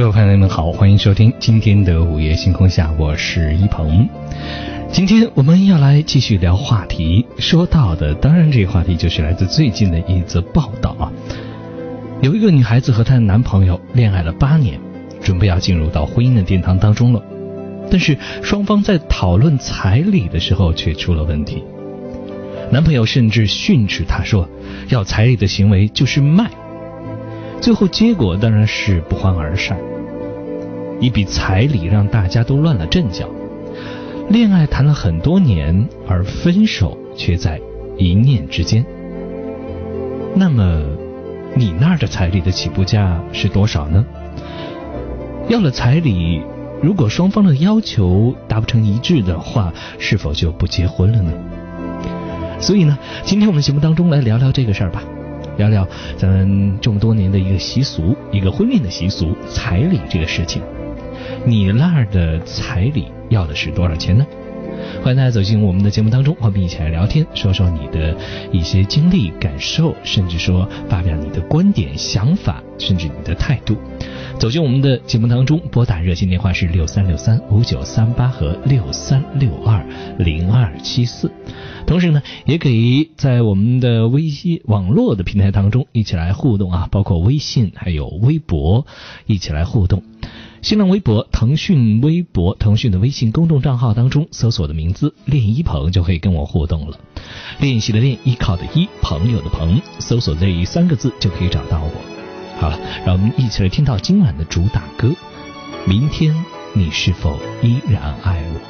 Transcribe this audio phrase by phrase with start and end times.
[0.00, 4.08] 各位朋友们好，欢迎收听今天的午夜星空下，我是一鹏。
[4.90, 11.12] 今天我们要来继续聊话题，说到的当然这个话题就是来自最近的一则报道啊。
[12.22, 14.80] 有一个女孩子和她的男朋友恋爱了八年，
[15.20, 17.22] 准备要进入到婚姻的殿堂当中了，
[17.90, 21.62] 但是双方在讨论彩礼的时候却出了问题。
[22.72, 24.48] 男朋友甚至训斥她说，
[24.88, 26.50] 要彩礼的行为就是卖。
[27.60, 29.78] 最后结果当然是不欢而散。
[31.00, 33.26] 一笔彩礼让大家都乱了阵脚，
[34.28, 37.58] 恋爱谈了很多年，而分手却在
[37.96, 38.84] 一念之间。
[40.34, 40.82] 那么，
[41.56, 44.04] 你那儿的彩礼的起步价是多少呢？
[45.48, 46.42] 要了彩礼，
[46.82, 51.32] 如果双方的要求达不成一致的话，是否就不结婚了呢？
[52.60, 55.02] 所以呢，今天我们节目当中来聊聊这个事儿吧，
[55.56, 55.88] 聊聊
[56.18, 60.60] 咱们这么多年的一个习俗，一个婚恋的习俗——彩礼这个事情。
[61.44, 64.26] 你那儿的彩礼要的是多少钱呢？
[65.02, 68.16] 欢迎大家走进我们的节目当中，我们一起来聊天，说说你的
[68.50, 73.76] 一些经历、感受，甚至说发表你的观点、想法，甚至你的态度。
[74.38, 79.84] 走进我们的节目当中，拨打热线电话是六三六三五九三八和六三六二
[80.18, 81.30] 零二七四。
[81.86, 88.86] 同时呢，也可以在我们的微信网络的平台当中一起来互动啊，包括微信还有微博，
[89.26, 90.02] 一起来互动。
[90.62, 97.00] 新浪微博、腾讯微博、腾讯的微信公众账号当中搜索的名字“练一鹏”就可以跟我互动了。
[97.60, 101.90] 练习的练，依靠的依，朋友的朋，搜索这三个字就可以找到我。
[102.58, 105.10] 好了，让我们一起来听到今晚的主打歌。
[105.86, 106.34] 明天
[106.74, 108.60] 你是否依然爱我？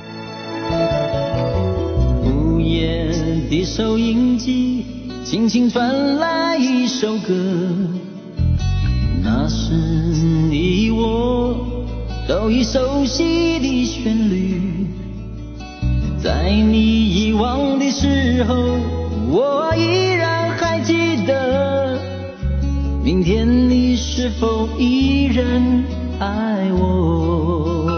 [2.24, 3.12] 午夜
[3.50, 4.86] 的收音机
[5.24, 7.34] 轻轻传来一首歌，
[9.22, 11.66] 那是你我。
[12.28, 14.86] 都已熟悉的旋律，
[16.22, 18.55] 在你遗忘的时候，
[19.28, 21.98] 我依然还记得。
[23.02, 25.84] 明天你是否依然
[26.20, 27.90] 爱我？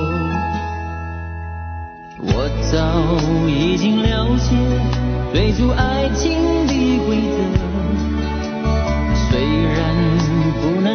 [2.22, 4.56] 我早已经了解
[5.34, 6.91] 追逐爱情的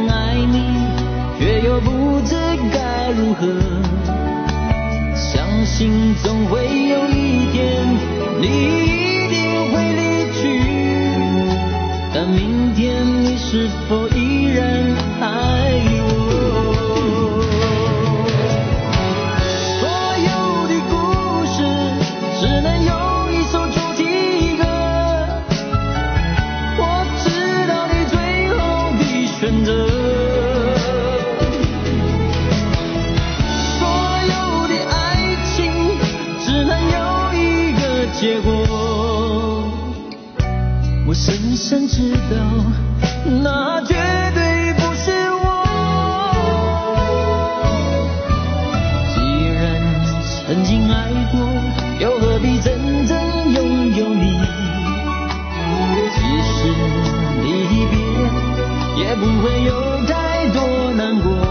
[0.09, 0.87] 爱你，
[1.39, 2.35] 却又不知
[2.71, 3.11] 该。
[3.11, 3.47] 如何？
[5.15, 7.87] 相信总会有一天，
[8.41, 9.35] 你一定
[9.71, 10.01] 会离
[10.33, 10.39] 去。
[12.13, 14.86] 但明天你是否依然
[41.57, 42.37] 我深深知道，
[43.41, 43.95] 那绝
[44.35, 45.45] 对不是我。
[49.09, 49.15] 既
[49.55, 49.81] 然
[50.45, 51.39] 曾经爱过，
[51.99, 53.17] 又何必真正
[53.55, 54.39] 拥有你？
[56.13, 56.69] 即使
[57.41, 57.47] 离
[57.87, 57.97] 别，
[59.03, 60.61] 也不会有太多
[60.95, 61.46] 难过。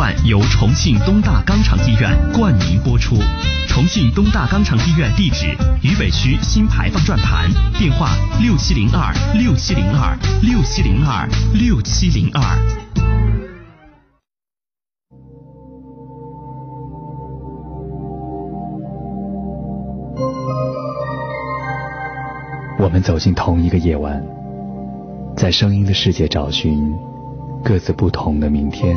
[0.00, 3.16] 段由重庆东大肛肠医院冠名播出。
[3.68, 5.48] 重庆东大肛肠医院地址：
[5.82, 8.08] 渝北区新排放转盘，电话：
[8.40, 12.40] 六七零二六七零二六七零二六七零二。
[22.78, 24.24] 我们走进同一个夜晚，
[25.36, 26.90] 在声音的世界找寻
[27.62, 28.96] 各自不同的明天。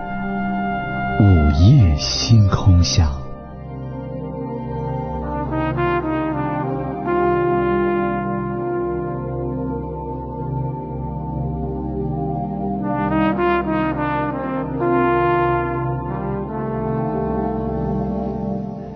[1.21, 1.23] 午
[1.59, 3.11] 夜星空下。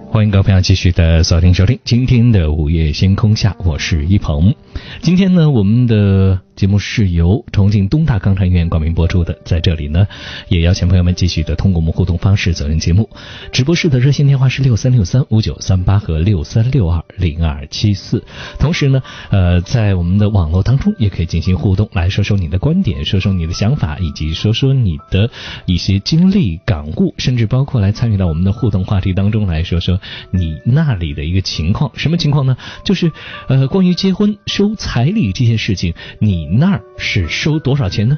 [0.09, 4.55] 欢迎各位朋友继续的锁定收听今天的午夜星空下，我是一鹏。
[5.01, 6.41] 今天呢，我们的。
[6.55, 10.07] 节目是由重庆东大肛肠医院冠名播出的，在这里呢，
[10.47, 13.09] 也邀请朋友们继续的通过我们互动方式走进节目。
[13.51, 18.23] 直播室的热线电话是六三六三五九三八和六三六二零二七四。
[18.57, 25.29] 同时呢，呃，在我们的网络当中也可以进行互动，来说说你的观点，说说你的想法，以及说说你的
[25.65, 29.99] 一些经历感悟，甚至包括来参与到我们的互动话题当中来说说
[30.31, 31.91] 你那里的一个情况。
[31.95, 32.55] 什么情况呢？
[32.85, 33.11] 就是
[33.49, 36.44] 呃，关于结婚收彩礼这件事情，你。
[36.47, 38.17] 你那儿是收多少钱呢？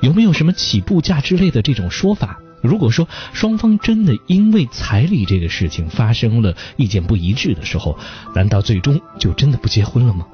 [0.00, 2.40] 有没有什么起步价之类的这种说法？
[2.62, 7.96] 如果说双方真的因为彩礼这个事情发生了意见不一致的时候，
[8.34, 10.26] 难道最终就真的不结婚了吗？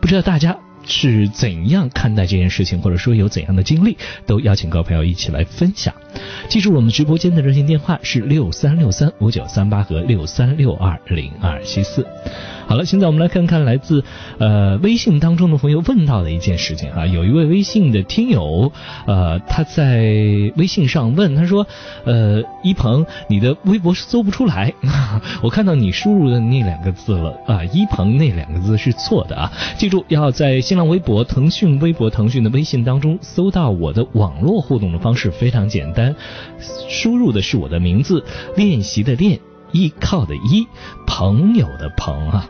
[0.00, 0.56] 不知道大家
[0.86, 5.92] 是怎样看待这件事情，或者说有怎样的经历，都邀请各位朋友一起来分享。
[6.48, 12.06] 记住我们直播间的热线电话是六三六三五九三八和六三六二零二七四。
[12.66, 14.02] 好了，现在我们来看看来自
[14.38, 18.72] 呃微信当中的朋友问到的一件事情啊，有一位微信的听友
[19.06, 20.02] 呃他在
[20.56, 21.66] 微信上问，他说
[22.04, 24.72] 呃一鹏你的微博搜不出来，
[25.42, 36.14] 我看到你输入的那两个字了啊，一鹏那两个字是错的啊，记住要在新浪微博、腾讯微博、腾讯的微信当中搜到我的网络互动的方式非常简单，
[36.88, 38.24] 输入的是我的名字，
[38.56, 39.38] 练习的练，
[39.74, 40.66] 依靠的依，
[41.04, 42.46] 朋友的朋啊。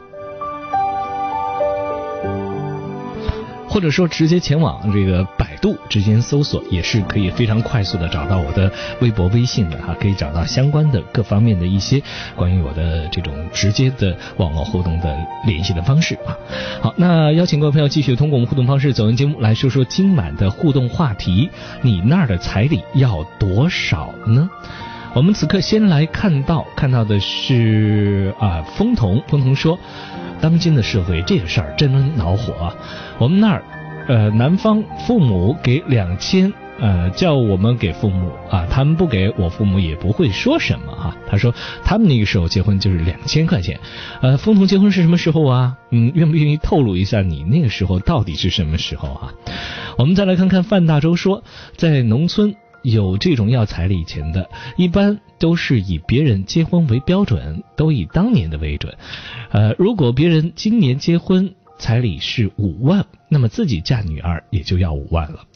[3.66, 8.70] 或者说直接前往这个百度直接搜索，也是可以非常快速的找到我的
[9.00, 12.00] 微博、微信的哈，可以找到相关的各方面的一些
[12.37, 16.38] 关于我的这种直接的网络互动的联系的方式啊。
[16.80, 21.50] 好，那邀请各位朋友继续通过我们互动方式走进节目，来说说今晚的互动话题：
[21.82, 24.49] 你那儿的彩礼要多少呢？
[25.14, 29.78] 我们此刻先来看到看到的是啊，风童，风童说。
[30.40, 32.75] 当今的社会，这个事儿真恼火啊！
[33.18, 33.62] 我们那儿，
[34.09, 41.16] 呃，男方父母给两千，呃，叫我们给父母啊，他们不给我父母也不会说什么哈。
[41.30, 41.54] 他说
[41.85, 43.78] 他们那个时候结婚就是两千块钱，
[44.21, 45.76] 呃，风童结婚是什么时候啊？
[45.90, 49.33] 嗯，愿不愿意透露一下你那个时候到底是什么时候啊？
[49.97, 51.44] 我们再来看看范大洲说，
[51.76, 52.56] 在农村。
[52.84, 58.94] 有这种要彩礼钱的，一般都是以别人结婚为标准，都以当年的为准。
[59.50, 65.46] 呃，如果别人今年结婚彩礼是五万，那么自己嫁女儿也就要五万了。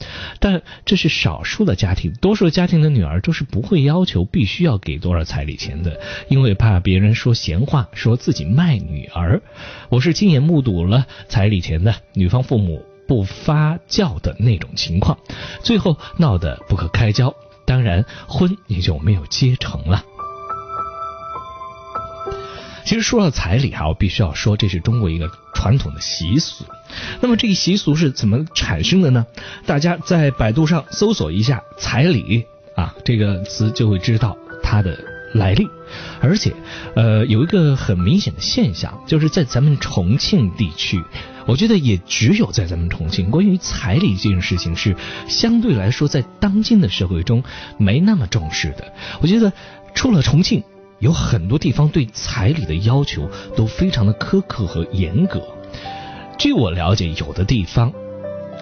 [0.40, 9.42] 但这是少数的家庭，多数家庭的女儿都是不会要求必须要给多少彩礼钱的，因为怕别人说闲话，说自己卖女儿。
[9.90, 12.82] 我是亲眼目睹了彩礼钱的，女方父母。
[13.08, 15.18] 不发酵的那种情况，
[15.64, 17.34] 最后闹得不可开交，
[17.64, 20.04] 当然婚也就没有结成了。
[22.84, 26.64] 其实说到彩礼哈，我必须要说，这是中国一个传统的习俗。
[27.20, 29.26] 那么这个习俗是怎么产生的呢？
[29.66, 32.46] 大家在百度上搜索一下彩礼
[32.76, 34.98] 啊，这个词就会知道它的
[35.34, 35.68] 来历。
[36.20, 36.52] 而且，
[36.94, 41.02] 呃，有一个很明显的现象，就是在咱们重庆地区，
[41.46, 44.94] 我觉得也只有在咱们重庆，关于彩礼这件事情是
[45.28, 47.42] 相对来说在当今的社会中
[47.78, 48.92] 没那么重视的。
[49.20, 49.52] 我觉得
[49.94, 50.62] 除了重庆，
[50.98, 55.42] 有很多地方对彩礼的要求都非常的苛刻和严格。
[56.38, 57.92] 据我了解，有的地方，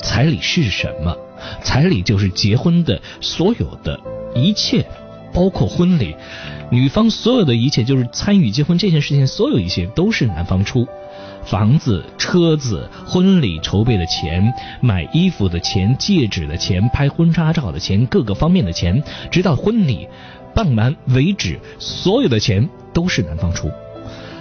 [0.02, 1.16] 彩礼是什么？
[1.62, 4.00] 彩礼就是结婚的所有的
[4.34, 4.86] 一切，
[5.36, 6.16] 包括婚礼，
[6.70, 10.88] 女方所有的一切，就是参与结婚这件事情，所有一切都是男方出。
[11.44, 14.50] 房子、车子、婚礼筹备的钱、
[14.80, 20.08] 买衣服的钱、戒指的钱、拍婚纱照的钱，各个方面的钱，直到婚礼
[20.54, 23.70] 办完为止，所有的钱都是男方出。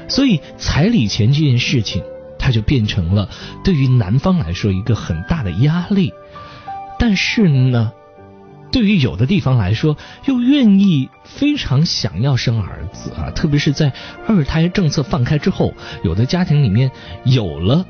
[0.08, 2.02] 所以彩礼钱这件事情，
[2.40, 3.28] 它就变成了
[3.66, 6.14] 对于男方来说一个很大的压力。
[6.98, 7.92] 但是呢，
[8.72, 9.96] 对于有的地方来说，
[10.26, 13.94] 又愿意非常想要生儿子啊，特别是在
[14.28, 16.92] 二胎政策放开之后，有的家庭里面
[17.24, 17.86] 有了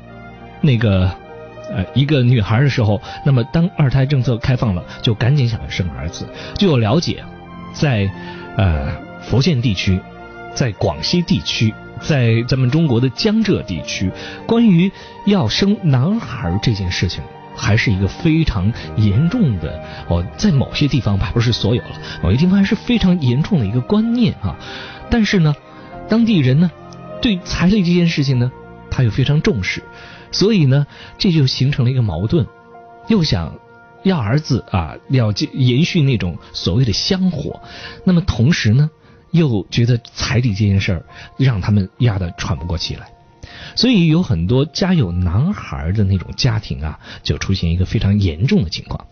[0.60, 1.10] 那个
[1.70, 6.24] 呃一个女孩的时候，那么当二胎政策开放了，就赶紧想要生儿子。
[6.56, 7.24] 据我了解，
[7.72, 8.08] 在
[8.56, 8.92] 呃
[9.22, 10.00] 福建地区，
[10.54, 14.10] 在广西地区，在咱们中国的江浙地区，
[14.46, 14.92] 关于
[15.24, 17.24] 要生男孩这件事情。
[17.56, 24.56] 还是一个非常严重的哦，在某些地方吧，不是所有了，某些地方还是非常严重的一个观念啊。
[25.10, 25.54] 但是呢，
[26.08, 26.70] 当地人呢，
[27.22, 28.52] 对彩礼这件事情呢，
[28.90, 29.82] 他又非常重视，
[30.30, 30.86] 所以呢，
[31.16, 32.46] 这就形成了一个矛盾，
[33.08, 33.54] 又想
[34.02, 37.60] 要儿子啊，要延续那种所谓的香火，
[38.04, 38.90] 那么同时呢，
[39.30, 41.04] 又觉得彩礼这件事儿
[41.36, 43.08] 让他们压得喘不过气来。
[43.76, 49.06] 所以有很多家有男孩的那种家庭啊，就出现一个非常严重的情况。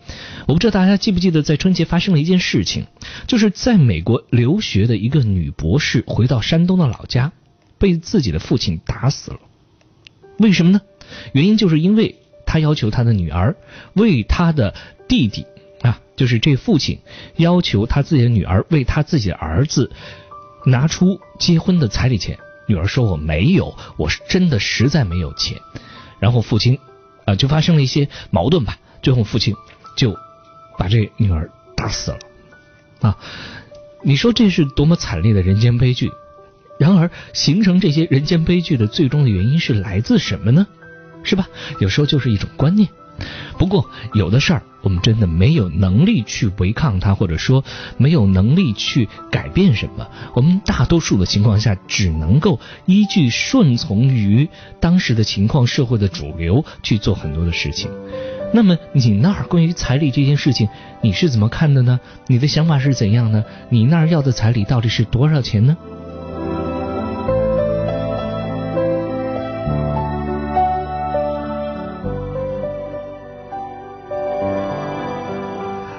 [0.47, 2.87] 我不知道大家记不记得，在春节发生了一件事情，
[3.27, 7.31] 就是在美国留学的一个女博士回到山东的老家，
[7.77, 9.39] 被自己的父亲打死了。
[10.39, 10.81] 为什么呢？
[11.33, 13.55] 原因就是因为他要求他的女儿
[13.93, 14.73] 为他的
[15.07, 15.45] 弟弟
[15.81, 16.99] 啊，就是这父亲
[17.35, 19.91] 要求他自己的女儿为他自己的儿子
[20.65, 22.39] 拿出结婚的彩礼钱。
[22.67, 25.59] 女儿说：“我没有，我是真的实在没有钱。”
[26.19, 26.79] 然后父亲，
[27.25, 28.77] 啊，就发生了一些矛盾吧。
[29.01, 29.55] 最后父亲
[29.95, 30.17] 就
[30.77, 32.17] 把这女儿打死了。
[33.01, 33.17] 啊，
[34.01, 36.11] 你说这是多么惨烈的人间悲剧！
[36.79, 40.65] 然而，形成这些人间悲剧的最终的原因是来自什么呢？
[41.23, 41.47] 是吧？
[41.79, 42.89] 有时候就是一种观念。
[43.57, 47.65] 不过，有的事儿我们真的没有能力去违抗它，或者说
[47.97, 50.07] 没有能力去改变什么。
[50.35, 54.47] 我们大多数的情况下，只能够依据顺从于
[54.79, 57.89] 当时的情况、社会的主流去做很多的事情。
[58.53, 60.69] 那么，你那儿关于彩礼这件事情，
[61.01, 61.99] 你是怎么看的呢？
[62.27, 63.43] 你的想法是怎样呢？
[63.69, 65.75] 你那儿要的彩礼到底是多少钱呢？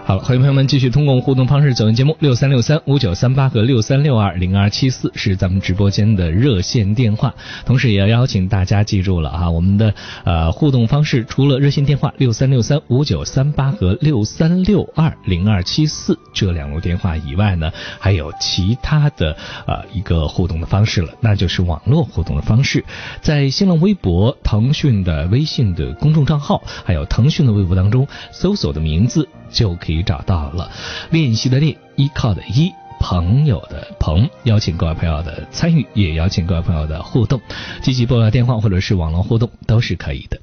[0.07, 7.35] 好了欢迎朋友们继续通过互动方式走进节目，六三六三五九三八和六三六二零二七四是咱们直播间的热线电话。
[7.65, 19.37] 同时，也要邀请大家记住了啊，我们的呃互动方式除了热线电话六三六三五九三八和六三六二零二七四这两路电话以外呢，还有其他的
[19.67, 22.85] 呃一个互动的方式了，那就是网络互动的方式，
[23.21, 29.29] 在新浪微博、腾讯的微信的公众账号，还有腾讯的微博当中搜索的名字。
[29.51, 30.71] 就可以找到了。
[31.11, 37.41] 练习的练，依靠的依，朋友的朋，邀请各位朋友的参与，也邀请各位朋友的互动，
[37.83, 40.39] 积极拨打电话或者是网络互动都是可以的。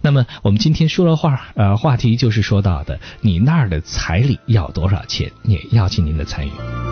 [0.00, 5.30] 那么我们今天说的话，呃，话题就是说到的，你那儿的彩礼要多少钱？
[5.44, 6.91] 也邀请您的参与。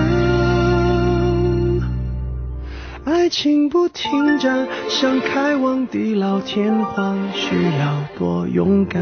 [3.11, 9.01] 爱情不停站，想开往地老天荒，需要多勇敢。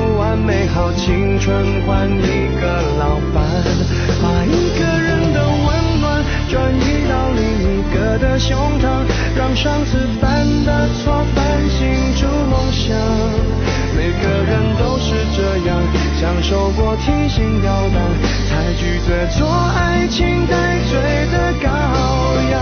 [0.17, 3.43] 完美好青春换一个老伴，
[4.21, 9.05] 把一个人的温暖转移到另一个的胸膛，
[9.35, 12.95] 让上次犯的错反省出梦想。
[13.95, 15.77] 每个人都是这样，
[16.19, 18.01] 享受过提心吊胆，
[18.49, 20.97] 才拒绝做爱情带罪
[21.31, 21.67] 的羔
[22.49, 22.53] 羊。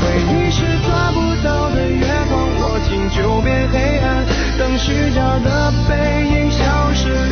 [0.00, 4.24] 回忆是抓不到的月光，握紧就变黑暗，
[4.58, 5.94] 等虚假的背
[6.28, 6.43] 影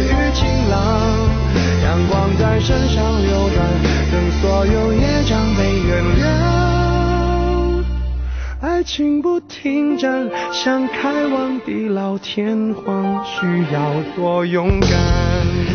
[0.03, 1.29] 消失于晴朗。
[1.83, 3.67] 阳光在身上流转，
[4.11, 7.83] 等所有业障被原谅。
[8.61, 14.91] 爱情不停站，想开往地老天荒，需要多勇敢。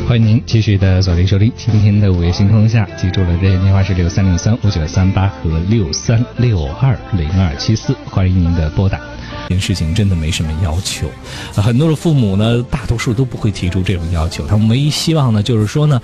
[0.08, 9.00] 欢迎您继续的锁定收听今天的午夜星空下，记住了热线电话是六三六三五九三八和六三六二零二七四，欢迎您的拨打。
[9.48, 11.08] 这件事情真的没什么要求，
[11.54, 16.02] 很多的父母呢，大多数都不会提出这种要求，他们唯一希望呢，就是说呢，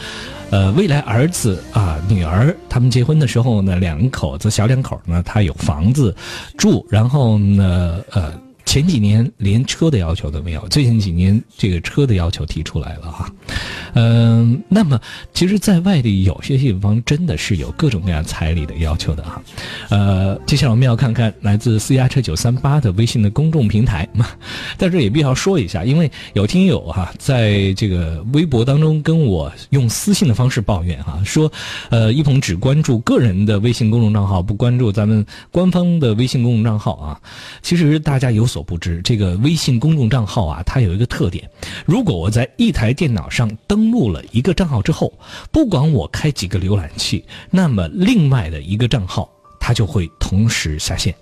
[0.50, 6.16] 呃，未来儿子啊、女儿他们结婚的时候呢，两口子小两口呢，他有房子
[6.58, 8.34] 住，然后呢，呃。
[8.74, 13.32] 前几年连车的要求都没有，最近几年这个车的要求提出来了哈，
[13.94, 15.00] 嗯、那么
[15.32, 19.40] 其实，在外地有些地方真的是有各种各样彩礼的要求的哈，
[19.92, 24.10] 呃，接下来我们要看看来自私家车九三八的微信的公众平台，
[24.76, 31.52] 在这也必要说一下，因为有听友哈、在这个微博当中跟我用私信的方式抱怨哈、说，
[31.92, 37.22] 呃，一鹏只关注个人的微信公众账号，不关注咱们官方的微信公众账号啊。
[37.62, 41.48] 其实大家有所不知，这个微信公众账号啊，它有一个特点，
[41.86, 45.14] 如果我在一台电脑上登录了一个账号之后，
[45.52, 51.14] 不管我开几个浏览器，那么另外的一个账号它就会同时下线。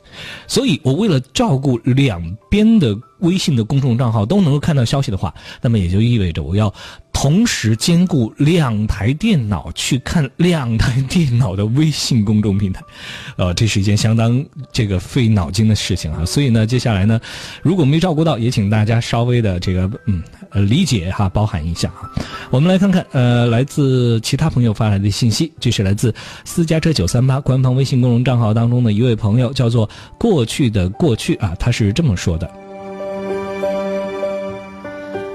[0.47, 6.73] 所以我为了照顾两边的微信的公众账号都能够看到消息的话，那么也就意味着我要
[7.21, 12.81] 同时兼顾两台电脑去看两台电脑的微信公众平台，
[13.37, 16.25] 呃，这是一件相当这个费脑筋的事情啊。
[16.25, 17.21] 所以呢，接下来呢，
[17.61, 22.09] 如果没照顾到，也请大家稍微的这个嗯呃理解哈，包涵一下啊。
[22.49, 26.11] 我们来看看呃来自其他朋友发来的信息，这是来自
[26.43, 32.49] 私家车九三八官方微信公众账号当中的一位朋友，叫做过去的过去啊，他是这么说的。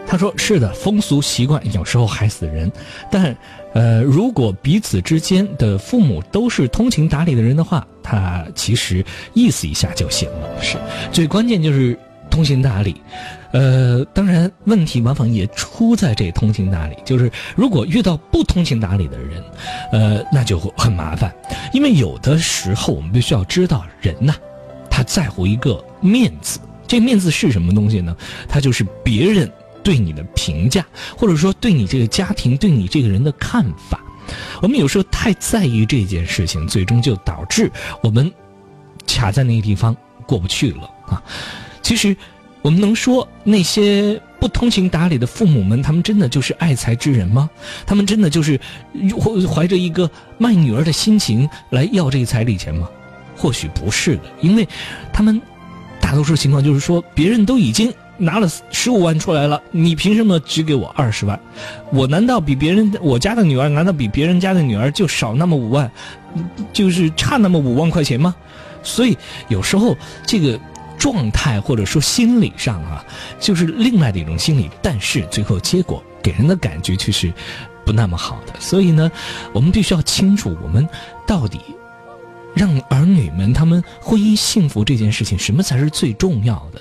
[0.07, 2.71] 他说：“是的，风俗习惯有时候害死人，
[3.11, 3.37] 但，
[3.75, 10.63] 呃，如果彼此之间的父母都是通情达理的人的话，他其实意思一下就行了。
[10.63, 10.79] 是，
[11.11, 11.99] 最关键就是
[12.31, 13.01] 通情达理。
[13.53, 19.43] 呃，当然，问题往往也出在这通情达理，就是如果遇到不通情达理的人，
[19.93, 21.35] 呃，那就很麻烦，
[21.73, 24.35] 因为有的时候我们必须要知道，人呐、
[24.89, 26.61] 他在乎一个面子。
[26.89, 28.17] 这面子是什么东西呢？
[28.49, 29.51] 它就是别人
[29.87, 30.85] 对你的评价，
[31.17, 34.01] 或者说对你这个家庭、对你这个人的看法。
[34.61, 37.71] 我们有时候太在意这件事情，最终就导致
[38.03, 38.29] 我们
[39.07, 39.97] 卡在那个地方
[40.27, 41.23] 过不去了啊。
[41.83, 42.17] 其实，
[42.63, 47.49] 我们能说那些不通情达理的父母们，他们真的就是爱财之人吗？
[47.87, 48.59] 他们真的就是
[49.49, 52.89] 怀着一个卖女儿的心情来要这个彩礼钱吗？
[53.37, 54.67] 或许不是的，因为
[55.13, 55.41] 他们
[56.01, 61.39] 大多数情况就是说，别人都已经拿了十五万出来了，你凭什么只给我二十万？
[61.93, 65.91] 我难道比别人我家的女儿难道比别人家的女儿就少那么五万，
[66.73, 68.35] 就是差那么五万块钱吗？
[68.83, 69.17] 所以
[69.49, 70.59] 有时候这个
[70.99, 73.05] 状态或者说心理上啊，
[73.39, 77.33] 就是另外的一种心理，但是最后结果给人的感觉却是
[77.85, 78.55] 不那么好的。
[78.59, 79.11] 所以呢，
[79.53, 80.89] 我们必须要清楚，我们
[81.27, 81.61] 到底
[82.55, 86.81] 让儿女们他们婚姻幸福这件事情，什么才是最重要的？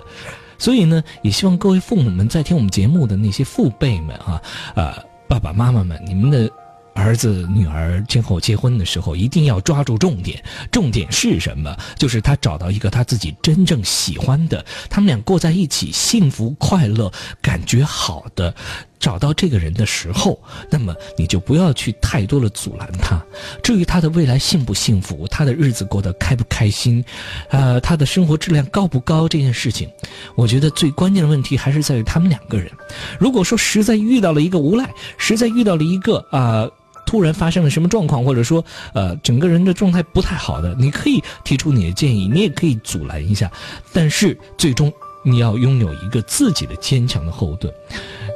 [0.58, 4.42] 所以呢，也希望各位父母们在听我们节目的那些父辈们啊，
[4.76, 4.94] 呃，
[5.28, 6.50] 爸爸妈妈们，你们的。
[6.98, 10.42] 儿子女儿今后结婚的时候，一定要抓住重点。
[10.72, 11.76] 重点是什么？
[11.98, 18.56] 就是他找到一个他自己真正喜欢的，他们俩过在一起，幸福快乐，感觉好的。
[19.00, 23.24] 找到这个人的时候，那么你就不要去太多的阻拦他。
[23.64, 27.04] 至于他的未来幸不幸福，他的日子过得开不开心，
[27.50, 29.90] 呃，他的生活质量高不高这件事情，
[30.36, 32.72] 我觉得最关键的问题还是在于他们两个人。
[33.20, 36.70] 如果说实在遇到了一个无赖，实在遇到了一个啊。
[37.08, 43.50] 突然发生了什么状况，或者说，呃，整个人的状态不太好的，你可以提出你的建议，你也可以阻拦一下，
[43.94, 44.92] 但是最终
[45.24, 47.72] 你要拥有一个自己的坚强的后盾，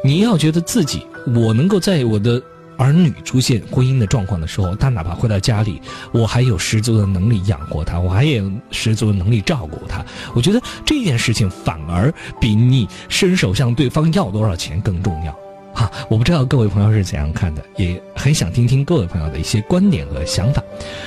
[0.02, 2.42] 你要觉得自己，我能够在我的
[2.78, 5.82] 儿女出现婚姻的状况的时候，他哪怕回到家里，
[6.14, 15.38] 我还有十足的能力养活他，我还有十足的能力照顾他，我觉得这件事情反而比你伸手向对方要多少钱更重要。
[15.80, 20.62] 啊， 我不知道各位朋友是怎样看的，也很想听听各位朋友的一些观点和想法，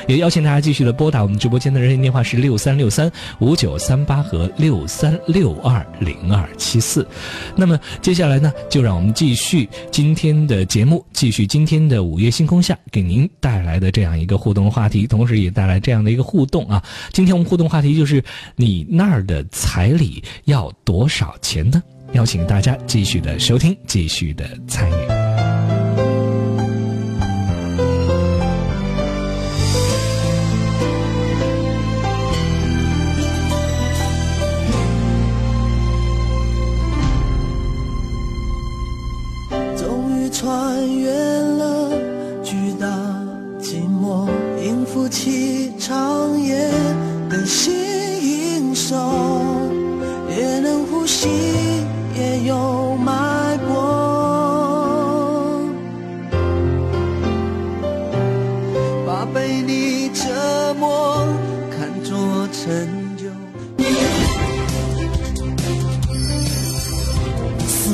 [0.08, 7.06] 也邀请大家继续的拨打我们直播间的热线电话是六三六三五九三八和六三六二零二七四。
[7.54, 16.82] 那么接下来呢，就让我们继续今天的节目，继续今天的午夜星空下给您带来的这样一个互动话题，同时也带来这样的一个互动啊。
[17.12, 18.24] 今天我们互动话题就是
[18.56, 21.82] 你那儿的彩礼要多少钱呢？
[22.12, 25.21] 邀请大家继续的收听，继续的参与。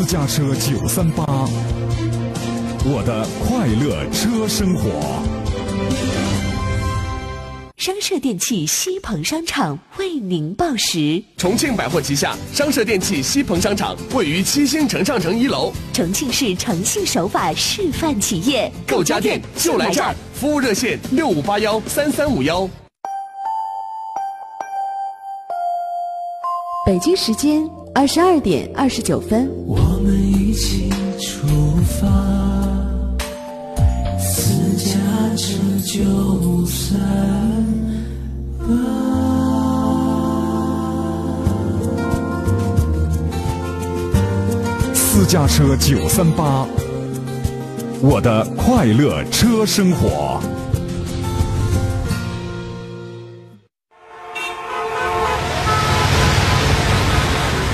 [0.08, 1.22] 家车九三八，
[2.82, 5.22] 我的快乐车生活。
[7.76, 11.22] 商社电器西鹏商场为您报时。
[11.36, 20.16] 重庆百货旗下商社电器西鹏商场位于七星城上城一楼，重庆市诚信守法示范企业，购家电就来这儿。
[20.32, 22.66] 服务热线六五八幺三三五幺。
[26.86, 29.50] 北京时间二十二点二十九分。
[29.66, 31.46] 我们一起出
[32.00, 32.06] 发，
[34.18, 34.94] 私家
[35.36, 36.98] 车九三。
[44.94, 46.64] 私家车九三八，
[48.00, 50.40] 我的快乐车生活。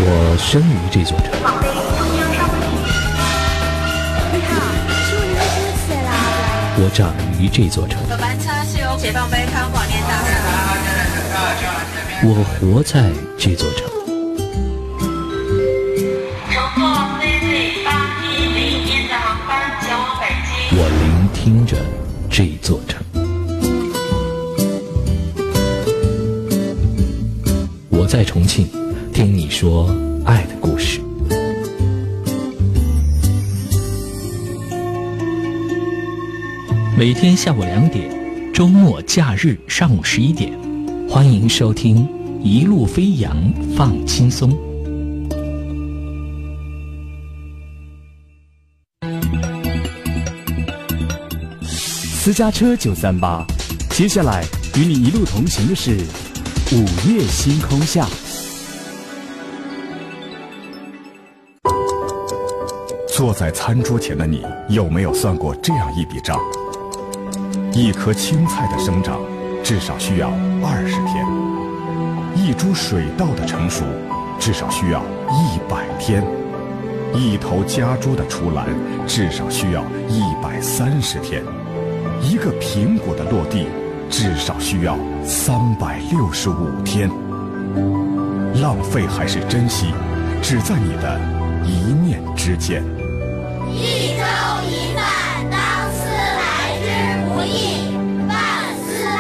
[0.07, 1.31] 我生于这座城。
[1.33, 1.39] 你
[4.45, 4.53] 好，
[5.09, 6.13] 请问你喝什么吃的啦？
[6.77, 7.09] 我长
[7.41, 7.97] 于这座城。
[8.21, 10.29] 班车是由解放碑康广电大厦。
[12.23, 13.83] 我活在这座城。
[20.77, 21.79] 我聆听着
[22.31, 23.03] 这座城。
[27.89, 28.69] 我在重庆
[29.25, 29.89] 听你说
[30.27, 31.01] 爱的故事。
[36.95, 40.53] 每天下午两点，周末假日上午十一点。
[41.09, 42.07] 欢迎收听
[42.43, 43.35] 《一路飞扬
[43.75, 44.53] 放轻松》。
[51.97, 53.43] 私家车九三八，
[53.89, 54.45] 接下来
[54.77, 55.97] 与你一路同行的是
[56.73, 58.07] 午夜星空下。
[63.25, 66.39] 坐在餐桌前的你，有没有算过这样一笔账？
[67.73, 69.19] 一颗青菜的生长。
[69.63, 70.29] 至少需要
[70.63, 71.27] 二十天，
[72.37, 73.83] 一株水稻的成熟
[74.39, 76.23] 至少需要一百天，
[77.15, 78.67] 一头家猪的出栏
[79.07, 81.43] 至少需要一百三十天，
[82.21, 83.67] 一个苹果的落地
[84.11, 87.09] 至少需要三百六十五天。
[88.61, 89.95] 浪费还是珍惜，
[90.43, 91.19] 只在你的
[91.65, 92.85] 一念之间。
[93.75, 94.23] 一粥
[94.69, 95.03] 一饭
[95.51, 95.59] 当。
[95.93, 96.41] 思来
[96.81, 96.87] 之
[97.29, 97.53] 不易，
[98.29, 98.33] 万
[98.77, 99.17] 丝万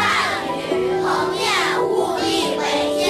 [0.70, 1.44] 缕，鸿雁
[1.82, 2.24] 无力
[2.58, 2.62] 为
[2.98, 3.02] 天。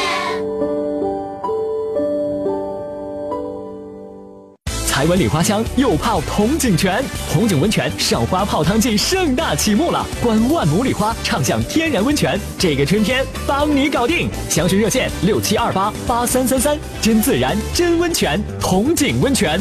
[4.87, 10.07] 财文里花香又泡铜井泉，铜井温泉少花泡汤季盛大启幕了！
[10.23, 14.31] 观万亩里花，畅享天然温泉，这个春天帮你搞定！
[14.49, 19.61] 详询热线六七二八八三三三，真自然真温泉，铜井温泉。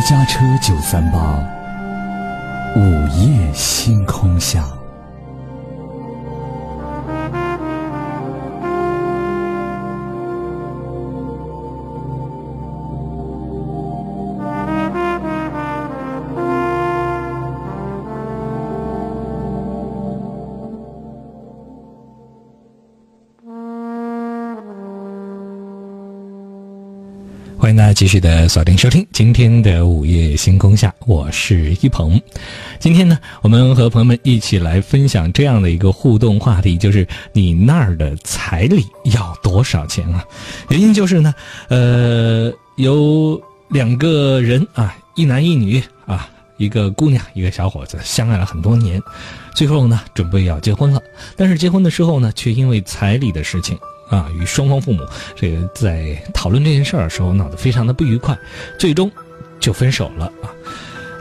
[0.00, 1.18] 私家车九三八，
[2.76, 4.77] 午夜星空下。
[27.98, 32.22] 继续的锁定收听今天的午夜星空下，我是一鹏。
[32.78, 40.24] 今天呢，我们和朋友们一起来分享这样的一个互动话题，就是你那儿的彩礼要多少钱啊？
[40.68, 41.34] 原因就是呢，
[41.70, 49.02] 呃，有两个人啊，一男一女啊，一个姑娘，一个小伙子，相爱了很多年，
[49.56, 51.02] 最后呢，准备要结婚了，
[51.36, 53.76] 但是结婚的时候呢，却因为彩礼的事情。
[54.08, 55.02] 啊，与双方父母
[55.36, 58.36] 这个在讨论这件事儿的时候闹得非常的不愉快，
[58.78, 59.10] 最终
[59.60, 60.50] 就分手了啊。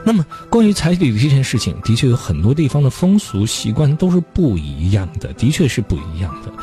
[0.06, 6.54] 那么关于彩礼的这件事情，的确有很多地方的风俗习惯都是不一样的，的确是不一样的。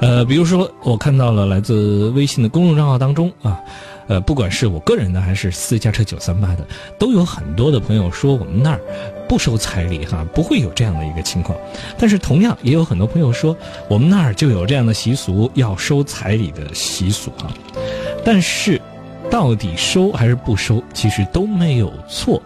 [0.00, 3.58] 呃，比如说我看到了来自微信的公众账号当中啊，
[4.06, 6.66] 呃，不管是我个人的还是私家车九三八的，
[6.98, 8.80] 都有很多的朋友说我们那儿
[9.28, 11.58] 不收彩礼哈，不会有这样的一个情况。
[11.98, 13.56] 但是同样也有很多朋友说
[13.88, 17.48] 我们那儿就有这样的习俗，要收彩礼的习俗哈。
[18.24, 18.80] 但是
[19.30, 22.42] 到底收还是不收，其实都没有错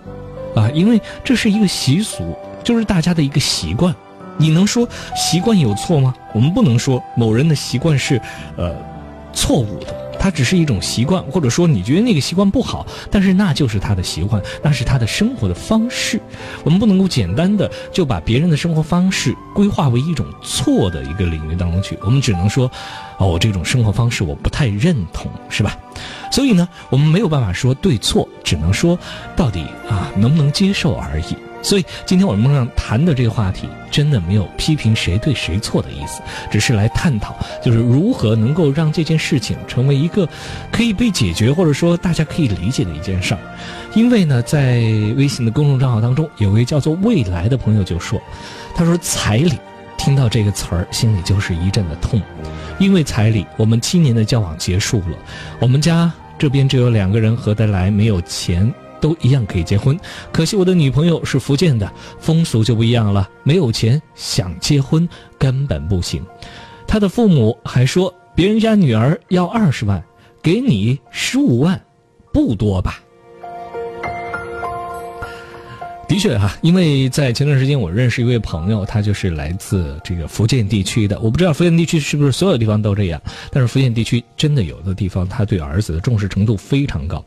[0.55, 3.95] 啊，因为这是一个习俗，就是大家的一个习惯。
[4.37, 6.15] 你能说习惯有错吗？
[6.33, 8.21] 我们不能说某人的习惯是，
[8.57, 8.73] 呃，
[9.33, 10.08] 错误的。
[10.19, 16.21] 他只是一种习惯，或者说你觉得那个习惯不好，但是那就是他的习惯，那是他的生活的方式。
[16.65, 21.99] 我们不能够简单的就把别人的生活方式规划为一种错的一个领域当中去。
[22.03, 22.71] 我们只能说，
[23.19, 25.77] 哦，这种生活方式我不太认同，是吧？
[26.31, 28.99] 所以呢，我们没有办法说对错，只能说
[29.37, 31.37] 到底啊能不能接受而已。
[31.63, 40.29] 所以今天我们上谈的这个话题，真的没有批评谁对谁错的意思，只是来探讨，就是如何能够让这件事情成为一个
[40.71, 43.41] 可以被解决，或者说大家可以理解的一件事儿。
[43.95, 44.77] 因为呢，在
[45.17, 48.21] 微信的公众账号当中，有位叫做未来的朋友就说，
[48.75, 49.53] 他说彩礼，
[49.97, 52.21] 听到这个词儿，心里就是一阵的痛，
[52.79, 55.19] 因为彩礼，我们七年的交往结束了，
[55.59, 58.73] 我们家这边只有两个人合得来，没有钱。
[59.01, 59.99] 都一样可以结婚，
[60.33, 65.09] 可惜我的女朋友是福建的，风俗就不一样了，没有钱想结婚
[65.39, 66.25] 根本不行。
[66.87, 70.03] 他的父母还说，别人家女儿要二十万，
[70.43, 71.81] 给你十五万，
[72.33, 73.01] 不多吧？
[76.09, 81.21] 的确哈，因为在前段时间我认识一位朋友，他就是来自这个福建地区的。
[81.21, 83.21] 我不知道福建地区是不是所有地方都这样，
[83.53, 87.23] 但是福建地区真的有的地方，他对儿子的重视程度非常高，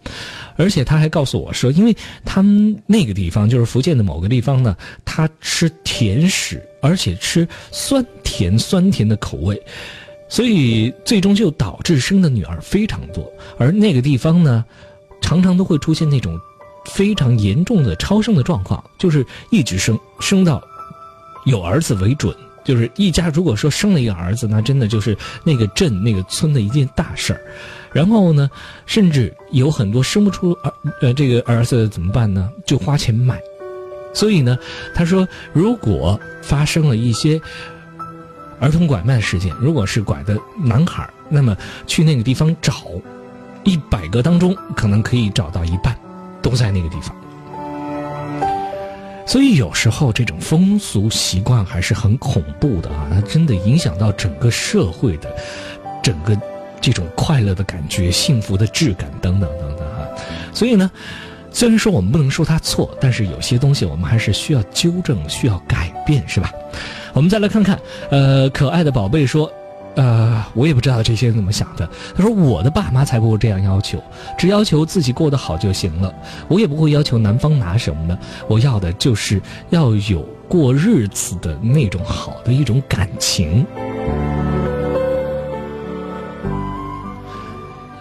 [0.55, 9.61] 而且他还告诉我说，因为他们那个地方就是福建的某个地方呢，他吃甜食，而且吃酸甜酸甜的口味，
[10.27, 14.65] 所以最终就导致生的女儿非常多，而那个地方呢，
[15.21, 16.35] 常常都会出现那种。
[16.85, 20.61] 非常严重的超生的状况，就是一直生生到
[21.45, 27.41] 有儿子为准，就是一家如果说生了一个儿子，那真的就是那个镇那个村的一件大事儿。
[27.91, 28.49] 然后呢，
[28.85, 32.49] 甚至有很多生不出儿呃这个儿子怎么办呢？
[32.65, 33.39] 就花钱买。
[34.13, 34.57] 所以呢，
[34.93, 37.39] 他说，如果发生了一些
[38.59, 41.55] 儿童拐卖事件，如果是拐的男孩，那么
[41.87, 42.73] 去那个地方找，
[43.63, 45.97] 一百个当中可能可以找到一半。
[46.41, 47.15] 都在那个地方。
[49.25, 55.33] 所以有时候这种风俗习惯还是很恐怖的啊，它真的影响到整个社会的
[56.03, 56.37] 整个
[56.81, 60.05] 这种快乐的感觉、幸福的质感等等等等哈。
[60.51, 60.91] 所以呢，
[61.51, 66.51] 虽然说我们不能说它错，但是有些东西我们还是需要纠正、需要改变，是吧？
[67.13, 69.49] 我们再来看看，呃，可爱的宝贝说。
[69.95, 71.89] 呃，我也不知道这些人怎么想的。
[72.15, 74.01] 他说：“我的爸妈才不会这样要求，
[74.37, 76.13] 只要求自己过得好就行了。
[76.47, 83.65] 我也不会要求男方拿什么的，我要的就是要有过日子的那种好的一种感情。”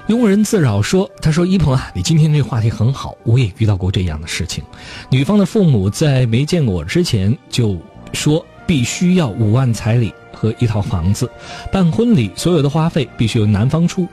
[0.07, 4.63] 庸人自扰说：“他说，一鹏啊，你今天这话题很好，我也遇到过这样的事情。
[5.09, 7.77] 女方的父母在没见过我之前就
[8.13, 11.31] 说必须要五万彩礼。”和一套房子，
[11.73, 14.07] 办婚礼所有的花费必须由男方出。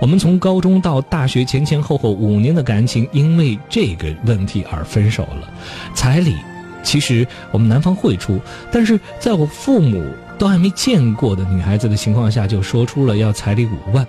[0.00, 5.48] 我们从高中到大学前前后后五年的感情，因为这个问题而分手了。
[5.94, 6.36] 彩礼
[6.82, 10.02] 其实我们男方会出，但是在我父母
[10.38, 14.06] 都还没见过的女孩子的情况下，就说出了要彩礼五万，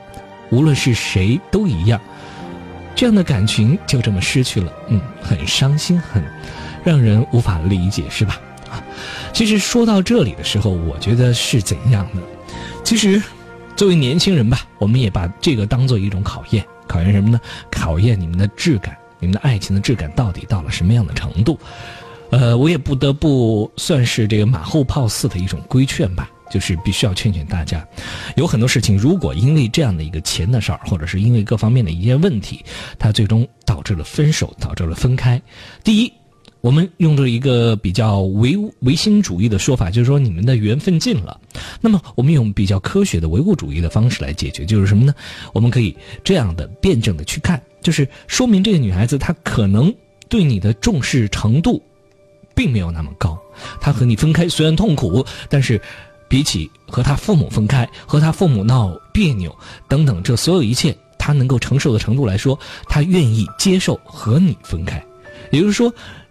[0.51, 1.99] 无论是谁都一样。
[2.95, 6.23] 这样的感情就这么失去了，嗯，很伤心，很
[6.83, 8.39] 让人无法理解，是吧？
[9.33, 12.21] 其实说到这里的时候，我觉得是怎样的？
[12.83, 13.21] 其实，
[13.75, 17.39] 作为年轻人吧，我们也把这个当做一种考验，考验什么呢？
[17.71, 21.57] 考验你们的质感，你们的爱情的质感到底到了什么样的程度？
[22.31, 27.85] 呃，我也不得不算是这个马后炮似的一种规劝吧，就是必须要劝劝大家，
[28.35, 32.63] 有很多事情，如果因为这样的一个钱的事儿，或者是因为各方面的一些问题，
[32.97, 35.41] 它最终导致了分手，导致了分开。
[35.83, 36.11] 第一。
[36.61, 41.39] 我们用着一个比较唯唯心主义的说法，就是说你们的缘分尽了。
[41.79, 45.15] 那么，我们用比较科学的唯物主义的方式来解决，就是什么呢？
[45.53, 49.93] 我们可以这样的辩证的去看，就是说明这个女孩子她可能
[50.27, 51.81] 对你的重视程度，
[52.53, 53.39] 并没有那么高。
[53.79, 55.81] 她和你分开虽然痛苦，但是
[56.27, 59.55] 比起和她父母分开、和她父母闹别扭
[59.87, 65.01] 等等这所有一切，她能够承受的程度来说，她愿意接受和你分开。
[65.51, 65.89] 也就是说。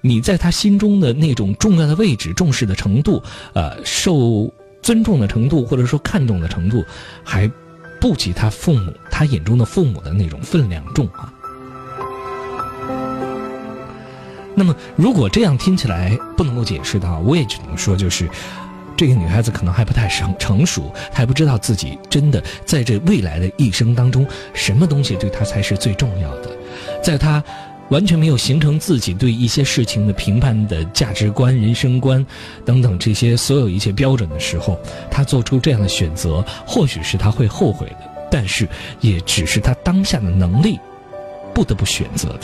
[0.08, 6.82] 你在他心中的那种重要的位置、重视的程度、呃，受尊重的程度，或者说看重的程度，
[7.22, 7.46] 还
[8.00, 11.30] 不及他父母他眼中的父母的那种分量重啊。
[14.54, 18.26] 那么，如果这样听起来不能够解释的话，我也只能说，就是
[18.96, 26.50] 这个女孩子可能还不太成成熟，还不知道自己真的在这未来的一生当中，什么东西对她才是最重要的，
[27.04, 27.44] 在她。
[27.90, 32.24] 完全没有形成自己对一些事情的评判的价值观、人生观
[32.64, 34.78] 等等这些所有一切标准的时候，
[35.10, 37.98] 他做出这样的选择，或许是他会后悔的，
[38.30, 38.68] 但是
[39.00, 40.78] 也只是他当下的能力
[41.54, 42.40] 不得不选择的。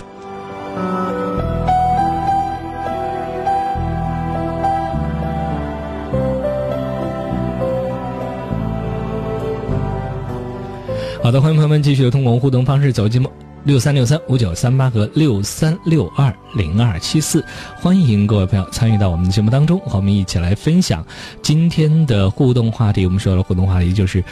[11.23, 13.31] 好的，欢迎朋友们继续通过互动方式走进梦
[13.64, 17.42] 六三六三五九三八和六三六二零二七四，
[17.77, 21.05] 欢迎各位朋友参与到我们的节目当中，和我们一起来分享
[21.42, 23.07] 今天的互动话题。
[23.07, 24.22] 我们说的互动话题就是。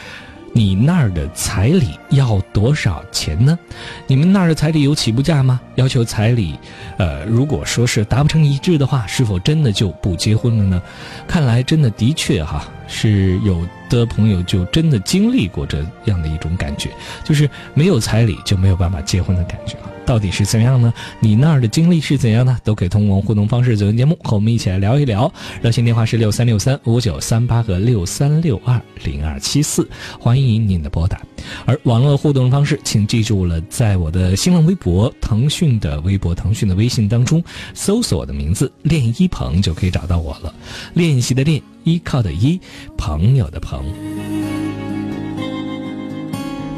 [0.55, 3.57] 你那儿的彩礼要多少钱呢？
[4.05, 5.59] 你们那儿的彩礼有起步价吗？
[5.77, 6.53] 要求彩礼，
[6.99, 10.79] 呃，如果说是达不成一致的话，是否真的就不结婚了呢？
[11.27, 13.67] 看来真的的确哈，是有
[13.97, 16.89] 的朋友就真的经历过这样的一种感觉，
[17.23, 19.89] 就是没有彩礼就没有办法结婚的感觉啊。
[20.05, 20.93] 到底是怎样呢？
[21.19, 22.57] 你那儿的经历是怎样呢？
[22.63, 25.31] 都可以通过互动方式走进节目，和我们一起来聊一聊。
[25.61, 29.87] 热线电话是六三六三五九三八和六三六二零二七四，
[30.19, 31.21] 欢迎您的拨打。
[31.65, 40.53] 而网络互动方式，请记住了，在我的新浪微博、腾讯的微博、腾讯的微信当中，搜索我的名字“练一鹏”就可以找到我了。
[40.93, 42.59] 练习的练，依靠的依，
[42.97, 43.83] 朋友的朋。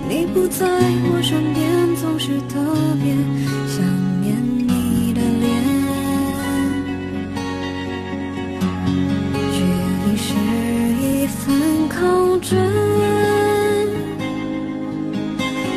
[0.08, 2.60] 你不在我身边，总是特
[3.01, 3.14] 别
[3.68, 3.84] 想
[4.22, 4.36] 念
[4.68, 5.43] 你的脸。
[9.51, 9.58] 距
[10.06, 10.28] 离是
[11.01, 11.43] 一份
[11.89, 11.95] 考
[12.39, 12.56] 卷，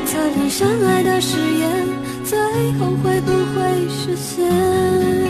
[0.06, 1.86] 测量相爱的誓言，
[2.24, 2.38] 最
[2.78, 5.27] 后会不会实现？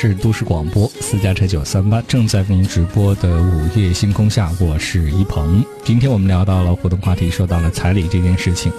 [0.00, 5.62] 是都市广播私家车九三八正在为您直播的午夜星空下，我是一鹏。
[5.84, 8.72] 今天我们聊到了互动话题，说到了彩礼这件事情。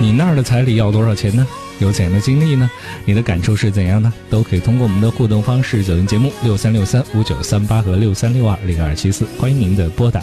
[0.00, 1.46] 你那儿的彩礼要多少钱呢？
[1.80, 2.70] 有怎样的经历呢？
[3.04, 4.10] 你的感受是怎样呢？
[4.30, 10.22] 都可以通过我们的互动方式走进节目六三六三五九三八和六三六二零二七四，欢迎您的拨打。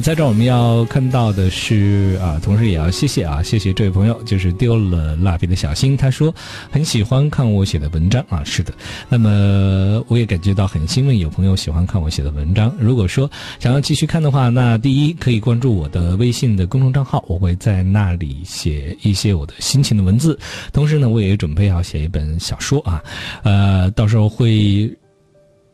[0.00, 6.34] 在这儿我们要看到的是啊，同时也要谢谢啊，谢谢这位朋友，就是丢了蜡笔的小新，他说
[6.70, 8.72] 很喜欢看我写的文章啊，是的，
[9.08, 12.74] 那么我也感觉到很欣慰，有朋友喜欢看我写的文章。
[12.78, 20.38] 如果说想要继续看的话，那第一可以关注我的微信的公众账号，我会在那里写一些我的心情的文字，
[20.72, 23.02] 同时呢，我也准备要写一本小说啊，
[23.42, 24.90] 呃，到时候会。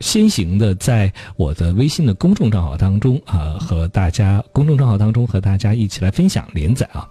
[0.01, 7.09] 先行的在我的微信的公众账号当中啊、和大家公众账号当中和大家一起来分享连载啊。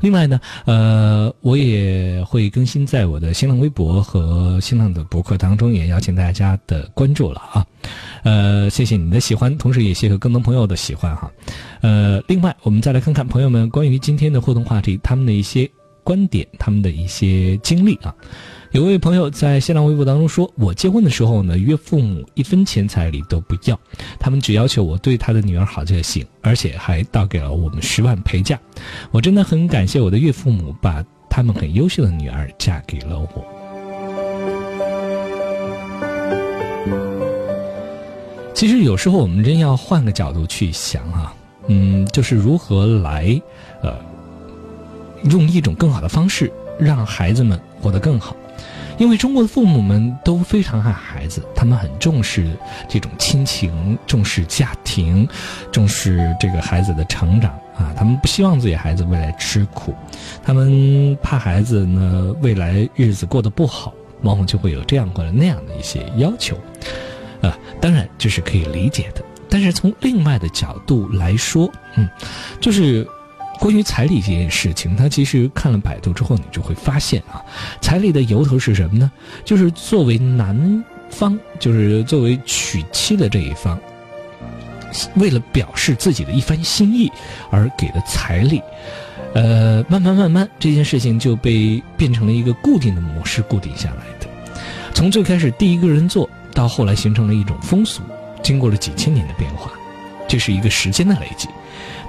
[0.00, 7.66] 另外呢，呃，我也会更新在我的新浪微博和新浪的博客当中，也邀请大家的关注了啊。
[8.22, 11.30] 呃，谢谢你的喜欢，同时也谢谢更多朋友的喜欢哈。
[11.80, 15.70] 呃，另外我们再来看看朋友们关于今天的互动话题，他们的一些
[16.02, 18.14] 观点，他们的一些经历啊。
[18.72, 23.76] 有位朋友在新浪微博当中说：“我结婚的时候呢，岳父母一分钱彩礼都不要，
[24.16, 28.56] 他们只要求我对他的女儿好就行，而且还倒给了我们十万陪嫁。
[29.10, 33.44] 我真的很感谢我的岳父母，把他们很优秀的女儿嫁给了我。”
[38.54, 41.34] 其实有时候我们真要换个角度去想啊，
[41.66, 43.42] 嗯，就是如何来，
[43.82, 43.92] 呃，
[45.24, 48.36] 用一种更好的方式让孩子们活得更好。
[49.00, 52.54] 因为中国的父母们都非常爱孩子，他们很重视
[52.86, 55.26] 这种亲情，重视家庭，
[55.72, 57.94] 重视这个孩子的成长啊。
[57.96, 59.94] 他们不希望自己孩子未来吃苦，
[60.44, 66.54] 他们怕孩子呢未来日子过得不好，往往就会有这样或者那样的一些要求。
[67.40, 69.24] 啊，当然这是可以理解的。
[69.48, 72.06] 但是从另外的角度来说，嗯，
[72.60, 73.08] 就是。
[73.60, 77.44] 关于彩礼这件事情，他其实看了百度之后，你就会发现啊，
[77.82, 79.12] 彩礼的由头是什么呢？
[79.44, 83.78] 就是作为男方，就是作为娶妻的这一方，
[85.16, 87.12] 为了表示自己的一番心意
[87.50, 88.62] 而给的彩礼。
[89.34, 94.26] 呃，慢慢慢慢，这件事情就被变成了一个固定的模式，固定下来的。
[94.94, 98.02] 从最开始第一个人做到后来形成了一种风俗，
[98.42, 99.70] 经过了几千年的变化，
[100.26, 101.46] 这是一个时间的累积。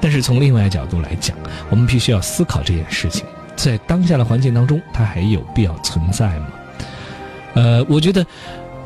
[0.02, 1.38] 但是从另外一个角度来讲，
[1.70, 3.24] 我们必须要思考这件事情，
[3.56, 6.47] 在当下的环境当中，它还有必要存在吗？
[7.54, 8.26] 呃，我觉得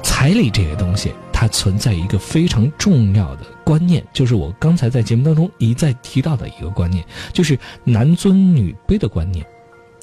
[0.04, 9.46] 彩礼这个东西，它存在一个非常重要的观念，就是我刚才在节目当中一再提到的一个观念，就是男尊女卑的观念。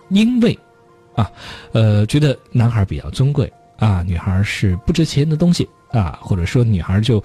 [0.09, 0.59] 因为，
[1.15, 1.31] 啊，
[1.73, 7.23] 呃，觉得男孩比较尊贵啊，女孩是不值钱的东西啊，或者说女孩就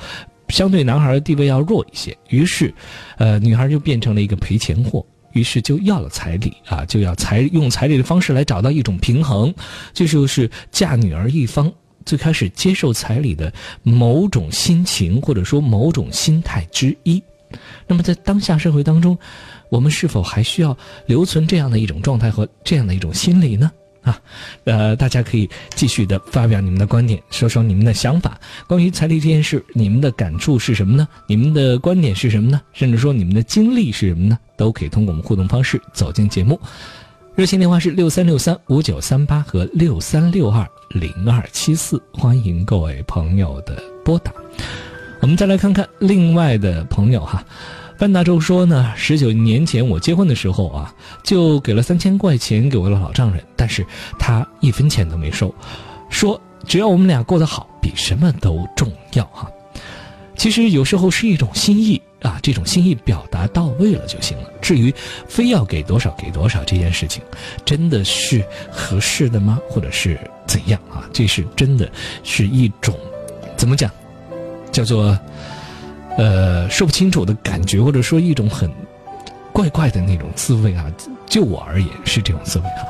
[0.50, 2.74] 相对男孩的地位要弱一些，于是，
[3.18, 5.06] 呃，女孩就变成了一个赔钱货。
[5.34, 9.54] 于是就要了彩礼啊，就要彩用彩礼的方式来找到一种平衡，
[9.94, 11.72] 这就是嫁女儿一方
[12.06, 17.22] 最开始接受彩礼的某种心情或者说某种心态之一。
[17.86, 19.16] 那么在当下社会当中，
[19.70, 20.76] 我们是否还需要
[21.06, 23.72] 留存这样的一种状态和这样的一种心理呢？
[24.08, 24.20] 啊，
[24.64, 28.40] 呃，大家可以继续的发表你们的观点，说说你们的想法。
[28.66, 31.06] 关于彩礼这件事，你们的感触是什么呢？
[31.28, 32.62] 你们的观点是什么呢？
[32.72, 34.40] 甚至说你们的经历是什么呢？
[34.56, 36.58] 都可以通过我们互动方式走进节目。
[37.36, 44.32] 热线电话是六三六三五九三八和六三六二零二七四，欢迎各位朋友的拨打。
[45.20, 47.44] 我们再来看看另外的朋友哈。
[48.00, 50.94] 范大周说呢，十九年前我结婚的时候啊，
[51.24, 53.86] 就给了三千块钱给我的老丈人，但是
[54.18, 55.54] 他一分钱都没收，
[56.10, 59.52] 说只要我们俩过得好，比什么都重要哈。
[60.38, 64.50] 其实有时候是一种心意啊，这种心意表达到位了就行了。
[64.62, 64.94] 至于
[65.28, 67.22] 非要给多少给多少这件事情，
[67.66, 68.42] 真的是
[68.72, 69.60] 合适的吗？
[69.70, 71.04] 或者是怎样啊？
[71.12, 71.92] 这是真的
[72.24, 72.98] 是一种
[73.58, 73.92] 怎么讲，
[74.72, 75.20] 叫做。
[76.18, 78.72] 呃，说不清楚的感觉，或者说一种很
[79.52, 80.90] 怪怪的那种滋味啊。
[81.28, 82.88] 就我而言是这种滋味哈。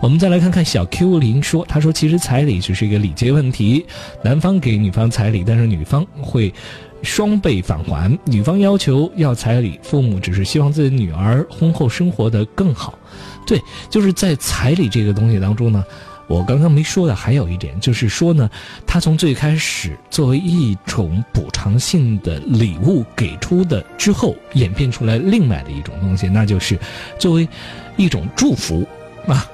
[0.00, 3.84] 我们再来看看小 Q 零说，他说其实彩礼只是一个礼节问题，
[4.24, 6.52] 男方给女方彩礼，但是女方会
[7.02, 8.18] 双倍返还。
[8.24, 12.98] 女方要求要彩礼，父母只是希望自己女儿婚后生活的更好。
[13.46, 15.84] 对，就是在彩礼这个东西当中呢。
[16.26, 18.48] 我刚刚没说的还有一点，就是说呢，
[18.86, 26.78] 他从最开始作为一种补偿性的礼物给出的，之后演变出来另外的一种东西，那就是
[27.18, 27.48] 作为
[27.96, 28.86] 一种祝福
[29.26, 29.44] 啊。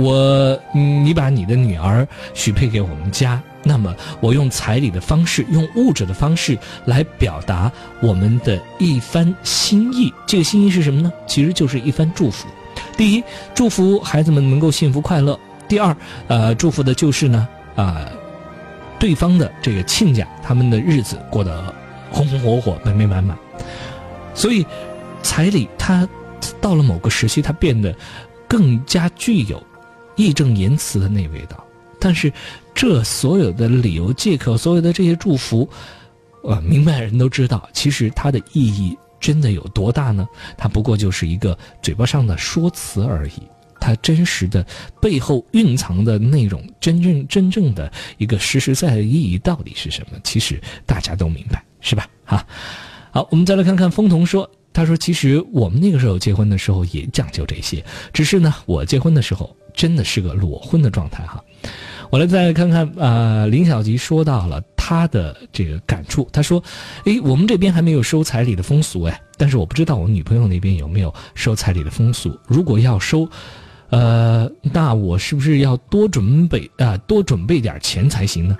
[0.00, 7.70] 我，你把你的女儿许配给我们家，那么我用彩礼的方式，用物质的方式来表达
[8.00, 10.12] 我们的一番心意。
[10.26, 11.12] 这个心意是什么呢？
[11.26, 12.48] 其实就是一番祝福。
[12.96, 13.22] 第一，
[13.54, 15.38] 祝福孩子们能够幸福快乐。
[15.68, 15.94] 第二，
[16.28, 17.46] 呃，祝福的就是呢，
[17.76, 18.08] 啊，
[18.98, 21.74] 对方的这个亲家，他们的日子过得
[22.10, 23.36] 红红火火、美美满满。
[24.34, 24.64] 所以，
[25.22, 26.08] 彩礼它
[26.58, 27.94] 到了某个时期，它变得
[28.48, 29.62] 更加具有
[30.16, 31.62] 义正言辞的那味道。
[31.98, 32.32] 但是，
[32.74, 35.68] 这所有的理由、借口、所有的这些祝福，
[36.42, 40.26] 呃，明白人都知道，其实它的意义真的有多大呢？
[40.56, 43.42] 它不过就是一个嘴巴上的说辞而已。
[43.82, 44.64] 它真实的
[45.00, 50.18] 背后蕴藏的内容，真正真正的一个实实在在的意义到底是什么？
[50.22, 52.06] 其实大家都明白，是吧？
[52.24, 52.46] 哈，
[53.10, 57.82] 好，我们再来看看风童说，他说其实我们那个时候结婚的时候也讲究这些，
[58.12, 61.42] 只是呢，我结婚的时候真的是个裸婚的状态哈。
[62.10, 66.62] 我来再看看，呃，林小吉说到了他的这个感触，他说，
[67.04, 73.28] 诶，我们这边还没有收彩礼的风俗哎，但是我不知道我女朋友那边有没有收彩礼的风俗，如果要收。
[73.90, 76.96] 呃，那我是不是要多准备啊？
[77.08, 78.56] 多准备点钱才行呢？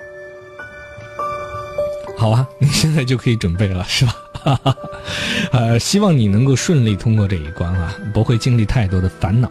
[2.19, 4.13] 好啊，你现在就可以准备了，是吧？
[4.43, 4.77] 哈
[5.53, 9.51] 呃，希望你能够顺利通过这一关啊，不会经历太多的烦恼。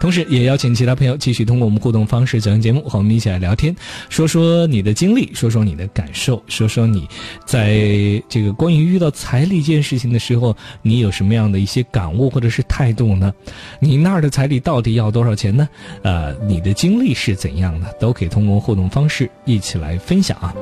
[0.00, 3.74] 同时，也邀请其他朋友继续通过我们互动方式走进节目，和我们一起来聊天，
[4.08, 7.08] 说说你的经历，说说你的感受，说说你
[7.46, 13.32] 在这个关于遇到彩礼这件事情的时候，你有什么样的一些感悟或者是态度呢？
[13.80, 15.68] 你那儿的彩礼到底要多少钱呢？
[16.02, 17.92] 呃，你的经历是怎样的？
[18.00, 20.54] 都可以通过互动方式一起来分享啊。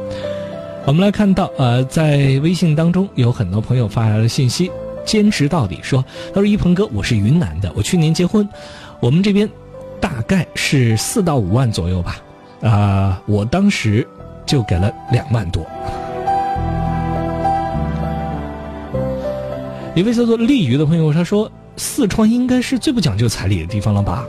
[0.85, 4.69] 我们来看到，呃，在微信当中有很多朋友发来了信息，
[5.05, 6.05] 坚持到底说
[6.35, 8.47] ：“他说一鹏哥，我是云南的，我去年结婚，
[8.99, 9.49] 我们这边
[10.01, 12.17] 大概是四到五万左右吧，
[12.63, 14.07] 啊，我当时
[14.45, 15.65] 就给了两万多。”
[19.95, 24.27] 一位叫做丽鱼的朋友他说：“四川应该是最不讲究彩礼的地方了吧？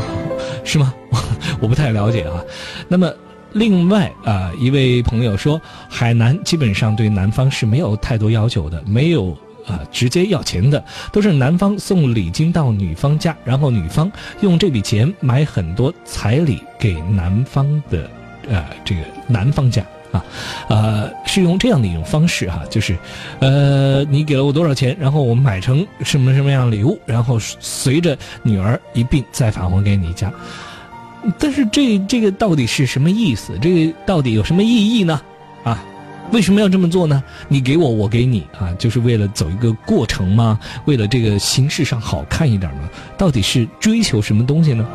[0.62, 0.92] 是吗？
[1.58, 2.44] 我不太了解啊。
[2.86, 3.10] 那么。”
[3.56, 9.30] 另外啊，一位朋友说，海南基本上对男方是没有太多要求的，没有
[9.66, 18.10] 啊直接要钱的，都是男方送礼金到女方家，然后女方用这笔钱买很多彩礼给男方的，
[18.46, 19.82] 呃，这个男方家
[20.12, 20.22] 啊，
[20.68, 22.94] 呃，是用这样的一种方式哈，就是，
[23.40, 30.30] 呃，你给了我多少钱，然后我买成什么什么样的礼物，然后随着女儿一并再返还给你家。
[31.38, 33.58] 但是这这个到底是什么意思？
[33.60, 35.20] 这个到底有什么意义呢？
[35.64, 35.82] 啊，
[36.30, 37.22] 为什么要这么做呢？
[37.48, 40.58] 你给我，我给你啊，就是为了走一个过程吗？
[40.84, 42.88] 为了这个形式上好看一点吗？
[43.18, 44.86] 到底是追求什么东西呢？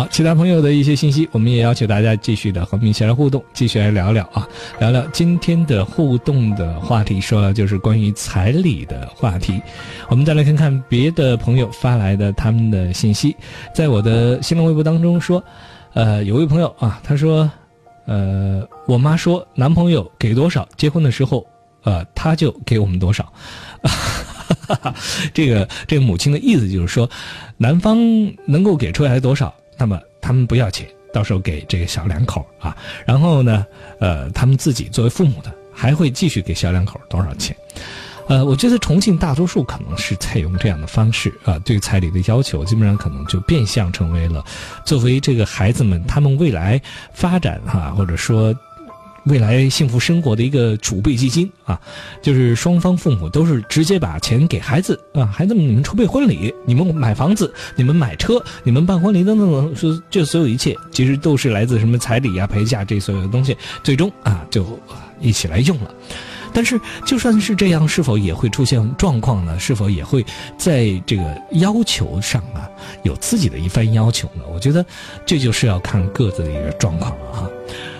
[0.00, 4.48] 好，其他朋友的一些信息，我们也要求大家继续的和我们一起来互动，继续来聊聊啊，
[4.78, 9.60] 聊聊今天的互动的话题，说的就是关于彩礼的话题。
[10.08, 13.36] 我们再来看看别的朋友发来的他们的信息，
[13.74, 15.44] 在我的新浪微博当中说，
[15.92, 17.50] 呃，有位朋友啊，他说，
[18.06, 21.46] 呃，我妈说男朋友给多少，结婚的时候，
[21.82, 23.30] 呃，他就给我们多少。
[25.34, 27.06] 这个这个母亲的意思就是说，
[27.58, 27.98] 男方
[28.46, 29.54] 能够给出来多少。
[29.80, 32.76] 那么他们不要钱，到时候给这个小两口啊，
[33.06, 33.64] 然后呢，
[33.98, 37.56] 呃，他们自己作为父母的还会继续给小两口多少钱？
[38.28, 44.44] 呃，我觉得重庆大多数可能是采用这样的方式啊，对彩礼的要求基本上可能就变相成为了
[44.84, 46.78] 作为这个孩子们他们未来
[47.14, 48.54] 发展哈，或者说。
[49.30, 51.80] 未来幸福生活的一个储备基金啊，
[52.20, 64.66] 就是双方父母都是直接把钱给孩子啊，孩子们你们筹备婚礼，你们买房子，你们买车，你们办婚礼等等等，说这所有一切其实都是来自什么彩礼啊、陪嫁这所有的东西，最终啊就
[65.20, 65.94] 一起来用了。
[66.52, 69.56] 但是就算是这样，是否也会出现状况呢？
[69.60, 70.26] 是否也会
[70.58, 71.22] 在这个
[71.52, 72.68] 要求上啊
[73.04, 74.42] 有自己的一番要求呢？
[74.52, 74.84] 我觉得
[75.24, 77.50] 这就是要看各自的一个状况了哈。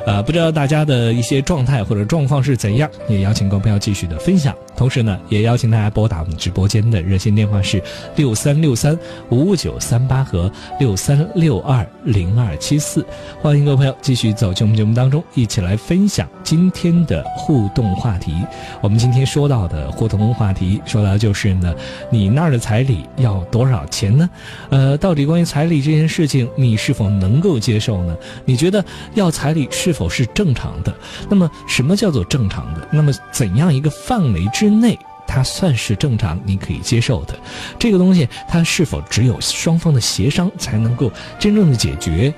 [0.06, 4.54] 呃，不知道大家的一些状态或者状况是怎样，也邀请各位朋友继续的分享。
[4.80, 7.82] 同时呢，也邀请大家拨打我们直播间的热线电话是
[8.16, 13.04] 六三六三五九三八和六三六二零二七四。
[13.42, 18.34] 欢迎各位朋友继续走进我们节目当中，一起来分享今天的互动话题。
[18.80, 21.74] 我们今天说到的互动话题，说到就是呢，
[22.08, 24.30] 你那儿的彩礼要多少钱呢？
[24.70, 28.16] 呃，到底关于彩礼这件事情，你是否能够接受呢？
[28.46, 30.94] 你觉得要彩礼是否是正常的？
[31.28, 32.88] 那么什么叫做正常的？
[32.90, 37.38] 那么怎样一个范围之内，它算是正常，你可以接受的？
[37.78, 42.32] 这个东西，它是否只有双方的协商才能够真正的解决？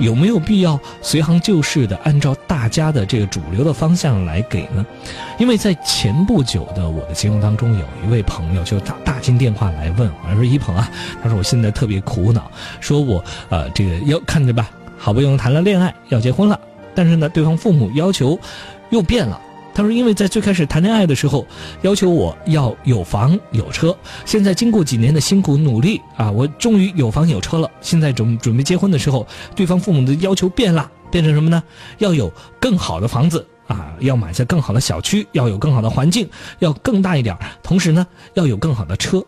[0.00, 4.84] 有没有必要随行就市的按照大家的这个主流的方向来给呢？
[5.38, 10.90] 因为在前不久的我的节目当中，有一位朋友就打打进电话来问我，说：“一鹏啊，
[11.22, 12.50] 他说我现在特别苦恼，
[12.80, 14.68] 说我呃这个要看着吧，
[14.98, 16.58] 好不容易谈了恋爱要结婚了，
[16.94, 18.36] 但是呢，对方父母要求
[18.90, 19.40] 又变了。”
[19.74, 21.44] 他说：“因为在最开始谈恋爱的时候，
[21.82, 23.94] 要求我要有房有车。
[24.24, 27.68] 现在经过几年的辛苦努力啊，我终于有房有车了。
[27.80, 31.60] 现在准准备结婚的时候，对方父母的要求变了，变成什么呢？
[31.98, 36.28] 要有更好的房子啊，要买在更好的小区，要有更好的环境，
[36.60, 37.36] 要更大一点。
[37.60, 39.20] 同时呢，要有更好的车。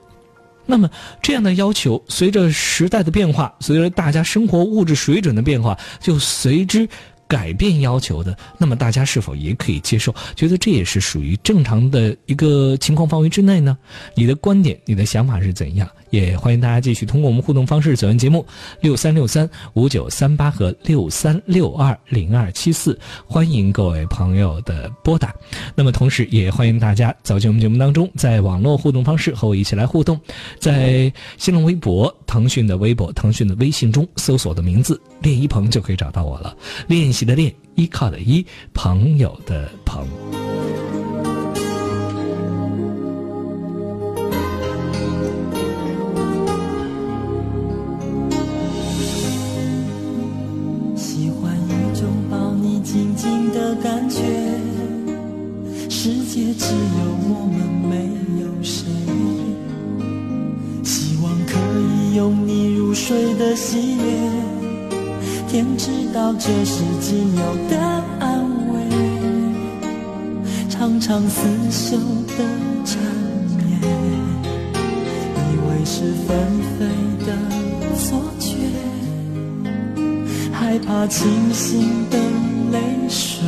[0.64, 0.88] 那么
[1.20, 6.88] 这样的要求，随着时代的变化，随着大家生活物质水准的变化，就随之。”
[7.28, 10.14] 改变要求的，那么大家是否也可以接受？
[10.34, 13.76] 觉得这也是属于正常的一个情况范围之内呢？
[14.14, 15.88] 你的观点、你的想法是怎样？
[16.16, 18.44] 也欢迎大家继续通过我们互动方式走进节目，
[18.80, 25.34] 六三六三五九三八和六三六二零二七四，欢迎各位朋友的拨打。
[25.74, 30.18] 那么同时也欢迎大家走进我们节目当中，在网络互动方式和我一起来互动，
[30.58, 36.56] 在新浪微博、腾讯的微博、腾讯的微信中搜索我的名字“练一鹏”就可以找到我了。
[36.88, 40.06] 练习的练，依靠的依，朋友的朋。
[56.36, 56.76] 界只有
[57.30, 57.56] 我们，
[57.88, 57.96] 没
[58.42, 58.84] 有谁。
[60.84, 64.02] 希望可以拥你入睡的喜悦，
[65.48, 67.78] 天知道这是几秒的
[68.20, 68.74] 安慰，
[70.68, 71.96] 长长厮守
[72.36, 72.44] 的
[72.84, 73.00] 缠
[73.56, 73.80] 绵，
[75.40, 76.36] 以为是纷
[76.78, 76.84] 飞
[77.24, 77.32] 的
[77.96, 78.58] 错觉。
[80.52, 82.18] 害怕清醒的
[82.72, 82.78] 泪
[83.08, 83.40] 水，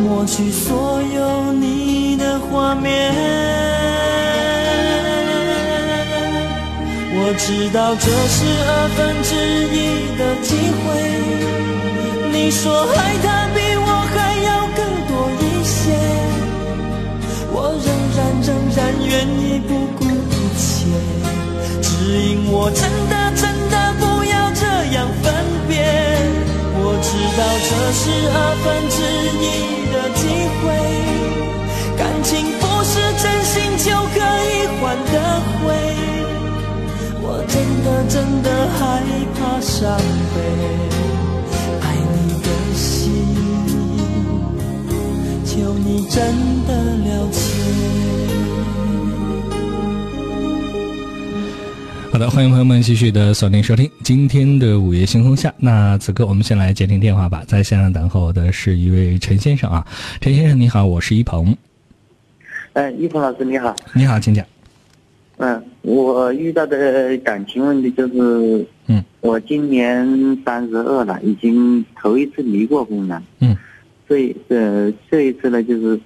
[0.00, 3.12] 抹去所有你的画面。
[7.12, 9.30] 我知道这是二分之
[9.76, 9.78] 一
[10.18, 10.48] 的机
[10.80, 10.84] 会。
[12.32, 14.16] 你说爱他比我还
[14.48, 15.78] 要更多一些，
[17.52, 17.86] 我仍
[18.16, 20.66] 然仍然愿意不顾一切，
[21.82, 21.88] 只
[22.18, 22.80] 因我真
[23.10, 25.24] 的真的不要这样分
[25.68, 25.72] 别。
[26.82, 28.98] 我知道这是二分之
[29.38, 29.44] 一
[30.20, 30.22] 机
[30.60, 30.64] 会。
[31.96, 32.28] 感情
[32.60, 32.92] 不是
[33.22, 35.14] 真心就可以换得
[35.58, 35.64] 回，
[37.22, 37.54] 我真
[37.84, 38.48] 的真的
[38.78, 38.80] 害
[39.36, 39.76] 怕伤
[40.34, 40.36] 悲。
[41.82, 43.06] 爱你的心，
[45.44, 46.16] 求你真
[46.66, 46.70] 的
[47.06, 47.38] 了解。
[52.20, 55.50] 的，欢迎朋友们继续的锁定收听今天的午夜星空下。
[55.56, 59.86] 那此刻我们先来接听电话吧，在线上等候的是一位陈先生啊，
[60.20, 61.56] 陈先生你好，我是一鹏。
[62.74, 63.74] 哎，一鹏老师你好。
[63.94, 64.44] 你好，请讲。
[65.38, 70.06] 嗯，我遇到的感情问题就是，嗯，我今年
[70.44, 73.22] 三十二了，已经头一次离过婚了。
[73.38, 73.56] 嗯，
[74.06, 75.98] 这一呃这一次呢，就是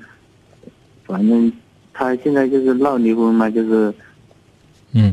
[1.04, 1.52] 反正
[1.92, 3.92] 他现在就是闹离婚嘛，就是
[4.92, 5.12] 嗯，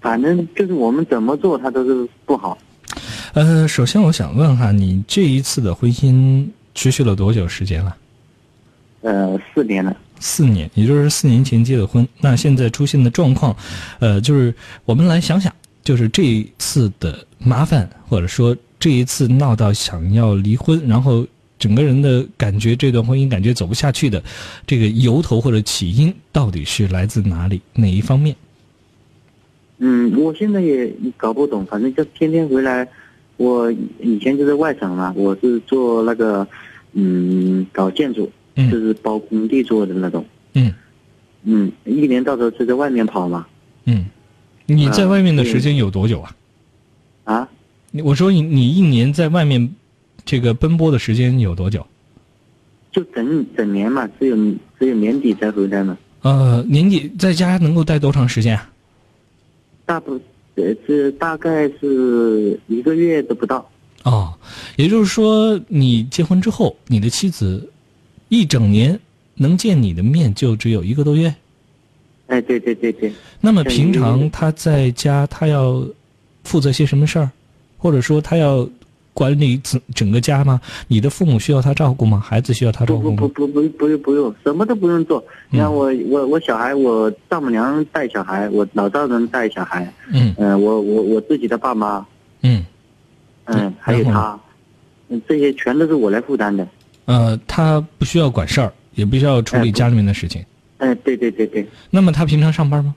[0.00, 2.56] 反正就是我们怎么做他都是不好。
[3.34, 7.96] 呃，首先我想问哈，你这一次的婚姻持续了多久时间了？
[9.02, 9.96] 呃，四年了。
[10.18, 12.06] 四年，也就是四年前结的婚。
[12.20, 13.56] 那现在出现的状况，
[14.00, 15.50] 呃，就是我们来想想，
[15.82, 21.26] 就是这一次的麻烦，或者说这一次闹到想要离婚，然后
[21.58, 24.22] 整个人的感觉这段婚姻感觉走不下去的
[24.66, 28.36] 这个由头或者起因，到底是来自哪里哪一方面？
[29.80, 32.86] 嗯，我现在也搞不懂，反正就天天回来。
[33.38, 36.46] 我以前就在外省嘛，我是做那个，
[36.92, 40.24] 嗯，搞建筑，就是包工地做的那种。
[40.52, 40.72] 嗯。
[41.44, 43.46] 嗯，一年到头就在外面跑嘛。
[43.86, 44.04] 嗯，
[44.66, 46.36] 你在外面的时间有多久啊？
[47.24, 47.48] 啊？
[47.90, 49.74] 你我说你你一年在外面
[50.26, 51.86] 这个奔波的时间有多久？
[52.92, 54.36] 就整整年嘛，只有
[54.78, 55.96] 只有年底才回来嘛。
[56.20, 58.70] 呃，年底在家能够待多长时间啊？
[59.90, 60.12] 大不，
[60.54, 63.68] 呃，这大概是一个月都不到。
[64.04, 64.32] 哦，
[64.76, 67.68] 也就是说，你结婚之后，你的妻子
[68.28, 69.00] 一整年
[69.34, 71.34] 能见你的面就只有一个多月。
[72.28, 73.12] 哎，对对对对。
[73.40, 75.84] 那么平常他在家，他要
[76.44, 77.28] 负责些什么事儿，
[77.76, 78.68] 或者说他要
[79.20, 80.58] 管理整整个家吗？
[80.88, 82.18] 你的父母需要他照顾吗？
[82.18, 83.18] 孩子需要他照顾吗？
[83.18, 85.22] 不不不不用不用，什么都不用做。
[85.50, 89.92] 你看我我我小孩，我丈母娘带小孩，我老丈人带小孩。
[90.10, 90.34] 嗯。
[90.38, 92.06] 呃，我我我自己的爸妈。
[92.40, 92.64] 嗯。
[93.44, 94.40] 嗯，还有他，
[95.10, 96.66] 嗯，这些全都是我来负担的。
[97.04, 100.42] 呃，他不需要管事儿，也不需要处理家里面的事情。
[100.78, 101.68] 哎，对对对对。
[101.90, 102.94] 那么他平常上班吗？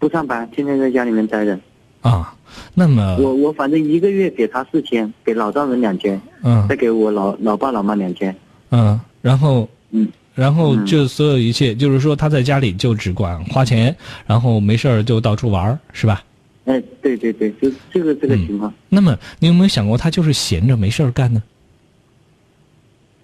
[0.00, 1.56] 不上班，天天在家里面待着。
[2.02, 2.34] 啊，
[2.74, 8.34] 那么我我反正一个月给他四千，给老丈人两千，嗯，再给我老老爸老妈两千，
[8.70, 13.94] 嗯，然后嗯，然后就所有一切，就是说他在家里就只管花钱，
[14.26, 16.24] 然后没事儿就到处玩儿，是吧？
[16.64, 18.72] 哎，对对对，就这个这个情况。
[18.88, 21.42] 那么你有没有想过，他就是闲着没事儿干呢？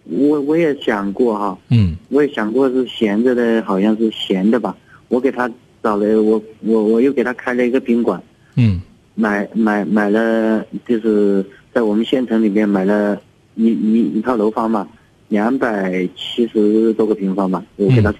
[0.04, 4.76] 我我也想过哈，嗯，我也想过是闲着的，好像是闲的吧。
[5.08, 5.50] 我给他
[5.82, 8.20] 找了，我我我又给他开了一个宾馆，
[8.57, 8.80] 嗯，
[9.14, 13.20] 买买买了，就是在我们县城里面买了
[13.54, 14.88] 一一一套楼房嘛，
[15.28, 18.12] 两百七十多个平方吧，我给他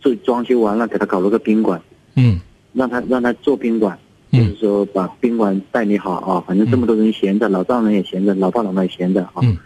[0.00, 1.80] 做装修完了，给他搞了个宾馆，
[2.16, 2.40] 嗯，
[2.72, 3.98] 让他让他做宾馆，
[4.32, 9.56] 就是说把宾馆代理好啊，反正这么多人闲着，老丈人也闲着，老爸老妈也闲着啊，嗯，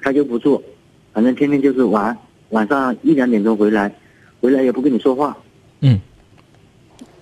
[0.00, 0.62] 他就不做，
[1.12, 2.16] 反正天天就是玩，
[2.50, 3.94] 晚上一两点钟回来，
[4.40, 5.36] 回来也不跟你说话，
[5.82, 6.00] 嗯，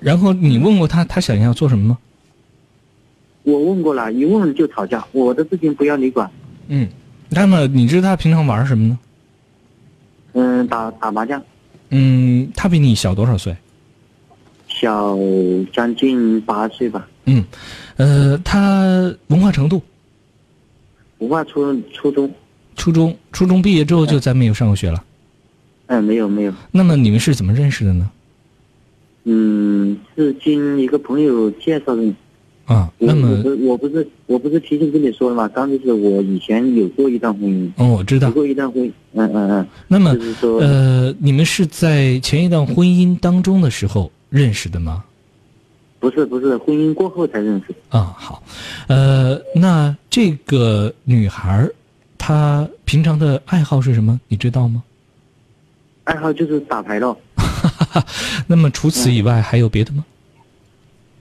[0.06, 1.98] 然后你问过他，他想要做什么吗？
[3.42, 6.30] 我问过了，一问就吵架，我的事情不要你管。
[6.68, 6.88] 嗯，
[7.28, 8.98] 那么你知道他平常玩什么呢？
[10.34, 11.42] 嗯，打打麻将。
[11.90, 13.56] 嗯，他比你小多少岁？
[14.68, 15.18] 小
[15.72, 17.08] 将近八岁吧。
[17.24, 17.44] 嗯，
[17.96, 19.82] 呃，他文化程度？
[21.18, 22.32] 文化初初中。
[22.76, 25.02] 初中，初中毕业之后就再没有上过学了。
[25.86, 26.54] 嗯，没有没有。
[26.70, 28.08] 那么你们是怎么认识的呢？
[29.28, 32.14] 嗯，是经一个朋友介绍的。
[32.64, 33.28] 啊，那么
[33.60, 35.48] 我不是我不是提前跟你说了吗？
[35.48, 37.70] 刚就是我以前有过一段婚姻。
[37.76, 38.28] 哦，我知道。
[38.28, 39.66] 有过一段婚姻，嗯嗯嗯。
[39.86, 45.04] 那么，就是说，呃，你们是在前一段婚姻当中的时候认识的吗？
[46.00, 47.74] 不是不是，婚姻过后才认识。
[47.88, 48.42] 啊，好，
[48.88, 51.72] 呃，那这个女孩儿
[52.18, 54.20] 她平常的爱好是什么？
[54.28, 54.82] 你知道吗？
[56.04, 57.16] 爱好就是打牌咯。
[58.46, 60.04] 那么除此以外还有别的吗？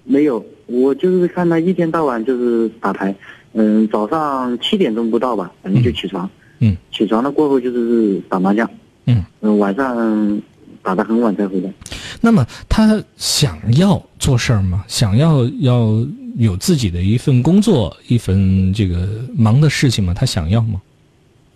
[0.03, 3.13] 没有，我就是看他一天到晚就是打牌，
[3.53, 8.69] 嗯，早上七点钟不到吧，反正就起床，嗯，起床了过后就是打麻将，
[9.05, 10.41] 嗯，嗯，晚上
[10.83, 11.73] 打到很晚才回来。
[12.21, 14.85] 那么他想要做事儿吗？
[14.87, 16.05] 想要要
[16.37, 20.13] 有自己的一份工作，一份这个忙的事情吗？
[20.13, 20.79] 他想要吗？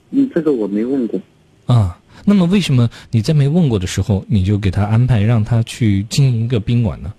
[0.10, 1.20] 嗯，这个我没问过。
[1.68, 7.14] 啊，那么为什么你在没问过的时候，你就给他安排让他去经营一个宾馆呢？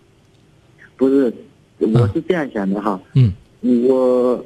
[0.97, 1.33] 不是，
[1.79, 3.01] 我是这样想的哈。
[3.15, 3.33] 嗯。
[3.63, 4.45] 我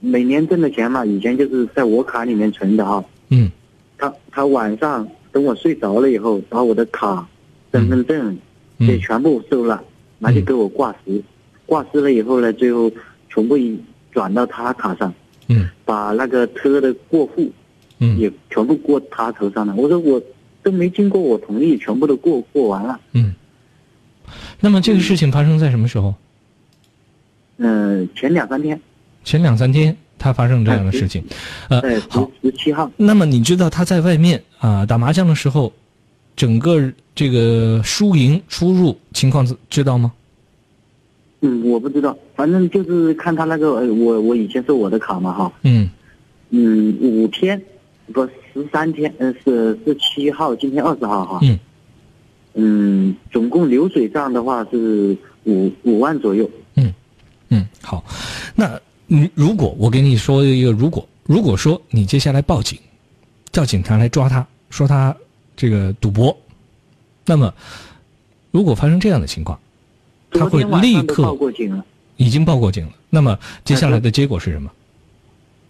[0.00, 3.04] 每年挣的钱嘛，以前就是在我卡里面存的哈。
[3.28, 3.50] 嗯。
[3.98, 7.26] 他他晚上等我睡着了以后，把我的卡、
[7.72, 8.36] 身份证
[8.78, 9.82] 也全部收了，
[10.18, 11.22] 拿去给我挂失，
[11.66, 12.90] 挂失了以后呢，最后
[13.28, 13.56] 全部
[14.10, 15.12] 转到他卡上，
[15.48, 17.50] 嗯，把那个车的过户，
[18.00, 19.74] 嗯，也全部过他头上了。
[19.76, 20.20] 我说我
[20.62, 23.00] 都没经过我同意，全部都过过完了。
[23.12, 23.34] 嗯。
[24.60, 26.14] 那么这个事情发生在什么时候？
[27.62, 28.80] 嗯、前两三天，
[29.22, 31.22] 前两三天他发生这样的事情，
[31.68, 35.70] 呃，好，十七号，那么你知道他在外面啊、打麻将的时候，
[36.34, 40.10] 整个这个输赢出入情况知知道吗？
[41.42, 45.90] 嗯，我不知道，反正就是看他那个，呃我我以前是我的卡嘛哈，嗯
[46.48, 47.60] 嗯，五天，
[48.12, 51.58] 不十三天，呃、是是七号，今天二十号哈，嗯
[52.54, 56.92] 嗯，总共流水账的话是五五万左右，嗯
[57.48, 58.04] 嗯，好，
[58.54, 62.78] 那你，如果我给你说一个如果，如果说你接下来报警，
[63.52, 65.14] 叫警察来抓他，说他
[65.56, 66.36] 这个赌博，
[67.24, 67.52] 那么
[68.50, 69.58] 如果发生这样的情况，
[70.30, 71.84] 他会立刻报刻过警了，
[72.16, 72.92] 已经报过警了。
[73.08, 74.70] 那么接下来的结果是什么？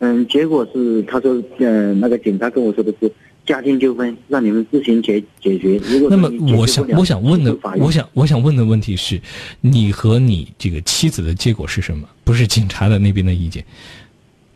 [0.01, 3.11] 嗯，结果是他说，嗯、那个警察跟我说的是
[3.46, 5.80] 家庭纠纷，让你们自行解解决。
[5.84, 9.20] 如果那么我想我想问的我想我想问的问题是，
[9.61, 12.09] 你和你这个妻子的结果是什么？
[12.24, 13.64] 不是警察的那边的意见，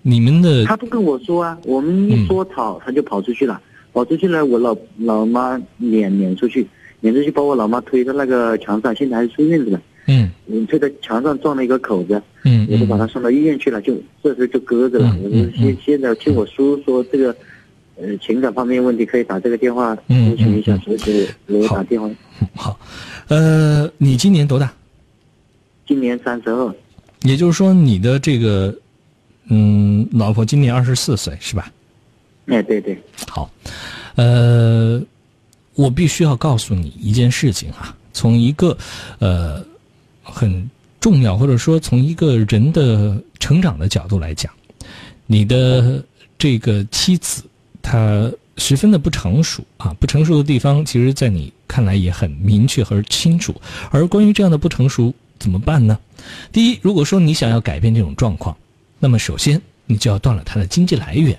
[0.01, 3.61] 你们的他不跟我说啊，我们一说吵，他就跑出去了，
[3.93, 6.67] 跑出去了，我老老妈撵撵出去，
[7.01, 9.83] 撵出去把我老妈推到那个墙上，现在还是出院子了。
[10.07, 15.09] 嗯你，推在墙上撞了一个口子，嗯我就把他送到医院去了，就这时候就搁着了。
[15.19, 17.35] 嗯我就现现在听我叔说这个，
[17.97, 22.11] 呃，情感方面问题可以打这个电话嗯咨询一下，嗯所以就我打电话。
[22.55, 22.79] 好，
[23.29, 24.73] 呃，你今年多大？
[25.87, 26.75] 今年三十二，
[27.23, 28.75] 也就是说，你的这个
[29.49, 31.71] 嗯，老婆今年二十四岁是吧？
[32.47, 32.99] 哎，对对，
[33.29, 33.51] 好，
[34.17, 35.03] 呃，
[35.75, 38.77] 我必须要告诉你一件事情啊，从一个
[39.19, 39.65] 呃
[40.25, 40.69] 很
[40.99, 44.53] 重要，或者说从一个人的成长的角度来讲，
[45.27, 46.03] 你的
[46.37, 47.45] 这个妻子
[47.83, 53.55] 她十分的不成熟啊，不成熟的地方，其实在你看来也很明确和清楚。
[53.91, 55.99] 而关于这样的不成熟怎么办呢？
[56.51, 58.57] 第一，如果说你想要改变这种状况，
[58.99, 61.39] 那么首先你就要断了他的经济来源。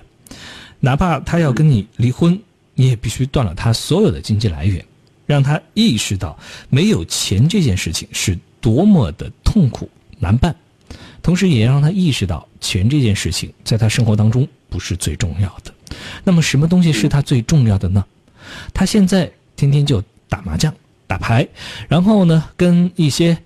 [0.78, 2.38] 哪怕他要跟你离婚，
[2.74, 4.84] 你也必须断了他所有的经济来源，
[5.24, 9.88] 让他意识到没有钱这件事情是多么的痛苦
[10.18, 10.52] 难办，
[11.22, 15.72] 同时也让他意识到钱这件事情在他生活当中不是最重要的。
[16.24, 18.04] 那么什么东西是他最重要的呢？
[18.74, 20.74] 他现在天天就打麻将、
[21.06, 21.46] 打牌，
[21.86, 23.38] 然后呢跟一些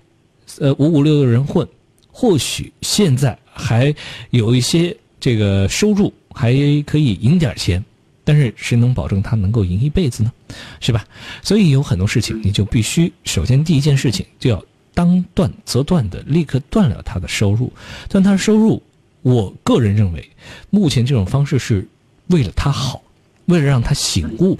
[0.57, 1.67] 呃五五六六人混，
[2.11, 3.93] 或许现在还
[4.31, 6.11] 有一些这个收入。
[6.33, 6.53] 还
[6.83, 7.83] 可以赢点钱，
[8.23, 10.31] 但是谁能保证他能够赢一辈子呢？
[10.79, 11.05] 是吧？
[11.43, 14.63] 所以有很多事情，你就必须首先第一件事情就要
[14.93, 17.71] 当断则断的立刻断了他的收入。
[18.09, 18.81] 断他的收入，
[19.21, 20.29] 我个人认为，
[20.69, 21.87] 目前这种方式是
[22.27, 23.01] 为了他好，
[23.45, 24.57] 为了让他醒悟，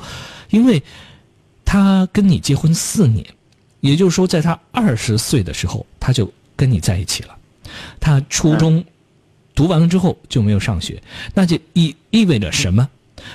[0.49, 0.81] 因为
[1.65, 3.25] 他跟你结婚四年，
[3.79, 7.37] 也就是说，在他二十岁的时候他就跟你在一起了，
[7.99, 8.83] 他初中。
[9.53, 11.03] 读完了之后就没有上学，
[11.33, 12.89] 那就意意味着什么？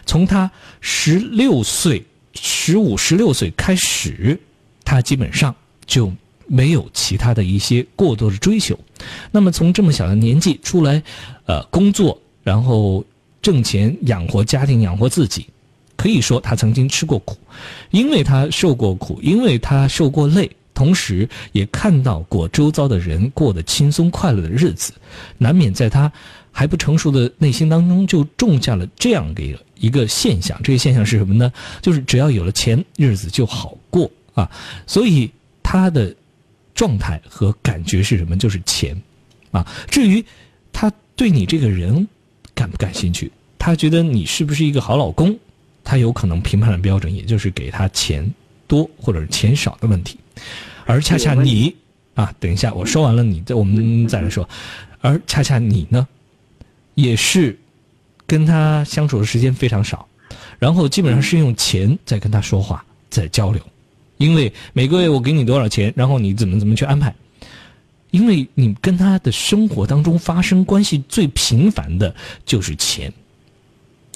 [0.07, 4.41] 从他十六岁、十五、十六岁开始，
[4.83, 6.11] 他基本上就
[6.47, 8.79] 没有其他的一些过多的追求。
[9.31, 11.03] 那么从这么小的年纪出来，
[11.47, 13.05] 呃，工作，然后
[13.43, 15.47] 挣钱养活家庭、养活自己，
[15.97, 17.37] 可以说他曾经吃过苦，
[17.91, 20.51] 因为他受过苦，因为他受过累。
[20.75, 24.93] 同时，也看到过周遭的人过得轻松快乐的日子，
[25.39, 26.13] 难免在他
[26.53, 30.61] 还不成熟的内心当中就种下了这样的一个一个现象。
[30.63, 31.51] 这个现象是什么呢？
[31.81, 34.51] 就是只要有了钱，日子就好过啊。
[34.87, 35.31] 所以
[35.63, 36.15] 他的
[36.77, 38.37] 状态和感觉是什么？
[38.37, 38.97] 就是钱
[39.51, 39.67] 啊。
[39.91, 40.25] 至于
[40.73, 42.07] 他对你这个人
[42.55, 45.37] 感不感兴趣，他觉得你是不是一个好老公，
[45.83, 48.31] 他有可能评判的标准也就是给他钱
[48.69, 50.19] 多或者是钱少的问题。
[50.85, 51.75] 而恰恰你
[52.15, 54.49] 啊，等一下，我说完了你再，我们再来说。
[55.01, 56.07] 而恰恰你呢，
[56.95, 57.59] 也是
[58.27, 60.07] 跟他相处的时间非常少，
[60.59, 63.63] 然后基本上是用钱在跟他说话，在交流。
[64.19, 67.15] 因为每个月我给你多少钱，然后你怎么怎么去安排。
[68.13, 72.15] 因为你跟他的生活当中发生关系最频繁的
[72.47, 73.13] 就是钱。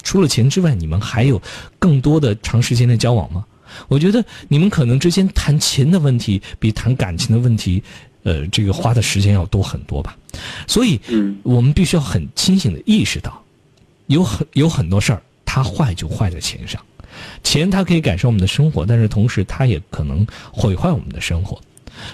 [0.01, 1.39] 除了钱之外，你们还有
[1.77, 3.45] 更多的长时间的交往吗？
[3.87, 7.83] 我觉得你们可能之间谈钱的问题比谈感情的问题，
[8.23, 10.17] 呃，这个花的时间要多很多吧。
[10.65, 13.43] 所以，嗯，我们必须要很清醒的意识到，
[14.07, 16.81] 有很有很多事儿，它坏就坏在钱上。
[17.43, 21.59] 钱它可以改善我们的生活，但是同时它也可能毁坏我们的生活。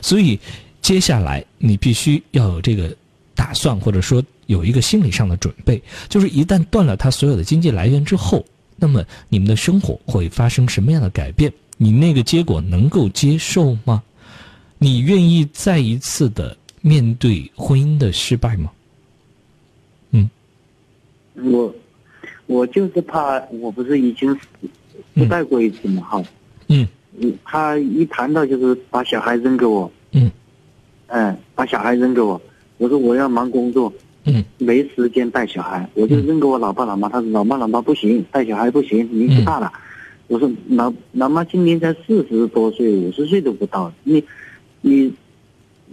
[0.01, 0.39] 所以
[0.81, 2.95] 接下来你必须要有这个
[3.35, 8.45] 打算，或者说有一个心理上的准备，就是一旦断了它所有的经济来源之后，
[8.75, 11.51] 那么你们的生活会发生什么样的改变？
[11.77, 14.01] 你那个结果能够接受吗？
[14.79, 18.71] 你愿意再一次的面对婚姻的失败吗？
[20.11, 20.29] 嗯，
[21.35, 21.75] 我
[22.45, 24.35] 我就是怕，我不是已经
[25.17, 26.23] 失败过一次嘛，哈。
[26.67, 26.87] 嗯。
[27.19, 29.91] 嗯，他一谈到就是把小孩扔给我。
[30.11, 30.31] 嗯。
[31.07, 32.39] 哎，把小孩扔给我，
[32.77, 33.91] 我说我要忙工作。
[34.25, 34.43] 嗯。
[34.57, 37.09] 没时间带小孩，我就扔给我老爸老妈。
[37.09, 39.71] 他说老妈老妈不行，带小孩不行，年纪大了。
[40.27, 44.23] 我说老老妈今年才四十多岁，五十岁都不到，你
[44.81, 45.11] 你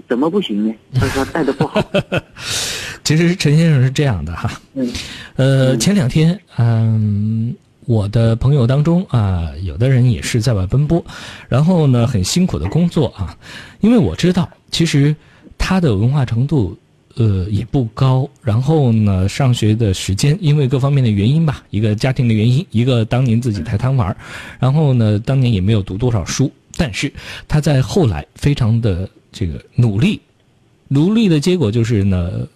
[0.09, 0.75] 怎么不行呢？
[0.93, 1.81] 他说带的不好。
[3.05, 4.91] 其实陈先生是这样的哈，嗯，
[5.37, 7.55] 呃，前两天，嗯，
[7.87, 11.05] 我的朋友当中啊，有的人也是在外奔波，
[11.49, 13.37] 然后呢，很辛苦的工作啊，
[13.81, 15.15] 因为我知道，其实
[15.59, 16.77] 他的文化程度，
[17.17, 24.17] 呃，也不高，然后呢，上学的时间，因为各方面的原因吧，一个家庭的原因，一个当年自己太贪玩，
[24.59, 27.13] 然后呢，当年也没有读多少书，但是
[27.47, 30.21] 他在后来非常的这个努力，
[30.89, 32.47] 努力的结果就是呢。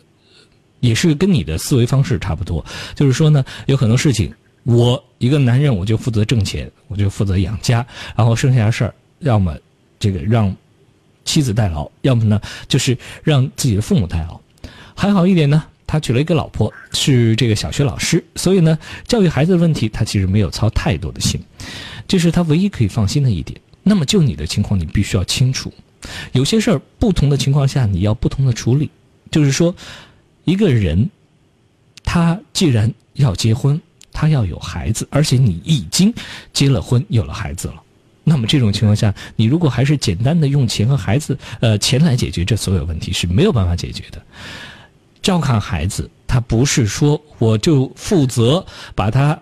[0.81, 2.65] 也是跟你的思维方式差不多，
[2.95, 4.33] 就是说呢，有很多事情，
[4.69, 9.57] 我一个男人我就负责挣钱，我就负责养家，然后剩下的事儿，要么
[9.99, 10.55] 这个让
[11.25, 12.39] 妻子代劳，要么呢
[12.69, 12.95] 就是
[13.25, 14.39] 让自己的父母代劳。
[14.95, 21.41] 还好一点呢，他娶了一个老婆，是这个小学老师，所以呢，教育孩子的问题他其实没有操太多的心，
[22.07, 23.59] 这是他唯一可以放心的一点。
[23.83, 25.73] 那么就你的情况，你必须要清楚，
[26.33, 28.91] 有些事儿不同的情况下你要不同的处理，
[29.31, 29.75] 就是说。
[30.45, 31.11] 一个人，
[32.05, 33.79] 他既然要结婚，
[34.13, 36.13] 他要有孩子，而且你已经
[36.53, 37.75] 结了婚，有了孩子了，
[38.25, 44.21] 那么这种情况下，你如果还是简单的用钱和孩子，呃，钱来解决这所有问题是没有办法解决的。
[45.23, 49.39] 照看孩子，他不是说我就负责把他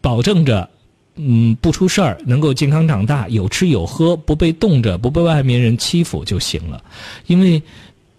[0.00, 0.68] 保证着，
[1.16, 6.82] 嗯，不出事儿，能够健康长大，有吃有喝，不被冻着，不被外面人欺负就行了，
[7.26, 7.62] 因为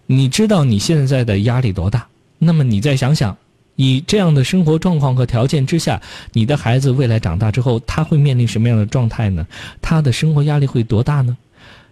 [0.05, 2.07] 你知道你现在的压力多大。
[2.37, 3.35] 那么你再想想，
[3.81, 6.01] 以这样的生活状况和条件之下，
[6.33, 9.47] 你的孩子未来长大之后，他会面临什么样的状态呢？
[9.81, 11.37] 他的生活压力会多大呢？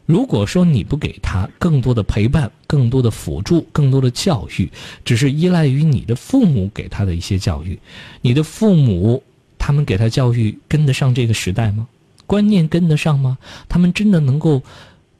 [0.05, 4.69] 如果说你不给他更多的陪伴、更多的辅助、更多的教育，
[5.05, 7.79] 只是依赖于你的父母给他的一些教育，
[8.19, 9.23] 你的父母
[9.57, 11.87] 他们给他教育跟得上这个时代吗？
[12.25, 13.37] 观念跟得上吗？
[13.69, 14.61] 他们真的能够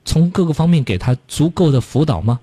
[0.04, 2.38] 从各个方面给他足够的辅导吗？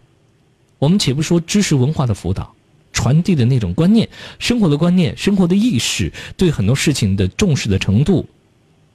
[0.79, 2.54] 我们且不说知识文化的辅导。
[2.95, 4.07] 传递的那种观念、
[4.39, 8.25] 生活的观念、生活的意识，对很多事情的重视的程度，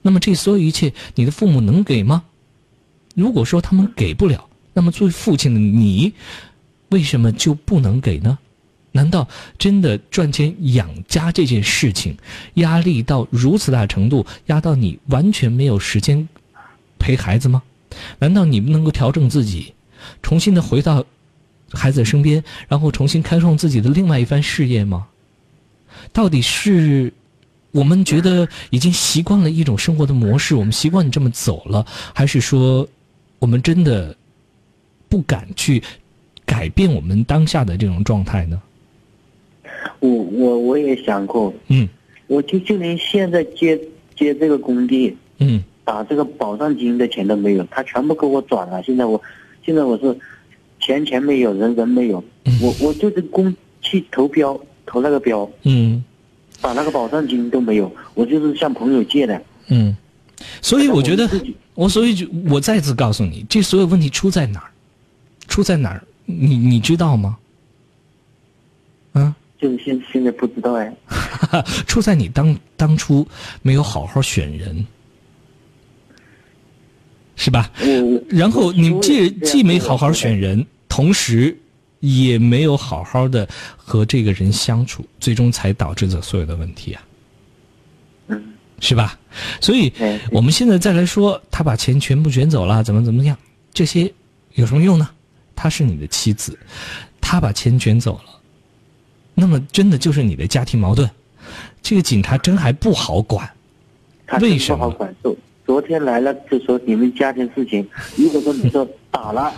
[0.00, 2.24] 那么这所有一切，你的父母能给吗？
[3.14, 6.14] 如果说他们给不了，那么作为父亲的你，
[6.88, 8.38] 为什么就不能给呢？
[8.92, 9.28] 难道
[9.58, 12.16] 真的赚钱养家这件事情，
[12.54, 16.26] 压力到如此大程度，压到你完全没有时间
[16.98, 17.62] 陪孩子吗？
[18.18, 19.74] 难道你不能够调整自己，
[20.22, 21.04] 重新的回到？
[21.72, 25.06] 孩子身边，然后重新开创自己的另外一番事业吗？
[26.12, 27.12] 到底是
[27.70, 32.86] 我们觉得已经习惯了一种生活的模式，我们习惯你这么走了，还是说
[33.38, 34.16] 我们真的
[35.08, 35.82] 不敢去
[36.44, 38.60] 改变我们当下的这种状态呢？
[40.00, 41.88] 我我我也想过，嗯，
[42.26, 43.78] 我就就连现在接
[44.16, 48.82] 接这个工地，嗯，打这个保障金的钱都没有，他全部给我转了。
[48.82, 49.20] 现在我
[49.64, 50.18] 现在我是。
[50.90, 52.22] 钱钱没有，人人没有。
[52.60, 56.02] 我我就是公去投标，投那个标，嗯，
[56.60, 59.40] 把那个保证金都没有，我就是向朋友借的。
[59.68, 59.96] 嗯，
[60.60, 61.30] 所以我觉得，
[61.74, 64.70] 我所以就我再次告诉你，这所有问题出在哪儿？
[65.46, 66.02] 出在哪儿？
[66.26, 67.38] 你你知道吗？
[69.12, 70.92] 啊，就是现现在不知道哎。
[71.86, 73.24] 出在你当当初
[73.62, 74.84] 没有好好选人。
[77.36, 77.70] 是吧？
[78.28, 81.56] 然后你既既没好好选人，同时
[82.00, 87.02] 也没有好好的和这个人相处，最终才导致这所有的问题啊。
[88.26, 89.18] 嗯，是吧？
[89.60, 89.90] 所以
[90.30, 93.34] 我们现在再来说，他把钱全部卷走了，怎么怎么样？
[93.72, 94.12] 这些
[94.54, 95.08] 有什么用呢？
[95.54, 96.58] 她是你的妻子，
[97.20, 98.40] 他把钱卷走了，
[99.34, 101.08] 那么真的就是你的家庭矛盾。
[101.82, 103.48] 这个警察真还不好管，
[104.40, 105.14] 为什么不好管？
[105.66, 107.86] 昨天来了就说你们家庭事情，
[108.16, 109.52] 如果说你说打了，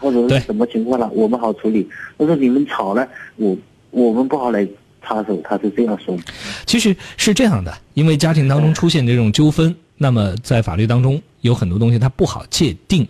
[0.00, 1.88] 或者是什么情况了，我们好处理。
[2.18, 3.56] 他说你们吵了，我
[3.90, 4.66] 我们不好来
[5.02, 6.22] 插手，他是这样说的。
[6.66, 13.06] 其实是这样的，因为家庭当中出现这种纠纷，那么在法律当中有很多东西它不好界定，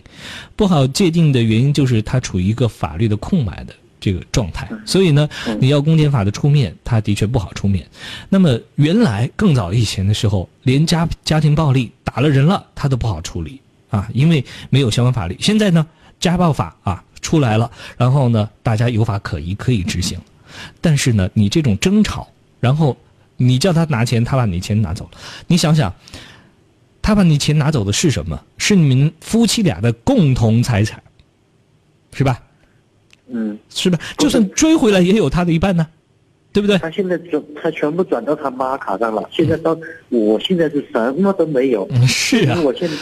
[0.55, 5.29] 不好界定的原因就是它处于一个法律的空白的这个状态，所以呢，
[5.59, 7.85] 你要公检法的出面，它的确不好出面。
[8.29, 15.37] 那么原来更早以前的时候，连家家庭暴力打了人了，他都不好处理啊，因为没有相关法律。
[15.39, 15.85] 现在呢，
[16.21, 20.17] 家暴法啊出来了，然后呢，大家有法可依，可以执行。
[20.79, 22.27] 但是呢，你这种争吵，
[22.59, 22.95] 然后
[23.35, 25.17] 你叫他拿钱，他把你钱拿走了，
[25.47, 25.93] 你想想，
[27.01, 28.41] 他把你钱拿走的是什么？
[28.57, 31.01] 是你们夫妻俩的共同财产，
[32.13, 32.39] 是吧？
[33.33, 33.97] 嗯，是吧？
[34.17, 35.87] 就算追回来，也有他的一半呢，
[36.51, 36.77] 对不对？
[36.79, 39.23] 他现在转，他全部转到他妈卡上了。
[39.31, 39.75] 现在到，
[40.09, 41.87] 我现在是什么都没有。
[41.91, 42.59] 嗯，是啊。
[42.61, 42.95] 我现在，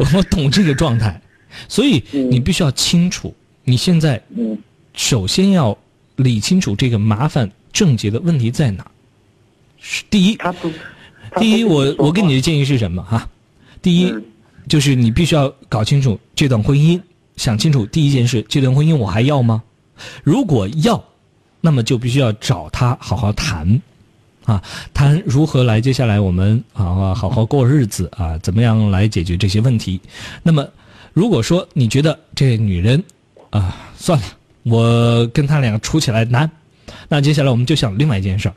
[0.16, 1.20] 我懂这个状态，
[1.68, 3.34] 所以你必须要清楚，
[3.64, 4.58] 你现在，嗯，
[4.94, 5.76] 首先要。
[6.16, 8.86] 理清楚这个麻烦症结的问题在哪？
[9.78, 10.38] 是第一，
[11.38, 13.26] 第一，我我给你的建议是什么哈？
[13.80, 14.14] 第一，
[14.68, 17.00] 就是你必须要搞清楚这段婚姻，
[17.36, 19.62] 想清楚第一件事，这段婚姻我还要吗？
[20.22, 21.02] 如果要，
[21.62, 23.80] 那么就必须要找他好好谈，
[24.44, 29.98] 啊，谈如何来接下来我们啊好好过日子啊，怎么样来解决这些问题？
[30.42, 30.68] 那么，
[31.12, 33.02] 如果说你觉得这女人
[33.50, 34.24] 啊，算了。
[34.62, 36.48] 我跟他俩处起来难，
[37.08, 38.54] 那接下来我们就想另外一件事儿，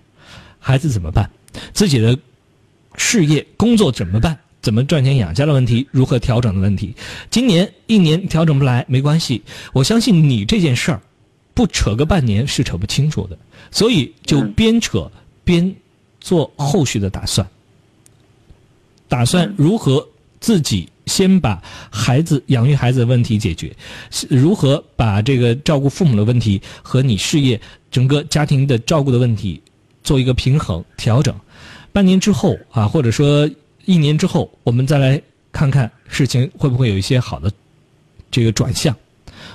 [0.60, 1.30] 孩子怎么办？
[1.72, 2.20] 自己的
[2.98, 4.38] 事业工作怎么办？
[4.62, 5.88] 怎么赚钱养家的问题？
[5.92, 6.94] 如何调整的问题？
[7.32, 9.42] 今年一年调整不来没关系，
[9.72, 11.02] 我相信你这件事儿，
[11.54, 13.38] 不扯个半年是扯不清楚的，
[13.72, 15.10] 所以就边扯
[15.46, 15.74] 边
[16.20, 17.48] 做后续的打算，
[19.08, 20.06] 打算如何
[20.42, 20.90] 自己。
[21.06, 23.72] 先把孩子养育孩子的问题解决，
[24.30, 27.60] 如何把这个照顾父母的问题和你事业
[27.92, 29.62] 整个家庭的照顾的问题
[30.04, 31.36] 做一个平衡调整。
[31.92, 33.50] 半年之后啊，或者说
[33.86, 37.52] 一年之后，我们再来看看事情会不会有一些好的
[38.32, 38.96] 这个转向。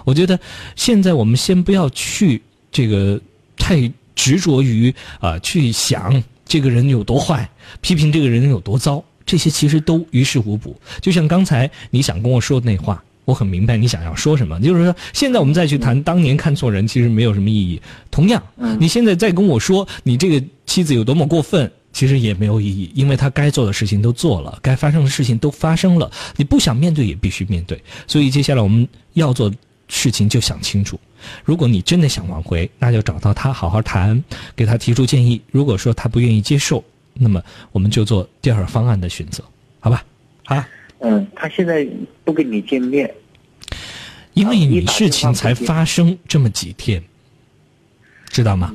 [0.04, 0.38] 我觉得
[0.76, 2.40] 现在我们先不要去
[2.70, 3.20] 这个
[3.56, 7.48] 太执着于啊去想这个人有多坏，
[7.80, 9.02] 批评这个人有多糟。
[9.28, 14.58] 这些其实都于事无补，就像刚才你想跟我说的那话，我很明白你想要说什么。
[14.58, 17.78] 就是说，现在我们再去谈当年看错人，其实没有什么意义。
[18.10, 18.42] 同样，
[18.80, 27.78] 你现在再跟我说你这个妻子有多么过分，其实也没有意义，因为他该做的事情都做了，该发生的事情都发生了，你不想面对也必须面对。
[28.06, 29.52] 所以接下来我们要做
[29.88, 30.98] 事情就想清楚。
[31.44, 34.24] 如果你真的想挽回，那就找到他好好谈，
[34.56, 35.38] 给他提出建议。
[35.50, 36.82] 如果说他不愿意接受，
[37.18, 37.42] 那么
[37.72, 39.42] 我们就做第二方案的选择，
[39.80, 40.04] 好吧？
[40.44, 40.68] 啊，
[41.00, 41.86] 嗯，他现在
[42.24, 43.12] 不跟你见面，
[44.34, 47.02] 因为你事情才发生这么几天，
[48.30, 48.74] 知道吗？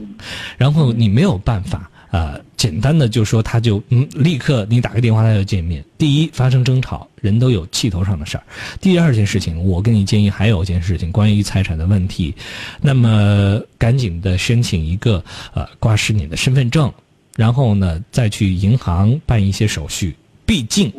[0.57, 5.83] 然后你没有办法呃，简单的就说他就嗯，立刻你打个电话他就见面。
[5.97, 8.43] 第一，发生争吵，人都有气头上的事儿；
[8.79, 12.35] 第二件事情，我跟你建议还有一件事情，关于财产的问题，
[12.81, 15.23] 那么赶紧的申请一个
[15.55, 16.93] 呃挂失你的身份证。
[17.35, 20.15] 然后呢，再去银行办一些手续，
[20.45, 20.93] 毕竟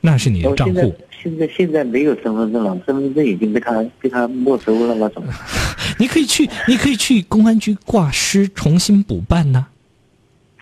[0.00, 0.94] 那是你的账户。
[1.22, 5.32] 现在现在没有身份证了，身份证已经被他被他没收了，那怎么？
[5.98, 9.66] 你可以去，你可以去公安局挂失，重新补办呢。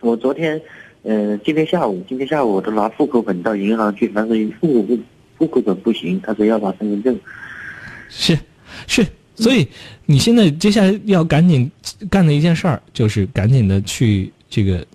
[0.01, 0.61] 我昨天，
[1.03, 4.99] 呃，今天下午，今天下午我都拿户口本到银行去，但是户口
[5.39, 7.19] 户口本不行，他说要拿身份证。
[8.09, 8.39] 是，
[8.87, 9.67] 是，所以
[10.07, 11.71] 你现在接下来要赶紧
[12.11, 14.87] 干的一件事儿，就是赶紧的去这个。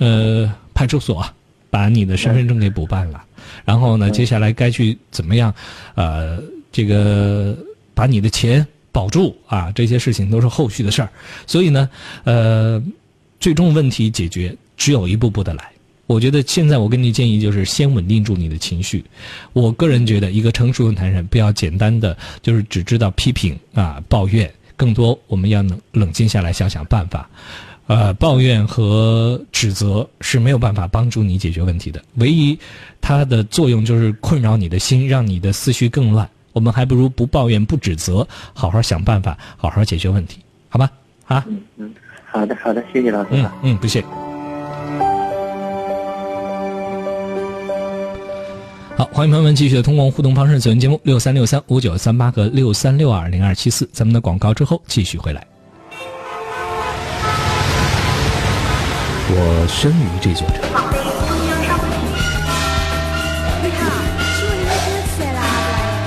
[0.00, 1.24] 呃，派出所
[1.70, 3.22] 把你的身份证给补办了，
[3.64, 5.54] 然后呢，接下来该去怎么样？
[5.94, 7.56] 呃，这个
[7.94, 11.08] 把你的钱保住啊，这些事情都是后续的事儿。
[11.46, 11.88] 所以呢，
[12.24, 12.82] 呃，
[13.38, 15.70] 最终问题解决只有一步步的来。
[16.06, 19.04] 我觉得现在我跟你建议就是先稳定住你的情绪。
[19.52, 27.30] 我个人觉得，一个成熟的男人不要简单的就是只知道批评啊抱怨，更多我们要冷冷静下来想想办法。
[27.90, 32.56] 呃，抱怨和指责是没有办法帮助你解决问题的，唯一
[33.00, 36.30] 它的作用就是困扰你的心，让你的思绪更乱。
[36.52, 40.38] 我们还不如不抱怨、不指责，好好想办法，好好解决问题，
[40.68, 40.88] 好吧？
[41.26, 41.92] 啊，嗯嗯，
[42.30, 43.30] 好的好的，谢谢老师。
[43.32, 44.00] 嗯嗯，不谢。
[48.96, 55.44] 好，欢迎朋友们继续的通过互动方式走进节目六三六三五九三八和六三六二零二七四，咱们的广告之后继续回来。
[59.32, 60.58] 我生于这座城，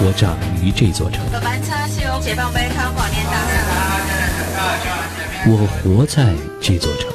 [0.01, 1.23] 我长于这座城，
[5.45, 7.07] 我活在这座城，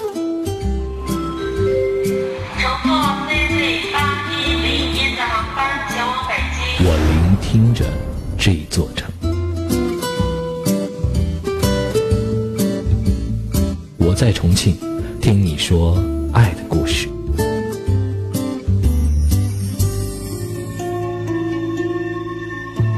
[6.81, 7.85] 我聆听着
[8.39, 9.07] 这座城。
[13.99, 14.88] 我在重庆。
[15.29, 16.03] 听你说
[16.33, 17.07] 爱的故事。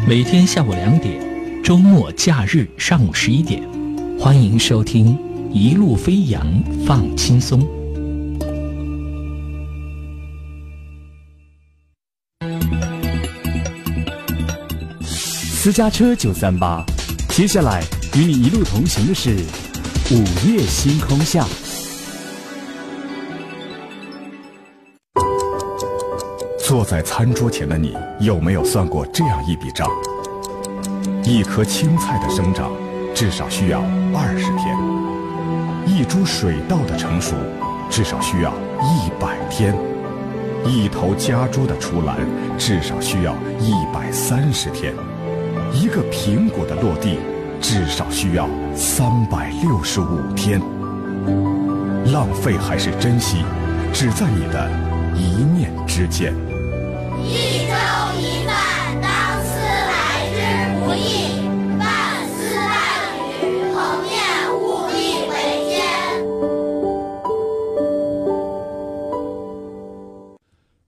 [0.06, 1.20] 每天下午两点，
[1.60, 3.68] 周末假日上午十一点，
[4.16, 5.18] 欢迎收听
[5.52, 6.46] 《一路飞扬
[6.86, 7.60] 放轻松》。
[15.32, 16.86] 私家车九三八，
[17.30, 17.82] 接下来
[18.14, 19.34] 与你一路同行的是
[20.12, 21.44] 午夜星空下。
[26.70, 29.88] 坐在餐桌前的你，有没有算过这样一笔账？
[31.24, 32.70] 一颗青菜的生长，
[33.12, 33.80] 至少需要
[34.14, 34.78] 二十天；
[35.84, 37.34] 一株水稻的成熟，
[37.90, 38.52] 至少需要
[38.82, 39.74] 一百天；
[40.64, 42.18] 一头家猪的出栏，
[42.56, 44.92] 至少需要一百三十天；
[45.72, 47.18] 一个苹果的落地，
[47.60, 50.62] 至少需要三百六十五天。
[52.12, 53.38] 浪费还是珍惜，
[53.92, 54.70] 只在你的
[55.16, 56.32] 一念之间。
[57.24, 57.72] 一粥
[58.18, 59.08] 一饭，当
[59.44, 59.92] 思来
[60.32, 60.36] 之
[60.80, 60.98] 不易；
[61.78, 61.82] 半
[62.28, 62.70] 丝半
[63.42, 63.78] 缕，鸿
[64.08, 64.14] 雁
[64.56, 64.60] 物
[64.90, 64.98] 以
[65.28, 65.32] 维
[65.68, 65.72] 艰。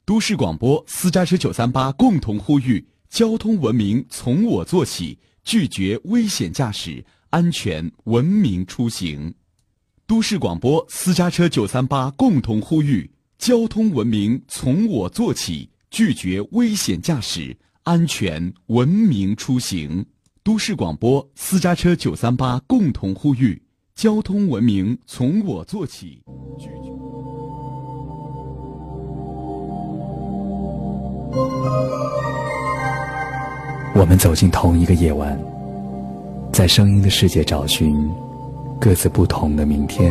[0.05, 9.35] 都市广播私家车九三八共同呼吁：交通文明从我做起，拒绝危险驾驶，安全文明出行。
[10.07, 20.03] 都市广播私家车九三八共同呼吁：交通文明从我做起，拒绝危险驾驶，安全文明出行。
[20.43, 23.61] 都市广播私家车九三八共同呼吁：
[23.95, 26.23] 交通文明从我做起。
[33.95, 35.39] 我们走进同一个夜晚，
[36.55, 38.11] 在声音的世界找寻
[38.81, 40.11] 各自不同的明天。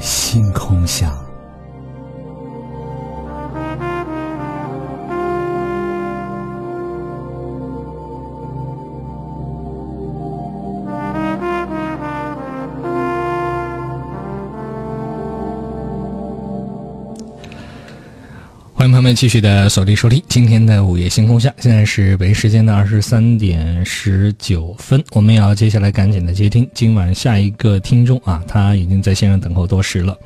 [0.00, 1.19] 星空下。
[19.10, 30.16] 们继续的锁定收听今天的午夜星空下，现在是北京时间的二十三点十九分，我们也要接下来赶紧的接听今晚下一个听众啊，他已经在线上等候多时了。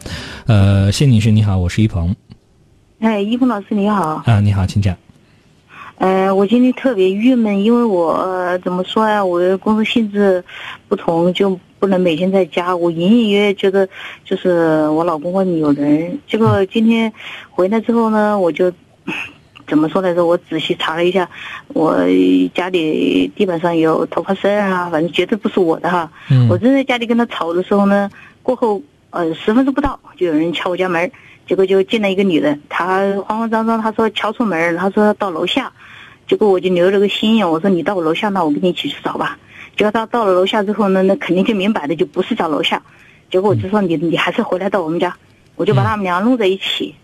[0.44, 2.14] 呃，谢女士你好，我是一鹏
[2.98, 4.22] 哎，一鹏老师你好。
[4.26, 4.94] 啊，你好，请讲。
[5.96, 9.24] 呃，我今天特别郁闷，因为我、呃怎么说呀？
[9.24, 10.44] 我的工作性质
[10.88, 12.74] 不同，就不能每天在家。
[12.74, 13.86] 我隐隐约约觉得，
[14.24, 16.18] 就是我老公外面有人。
[16.26, 17.12] 结果今天
[17.50, 18.72] 回来之后呢，我就
[19.68, 20.24] 怎么说来着？
[20.24, 21.28] 我仔细查了一下，
[21.68, 21.94] 我
[22.54, 26.10] 家里地板上有头发丝儿啊，反正绝对不是我的哈。
[26.30, 28.08] 嗯我正在家里跟他吵的时候呢，
[28.42, 28.80] 过后
[29.10, 31.12] 呃十分钟不到，就有人敲我家门，
[31.46, 35.70] 结果就进来一个女人，她慌慌张张，她说敲错门儿，她说到楼下，
[36.26, 39.38] 结果我就留了个心眼，我说你到我楼下，那我跟你一起去找吧。
[39.76, 42.82] 结果他到了楼下之后呢，那肯定就明摆的就不是找楼下，
[43.30, 45.16] 结果我就说你你还是回来到我们家，
[45.56, 46.94] 我就把他们俩弄在一起，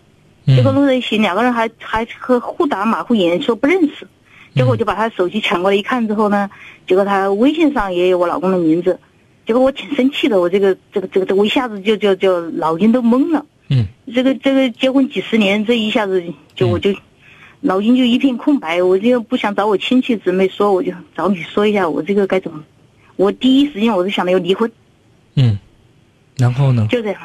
[0.45, 4.07] 结果弄在一起，两个人还还和互打马虎眼，说不认识。
[4.53, 6.49] 结果我就把他手机抢过来一看之后呢，
[6.87, 8.99] 结果他微信上也有我老公的名字，
[9.45, 13.45] 结果我挺生气的，我这个这个这个这我一下子就就就脑筋都懵了。
[13.69, 16.21] 嗯，这个这个结婚几十年，这一下子
[16.53, 16.93] 就我就
[17.61, 22.63] 脑筋就一片空白，我就不想找我亲戚姊妹说，我就找你说一下我这个该怎么。
[23.15, 24.71] 我第一时间我就想到要离婚，
[25.35, 25.59] 嗯，
[26.37, 26.87] 然后呢？
[26.89, 27.21] 就这样。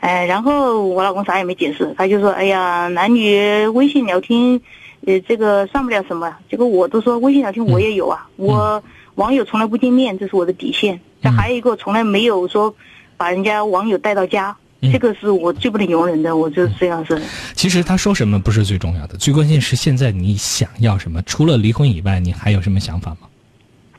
[0.00, 4.60] 哎，然后我老公啥也没解释，他就说：“哎呀，男女微信聊天，
[5.04, 8.82] 呃，这个算不了什么。”结果我都说微信聊天我也有啊，我
[9.16, 11.00] 网友从来不见面，这是我的底线。
[11.20, 12.74] 但还有一个从来没有说
[13.16, 17.20] 把人家网友带到家，这个是我最不能容忍的，我就是这样子。
[17.54, 21.20] 其实他说什么不是最重要的，最关键是现在你想要什么？
[21.22, 23.18] 除了离婚以外，你还有什么想法吗？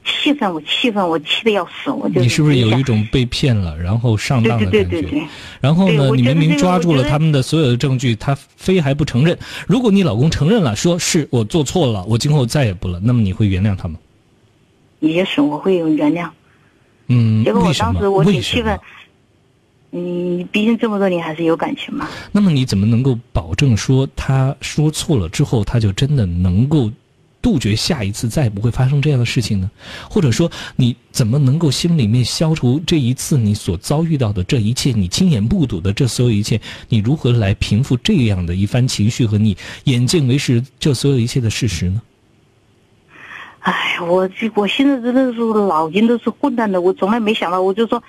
[0.06, 4.84] 气愤，我气愤，我气得要死，我就你是不是有一种被骗了，然后上当的感觉？
[4.84, 5.28] 对对对对对
[5.60, 9.38] 然后呢，你明明抓住了他们的所有的证据，他非还不承认。
[9.68, 14.00] 如果你老公承认了，说是我做错了，我今后再也不了，那么你会原谅他吗？
[15.02, 16.30] 也许我会有原谅。
[17.08, 18.80] 嗯，结果我为什么当时我挺气愤，
[19.92, 22.08] 嗯，毕竟这么多年还是有感情嘛。
[22.32, 26.92] 那么你怎么能够保证说他说错了之后，他就真的能够
[27.42, 29.72] 杜绝下一次再也不会发生这样的事情呢？
[30.08, 36.62] 或者说，你怎么能够心里面消除这一次你所遭遇到的这一切，你亲眼目睹的这所有一切？
[36.88, 42.00] 你如何来平复这样的一番情绪和你眼见为实这所有一切的事实呢？
[43.62, 48.04] 哎，我这我现在真的是脑筋都是混乱的，我从来没想到，我就说。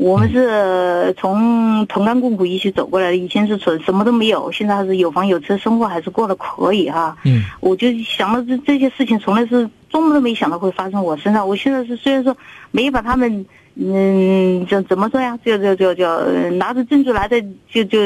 [0.00, 7.14] 我们是从同甘共苦一起走过来的，以前是纯什么都没有，现在还是有房有车，生活还是过得可以哈。
[7.26, 11.46] 嗯，我就想到这这些事情，从来是做梦都没想到会发生我身上。
[11.46, 12.34] 我现在是虽然说
[12.70, 13.44] 没把他们，
[13.74, 15.38] 嗯，怎怎么说呀？
[15.44, 17.38] 就就就就呃拿着证据来的，
[17.70, 17.98] 就就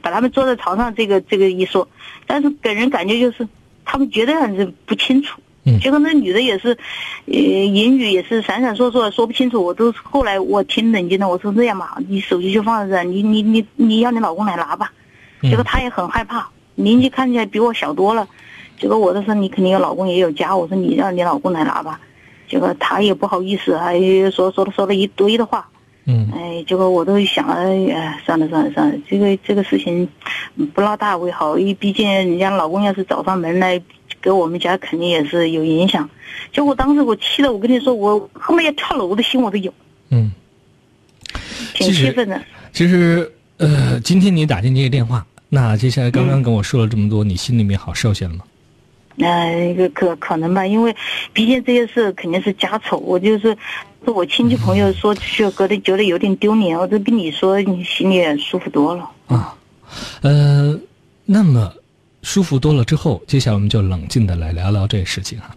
[0.00, 1.88] 把他们坐在床上，这个这个一说，
[2.28, 3.48] 但是给人感觉就是
[3.84, 5.40] 他们绝对还是不清楚。
[5.66, 6.68] 嗯结果那女的也是，
[7.26, 9.62] 呃，言语也是闪闪烁烁，说不清楚。
[9.64, 14.92] 我都后来我挺冷静的，我说这样吧，你手机就放在这，你你你你要你老公来拿吧。
[15.42, 18.26] 嗯结果她也很害怕，年纪看起来比我小多了。
[18.78, 22.00] 结果我就说你肯定有老公也有家，我说你让你老公来拿吧。
[22.48, 23.98] 结果她也不好意思，还
[24.30, 25.68] 说说了说了一堆的话。
[26.08, 27.54] 嗯，哎，结果我都想了，
[27.92, 30.08] 哎，算了算了算了，这个这个事情
[30.54, 33.82] 嗯不闹大为好，因为毕竟人家老公要是找上门来，
[34.26, 36.10] 给我们家肯定也是有影响。
[36.52, 39.72] 结果当时我气的，我跟你说，我后面要跳楼的心我都有，
[40.10, 40.32] 嗯，
[41.74, 42.42] 挺气愤的。
[42.72, 48.40] 其实，呃，今天你打进这个电话，那接下来刚刚跟我说了这么多，你心里面好受些了吗？
[49.18, 50.92] 呃，个可可能吧，因为
[51.32, 53.56] 毕竟这些事肯定是家丑，我就是
[54.04, 59.56] 是我亲戚朋友说去，觉得觉得有点丢脸，我都跟你说，你心里也舒服多了啊。
[60.22, 60.76] 呃，
[61.24, 61.72] 那么
[62.26, 65.48] 舒服多了之后，接下来我们就冷静的来聊聊这个事情哈。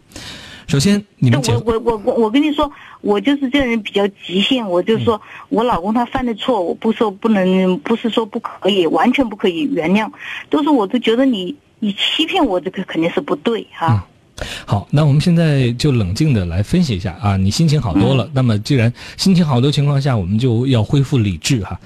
[0.68, 2.72] 首先，你们我我我我我跟你说，
[3.02, 5.20] 我就是这个人比较急性，我就说
[5.50, 10.08] 我老公他犯的错，我不说不能，不是说不可以，完全不可以原谅，
[10.48, 14.06] 都是我都觉得你你欺骗我，这个肯定是不对哈。
[14.68, 18.30] 好，那我们现在就冷静的来分析一下啊，你心情好多了。
[18.32, 21.80] 那么既然心情好多情况下，我们就要恢复理智哈。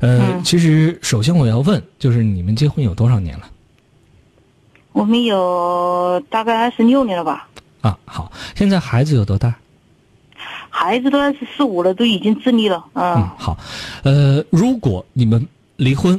[0.00, 3.48] 呃，其实首先我要问，就是你们结婚有多少年了？
[4.96, 7.46] 我们有大概二十六年了吧，
[7.82, 9.54] 啊，好，现在孩子有多大？
[10.70, 13.14] 孩子都二十四五了，都已经自立了，嗯。
[13.16, 13.58] 嗯，好，
[14.04, 15.46] 呃，如果你们
[15.76, 16.18] 离婚，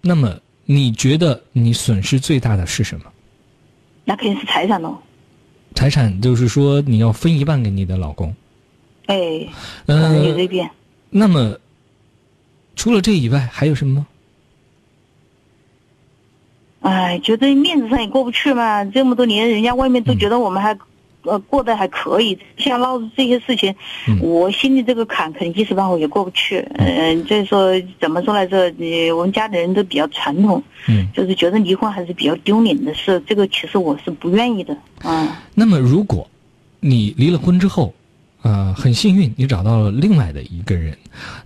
[0.00, 3.04] 那么你觉得你损失最大的是什么？
[4.04, 4.98] 那肯定是财产喽。
[5.76, 8.34] 财产就是说你要分一半给你的老公。
[9.06, 9.46] 哎，
[9.86, 10.68] 可能有呃这，边。
[11.10, 11.56] 那么
[12.74, 14.06] 除了这以外还有什么吗？
[16.80, 20.76] 哎，觉得面子上也过不去嘛，这么多年，人家外面都觉得我们还，
[21.24, 22.38] 呃，过得还可以。
[22.56, 23.74] 像闹这些事情，
[24.22, 26.66] 我心里这个坎肯定一时半会也过不去。
[26.78, 27.70] 嗯、就是说
[28.00, 28.70] 怎么说来着？
[28.78, 33.22] 你，我们家里人都比较传统，嗯，就是觉得离婚还是比较丢脸的事。
[33.26, 34.74] 这个其实我是不愿意的，
[35.04, 35.28] 嗯。
[35.54, 36.26] 那么如果
[36.80, 37.92] 你离了婚之后，
[38.42, 40.96] 呃，很幸运你找到了另外的一个人，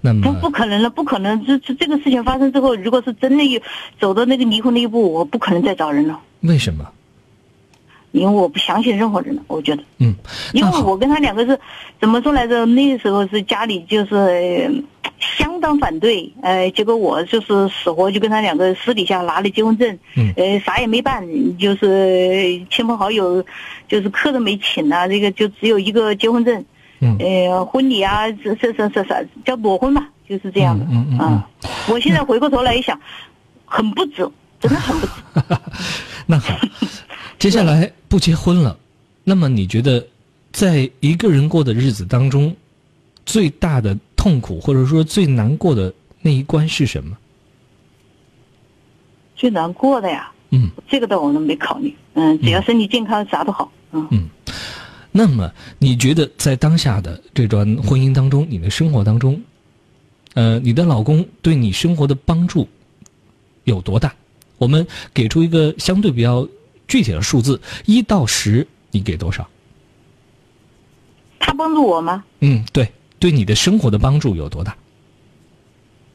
[0.00, 1.44] 那不么不不可能了，不可能！
[1.44, 3.60] 这这这个事情发生之后，如果是真的有
[3.98, 6.86] 走到那个离婚那一步，我不可能再找人了，为什么？
[8.12, 9.42] 因为我不相信任何人了。
[9.48, 10.14] 我觉得，嗯，
[10.52, 11.58] 因为我跟他两个是
[12.00, 12.64] 怎么说来着？
[12.64, 14.70] 那个时候是家里就是、呃
[15.38, 21.26] 相当反对，呃，结果我就是死活就跟他两个私底下拿了结婚证，嗯呃，啥也没办，
[21.56, 23.42] 就是亲朋好友，
[23.88, 26.62] 就是客都没请啊，这个就只有一个结婚证，
[27.04, 31.48] 嗯，呃，婚礼啊，这这这这这叫裸婚嘛，就是这样的，嗯嗯嗯啊，
[31.88, 32.98] 我现在回过头来一想，
[33.66, 34.28] 很不值，
[34.58, 35.12] 真的很不值。
[36.26, 36.58] 那好，
[37.38, 38.78] 接下来不结婚了，
[39.22, 40.06] 那么你觉得，
[40.52, 42.56] 在一个人过的日子当中，
[43.26, 47.16] 最大的痛苦或者说最难过的那一关是什么？
[49.36, 54.08] 最难过的呀，嗯，这个倒我们没考虑，嗯，只要身体健康，啥都好，嗯。
[54.10, 54.28] 嗯，
[55.16, 59.40] 那么你觉得在当下的这段婚姻当中，你的生活当中，
[60.34, 62.68] 呃，你的老公对你生活的帮助
[63.62, 64.12] 有多大？
[64.58, 66.48] 我们给出一个相对比较
[66.88, 69.48] 具体的数字，一到十，你给多少？
[71.38, 72.24] 他帮助我吗？
[72.40, 74.76] 嗯，对，对你的生活的帮助有多大？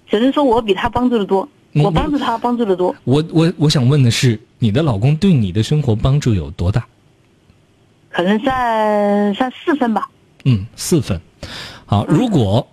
[0.07, 6.85] 只能说我比他帮助的多，嗯我帮助他帮助的多，我我我想问的是，你的老公对你的生活帮助有多大？
[8.10, 10.10] 可能算算四分吧。
[10.45, 11.19] 嗯，四分。
[11.86, 12.68] 好，如果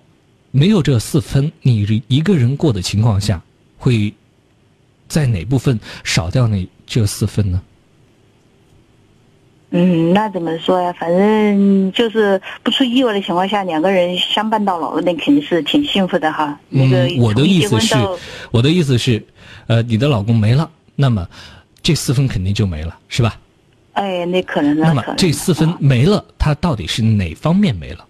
[0.50, 3.42] 没有这四分，你一个人过的情况下，
[3.78, 4.12] 会
[5.08, 7.60] 在哪部分少掉那这四分呢？
[9.70, 10.92] 嗯，那怎么说呀？
[10.98, 16.58] 反正就是不出意外的情况下，两个人相伴到老，那肯定是挺幸福的哈。
[16.68, 17.94] 那个嗯，我的意思是
[18.50, 19.24] 我的意思是，
[19.66, 21.28] 呃，你的老公没了，那么
[21.82, 23.38] 这四分肯定就没了，是吧？
[23.96, 25.16] 哎，那可能那么那可能。
[25.16, 28.06] 这四分没了，它到底是哪方面没了？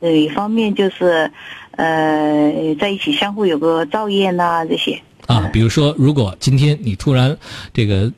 [0.00, 1.30] 哪，一方面就是，
[1.72, 4.98] 呃，在一起相互有个照应呐、这些。
[5.26, 7.36] 啊，比如说，如果今天你突然
[7.74, 8.10] 这个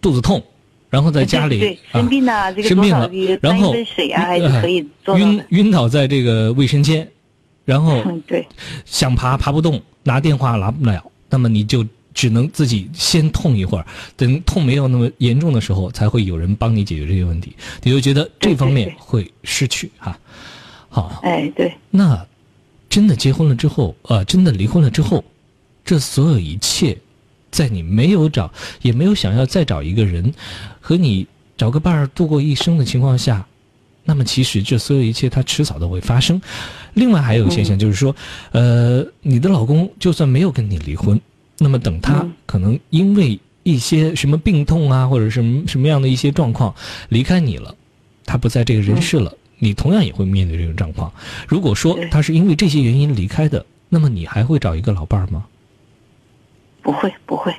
[0.00, 0.42] 肚子痛，
[0.90, 4.86] 然后在家里生病了、这个生病了然后水啊，还是呃可以
[5.16, 5.42] 晕。
[5.48, 7.08] 晕倒在这个卫生间，
[7.64, 8.46] 然后嗯， 对，
[8.84, 11.84] 想爬爬不动，拿电话拿不了，那么你就
[12.14, 13.86] 只能自己先痛一会儿，
[14.16, 17.54] 等痛没有那么严重的时候，才会有人帮你解决这些问题。
[17.82, 20.18] 你就觉得这方面会失去哈。
[20.88, 22.26] 好，哎，对，那
[22.90, 25.24] 真的结婚了之后，呃，真的离婚了之后，
[25.84, 26.96] 这所有一切，
[27.50, 28.52] 在你没有找，
[28.82, 30.32] 也没有想要再找一个人
[30.80, 31.26] 和你
[31.56, 33.46] 找个伴儿度过一生的情况下，
[34.04, 36.38] 那么其实这所有一切它迟早都会发生。
[36.92, 38.14] 另外还有一个现象就是说，
[38.50, 41.18] 呃，你的老公就算没有跟你离婚，
[41.62, 46.74] 那么等他可能因为一些什么病痛啊，或者什么什么样的一些状况
[47.08, 47.74] 离开你了，
[48.26, 49.32] 他不在这个人世了。
[49.58, 51.12] 你同样也会面对这种状况。
[51.46, 55.46] 如果说他是因为这些原因离开的，那么你还会找一个老伴儿吗？
[56.82, 57.54] 不会，不会。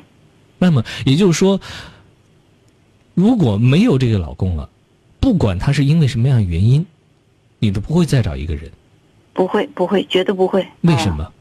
[0.59, 1.61] 那么也就是说，
[3.13, 4.69] 如果没有这个老公了，
[5.21, 6.85] 不管他是因为什么样的原因，
[7.59, 8.69] 你都不会再找一个人。
[9.31, 10.67] 不会，不会，绝对不会。
[10.81, 11.31] 为什么？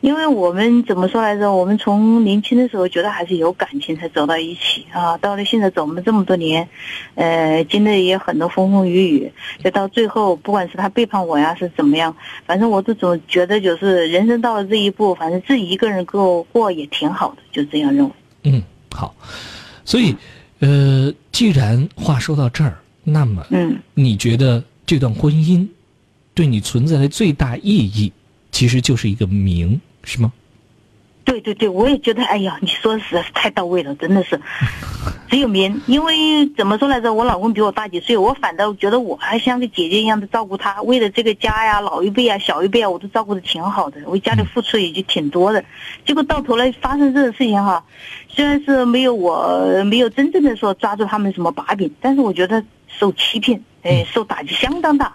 [0.00, 1.52] 因为我们怎么说来着？
[1.52, 6.68] 我们从年轻的时候觉得还是有感情才走到一起啊，到了现在走了这么多年，
[7.14, 9.32] 呃，经历也很多风风雨雨，
[9.62, 12.14] 就到最后，不管是他背叛我呀，是怎么样，
[12.46, 18.12] 反正我都总觉得就是人生到了这一步，反正自己一个人过过也挺好的，就这样认为。
[18.44, 19.14] 嗯，好。
[19.84, 20.14] 所以，
[20.60, 25.66] 呃，既然话说到这儿，那么，嗯，你觉得这段婚姻
[26.32, 28.10] 对你存在的最大意义，
[28.54, 30.32] 其实就是一个名，是吗？
[31.24, 34.40] 对对对，我也觉得，哎呀，你说的实在是太到位了，真的是，
[35.28, 35.82] 只有名。
[35.86, 45.64] 因为怎么说来着，我老公比我大几岁，我反倒觉得我还像个姐姐一样的照顾他，为了这个家呀，老一辈啊，小一辈啊，我都照顾的挺好的，为家里付出也就挺多的。
[46.06, 47.84] 结果到头来发生这个事情哈，
[48.28, 55.12] 虽然是没有我没有真正的说抓住他们什么把柄，但是我觉得受欺骗，哎，受打击相当大。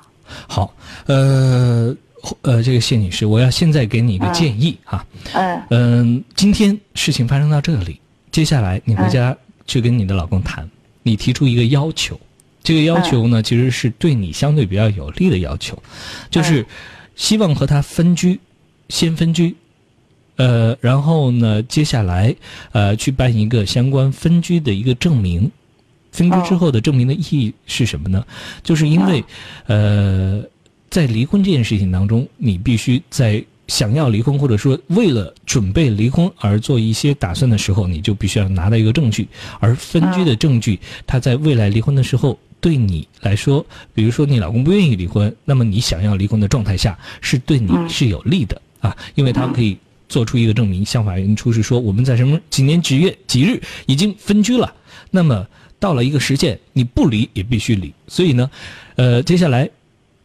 [0.48, 0.74] 好，
[1.07, 1.95] 呃
[2.41, 5.06] 呃，这个谢女士，我要现在给你一个建议啊。
[5.34, 8.00] 嗯嗯，今天事情发生到这里，
[8.32, 9.36] 接下来你回家
[9.68, 10.70] 去跟你的老公谈，
[11.04, 12.20] 你提出一个要求，
[12.64, 15.82] 这个要求呢，其实是对你相对比较有利的要求，
[16.30, 16.66] 就是
[17.16, 18.40] 希望和他分居，
[18.90, 19.56] 先分居。
[20.36, 22.34] 呃，然后呢，接下来
[22.72, 25.52] 呃，去办一个相关分居的一个证明。
[26.12, 28.26] 分居之后的证明的意义是什么呢？
[28.64, 29.24] 就是因为，
[29.68, 30.41] 呃，
[30.90, 39.28] 在离婚这件事情当中，你必须在想要离婚，或者说为了准备离婚而做一些打算的时候，你就必须要拿到一个证据。
[39.60, 54.74] 而分居的证据，它在未来离婚的时候，对你来说，比如说你老公不愿意离婚，那么你想要离婚的状态下，是对你是有利的啊，因为他可以做出一个证明，向法院出示说我们在什么几年几月几日已经分居了，
[55.11, 55.45] 那么。
[55.82, 57.94] 到了一个时限，你不离也必须离。
[58.06, 58.52] 所以呢，
[58.98, 59.70] 呃，接下来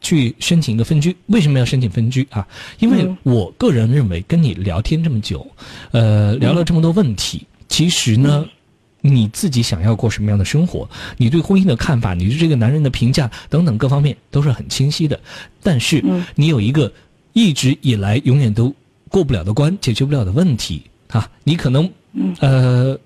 [0.04, 1.16] 去申请一个分居。
[1.26, 2.46] 为什么要申请分居啊？
[2.78, 5.44] 因为我个人认为，跟你聊天这么久，
[5.92, 8.46] 呃，聊了这么多问题，其实呢，
[9.00, 10.86] 你自己想要过什么样的生活，
[11.16, 15.18] 你对婚姻的看法，你对这个男人的评价等等各方面都是很清晰的。
[15.62, 16.04] 但是
[16.34, 16.92] 你有一个
[17.32, 18.72] 一直以来永远都
[19.08, 21.90] 过不了的关，解决不了的问题啊，你可能
[22.40, 22.98] 呃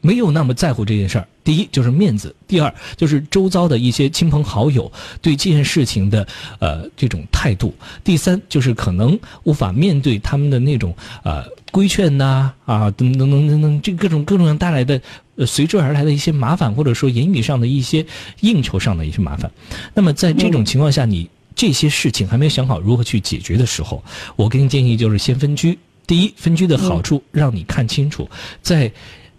[0.00, 1.28] 没有那么在乎这件事儿。
[1.46, 4.90] 第一就是面子，第二就是周遭的一些亲朋好友
[5.22, 6.26] 对这件事情的
[6.58, 10.92] 呃这种态度，第三就是可能无法面对他们的那种
[11.22, 15.00] 呃规劝呐啊等等等等等这各种各种各样带来的
[15.36, 18.04] 呃随之而来的一些麻烦，或者说言语上的一些
[18.40, 19.48] 应酬上的一些麻烦。
[19.94, 24.02] 那么在这种情况下，你这些事情还没有想好如何去解决的时候，
[24.34, 25.78] 我给你建议就是先分居。
[26.08, 28.28] 第一，分居的好处让你看清楚，
[28.60, 28.90] 在。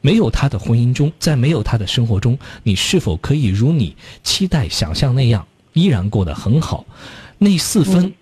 [0.07, 3.93] 没有他的婚姻中，在没有他的生活中，你是否可以如你
[4.23, 6.85] 期待、想象那样依然过得很好？
[7.37, 8.13] 那四分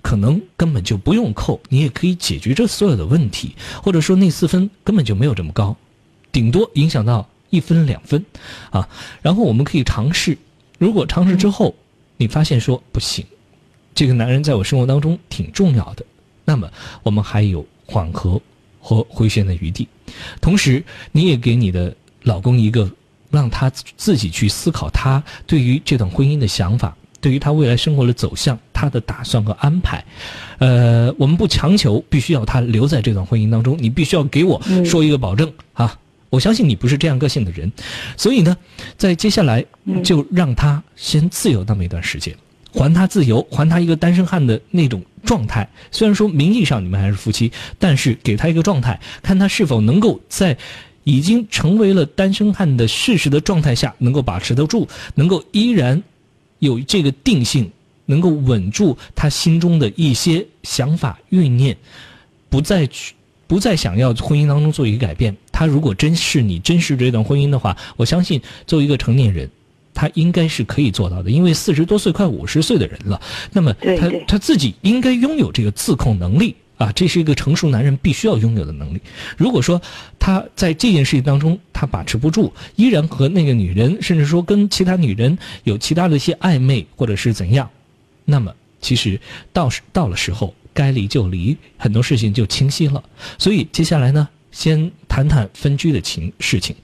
[0.00, 5.76] 可能根本就不用扣，你也可以解决这所有的问题，或者说那四分根本就没有这么高，
[6.30, 8.24] 顶多影响到一分两分
[8.70, 8.88] 啊。
[9.20, 10.38] 然后我们可以尝试，
[10.78, 11.74] 如果尝试之后
[12.16, 13.26] 你你发现说不行，
[13.94, 16.06] 这个男人在我生活当中挺重要的，
[16.46, 16.70] 那么
[17.02, 18.40] 我们还有缓和
[18.84, 19.88] 和回旋的余地。
[20.42, 21.94] 同时，你也给你的
[22.24, 22.90] 老公一个
[23.30, 30.04] 让他自己去思考他对于这段婚姻的想法，对于他未来生活的走向，他的打算和安排。
[30.58, 35.98] 呃，我们不强求必须要他留在这段婚姻当中，你必须要给我说一个保证啊！
[36.30, 37.72] 我相信你不是这样个性的人，
[38.16, 38.56] 所以呢，
[38.98, 39.64] 在接下来
[40.02, 42.36] 就让他先自由那么一段时间，
[42.72, 45.68] 还他自由，还他一个单身汉的那种状态。
[45.90, 50.56] 虽然说名义上你们还是夫妻，但是给他一个状态，看他是否能够在
[51.04, 56.02] 已经成为了单身汉的事实的状态下，能够把持得住，能够依然
[56.58, 57.70] 有这个定性，
[58.06, 61.76] 能够稳住他心中的一些想法欲念，
[62.48, 63.14] 不再去。
[63.46, 69.48] 不再想要婚姻当中做一个改变，他如果真是你真实这段婚姻的话，我相信作为一个成年人，
[69.94, 71.30] 他应该是可以做到的。
[71.30, 73.20] 因为四十多岁快五十岁的人了，
[73.52, 79.00] 那么他他自己应该拥有这个自控能力啊，这是一个成熟男人必须要拥有的能力。
[79.36, 79.80] 如果说
[80.18, 87.70] 他在这件事情当中他把持不住，依然和那个女人，甚至说跟其他女人有其他的一些暧昧或者是怎样，
[88.24, 89.20] 那么其实
[89.52, 90.54] 到到了时候。
[90.76, 93.00] 该离就离，很多事情就清晰了。
[93.38, 96.74] 所以接下来呢，先谈谈分居的情事情，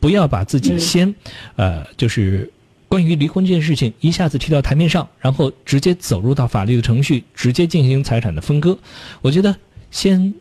[0.00, 1.14] 不要把自己先，
[1.56, 2.50] 呃，就是
[2.88, 8.78] 关于离婚这件事情一下子提到台面上，然后直接走入到法律的程序，直接进行财产的分割。
[9.20, 9.54] 我觉得
[9.90, 10.32] 先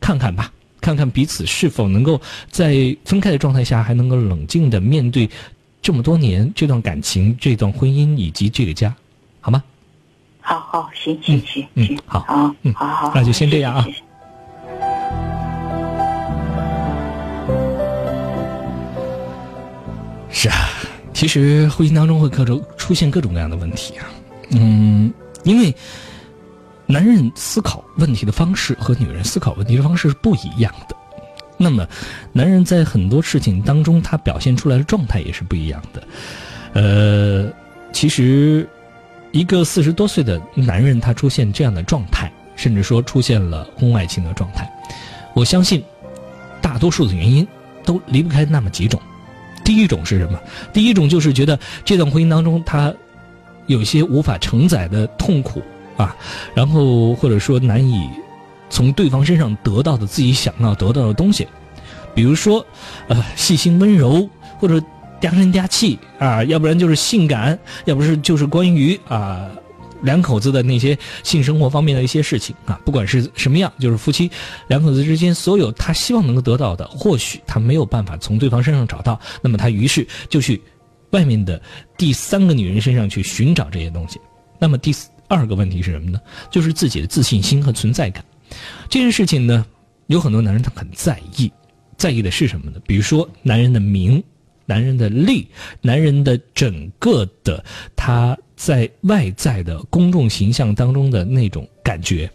[0.00, 2.20] 看看吧，看看彼此是否能够
[2.50, 5.28] 在分开的状态下还能够冷静的面对
[5.80, 8.94] 这么多年这段感情、这段婚姻以及这个家，
[9.40, 9.62] 好吗？
[10.40, 13.86] 好好，行行行行，好，好，嗯，好好，那就先这样啊。
[20.38, 20.68] 是啊，
[21.14, 24.04] 其实婚姻当中会各种出现各种各样的问题啊，
[24.50, 25.10] 嗯，
[25.44, 25.74] 因为
[26.84, 30.94] 男人思考问题的方式和女人思考问题的方式是不一样的，
[31.56, 31.88] 那么
[32.34, 36.06] 男人在很多事情当中他表现出来的状态也是不一样的，
[36.74, 37.50] 呃，
[37.92, 38.68] 其实。
[39.32, 44.70] 一个四十多岁的男人，他出现这样的状态，甚至说出现了婚外情的状态，
[45.34, 45.82] 我相信，
[46.62, 47.46] 大多数的原因
[47.84, 48.98] 都离不开那么几种。
[49.66, 50.40] 第一种是什么？
[50.72, 52.94] 第一种就是觉得这段婚姻当中他
[53.66, 55.60] 有些无法承载的痛苦
[55.98, 56.16] 啊，
[56.54, 58.08] 然后或者说难以
[58.70, 61.46] 从对方身上得到的自己想要得到的东西，
[62.14, 62.64] 比如说
[63.08, 64.26] 呃细心温柔
[64.58, 64.80] 或者。
[65.18, 69.48] 嗲声嗲气啊，要不然就是性感，要不是就是关于啊
[70.02, 74.30] 两口子的那些性生活方面的一些事情啊，不管是什么样，就是夫妻
[74.68, 80.60] 两口子之间所有他希望能够得到的，或许他没有办法从对方身上找到，那么他于是就去
[81.10, 81.60] 外面的
[81.96, 84.20] 第三个女人身上去寻找这些东西。
[84.58, 84.94] 那么第
[85.28, 86.20] 二个问题是什么呢？
[86.50, 88.24] 就是自己的自信心和存在感。
[88.88, 89.66] 这件事情呢，
[90.06, 91.50] 有很多男人他很在意，
[91.96, 92.78] 在意的是什么呢？
[92.86, 94.22] 比如说男人的名。
[94.66, 95.46] 男人的力，
[95.80, 97.64] 男人的整个的
[97.94, 102.30] 他在外在的公众形象当中的那种感觉，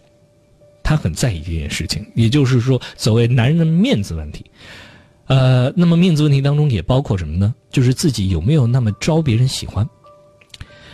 [0.82, 2.04] 他很在意这件事情。
[2.14, 4.44] 也就是说，所谓男人的面子问题，
[5.26, 7.54] 呃，那么面子问题当中也包括什么呢？
[7.70, 9.88] 就是自己有没有那么招别人喜欢。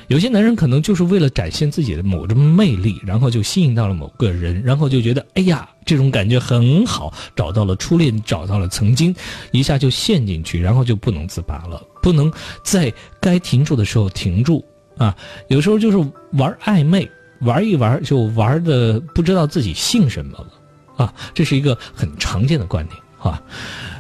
[0.09, 9.14] 有些男人可能就是为了展现自己的某种魅力，然后就吸引到了某个人，然后就觉得哎呀，这种感觉很好，找到了初恋，找到了曾经，
[9.52, 12.32] 一下就陷进去，然后就不能自拔了，不能
[12.64, 12.90] 在
[13.20, 14.64] 该停住的时候停住
[14.97, 15.14] 啊。
[15.48, 15.98] 有时候就是
[16.32, 17.06] 玩暧昧，
[17.40, 23.43] 玩一玩就玩的不知道自己姓什么了啊，这是一个很常见的观点啊。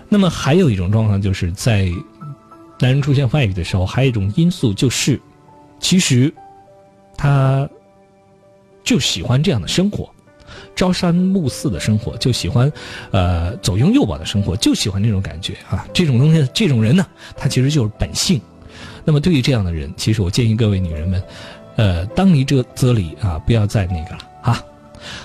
[0.08, 1.92] 那么还有一种状况，就是在
[2.80, 5.20] 男人出现外遇的时候，还有一种因素就是。
[5.80, 6.32] 其实，
[7.16, 7.68] 他
[8.84, 10.08] 就喜欢这样的生活，
[10.74, 12.70] 朝三暮四的生活，就喜欢
[13.10, 15.86] 呃左拥右抱的生活，就喜欢这种感觉啊。
[15.92, 17.06] 这种东西，这种人呢，
[17.36, 18.40] 他其实就是本性。
[19.04, 21.22] 那么，对于这样的人，其实我建议各位女人们，
[21.76, 24.27] 呃，当离这则离啊，不要再那个了。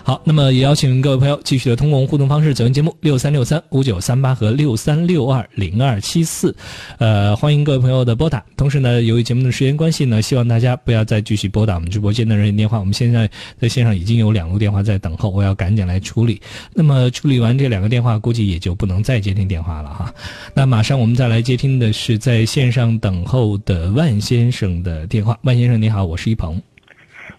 [0.04, 6.56] 好，那么也邀请各位朋友继续的通过互动方式走进节目六三六三五九三八和六三六二零二七四，
[6.98, 8.44] 呃，欢迎各位朋友的拨打。
[8.58, 12.80] 同时呢，由于节目的时间关系呢，希望大家不要再继续拨打我们直播间的热线电话。
[12.80, 13.30] 我们现在
[13.60, 16.41] 在线上已经有两路电话在等候，我要赶紧来处理。
[16.74, 20.14] 那么处理完这两个电话，估计也就不能再接听电话了哈。
[20.54, 25.38] 那马上我们再来接听的是在线上等候的万先生的电话。
[25.44, 26.73] 万先生你好，我是一鹏。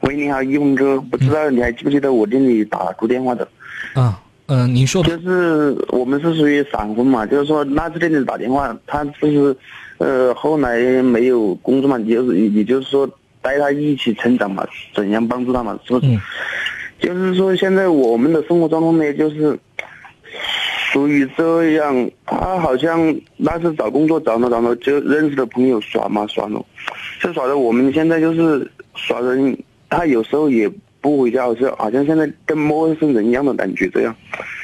[0.04, 3.48] 喂，你好，一峰哥，不知道你还记不记得我给你打过电话的？
[3.94, 9.56] 啊，嗯，你说就是我们是属于闪婚嘛，就是说那次给你打电话，他就是，
[9.98, 13.08] 呃，后来没有工作嘛，就是也就是说
[13.40, 16.06] 带他一起成长嘛，怎样帮助他嘛，是不是？
[16.06, 16.20] 嗯
[17.00, 19.58] 就是说，现在我们的生活状况呢，就是
[20.92, 22.10] 属于这样。
[22.24, 26.64] 他好像那次找工作找着找着就认识的朋友耍嘛耍了，
[27.20, 29.54] 就耍的我们现在就是耍人，
[29.96, 34.14] 他有时候也不回家，好像好像现在跟陌生人一样的感觉这样。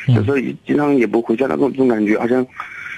[0.08, 2.44] 有时候也经常也不回家那种这种感觉，好像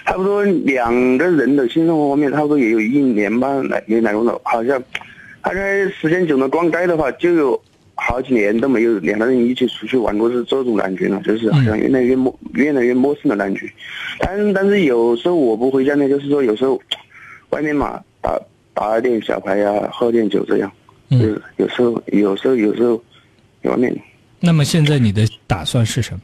[0.06, 4.82] 差不多两个人的性生活方面，差不多也有一年半，来没来过了，好像
[5.42, 7.60] 大概时间久了，逛街的话就有
[7.94, 13.70] 好几年都没有两个人一起出去玩过，是这种感觉了，就是好像越来越陌越来越陌生的感觉。
[14.20, 16.80] 但但是有时候我不回家呢，就是说有时候
[17.50, 18.40] 外面嘛打
[18.72, 20.72] 打点小牌呀、喝点酒这样，
[21.18, 23.02] 就是有时候有时候有时候
[23.62, 23.94] 在外面。
[24.40, 26.20] 那么现在你的打算是什么？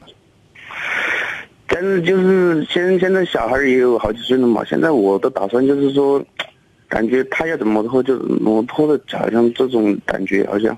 [1.71, 6.21] 但是就是现现在小孩也有好几岁了嘛，现在我的打算就是说，
[6.89, 10.77] 感觉他要怎么拖就怎么拖的，好像这种感觉好像，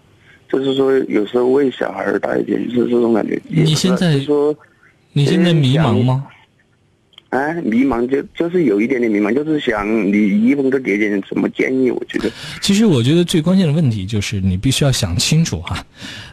[0.49, 3.41] 就是说有时候为小孩大一点，就是这种感觉。
[3.47, 4.53] 你现在说，
[5.13, 6.27] 你现在迷茫吗？
[7.31, 11.89] 啊，迷茫就就是有一点点迷茫，就是想你一峰哥给点什么建议？
[11.89, 12.29] 我觉得，
[12.59, 15.85] 其实我觉得最关键的问题就是你必须要想清楚哈，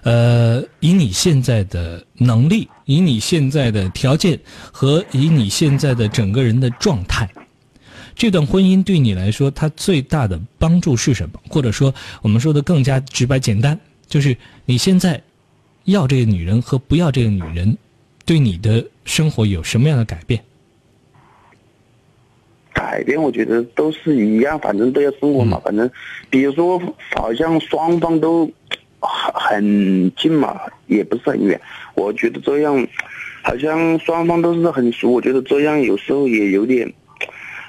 [0.03, 4.37] 呃，以你现在的能力，以你现在的条件
[4.73, 7.31] 和以你现在的整个人的状态，
[8.17, 11.39] 这段婚姻对你来说，它最大的帮助是什么？
[11.49, 15.23] 或者说，我们说的更加直白简单，就是你现在
[15.85, 17.79] 要这个女人和不要这个女人，
[18.25, 20.43] 对你的生活有什么样的改变？
[22.79, 25.61] 改变我觉得都是一样，反正都要生活嘛。
[25.65, 25.91] 反正，
[26.31, 26.81] 比如说，
[27.17, 28.49] 好像双方都
[29.01, 31.61] 很很近嘛，也不是很远。
[31.97, 32.87] 我觉得这样，
[33.43, 35.11] 好像双方都是很熟。
[35.11, 36.91] 我觉得这样有时候也有点，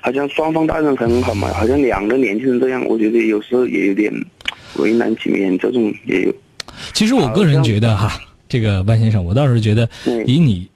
[0.04, 4.14] 好像双方大人很好嘛，好像两个年轻人这样，我觉得有时候也有点
[4.78, 6.34] 为难局面，这种也有。
[6.94, 9.90] 其实我个人觉得哈，这个万先生，我倒是觉得，
[10.28, 10.70] 以你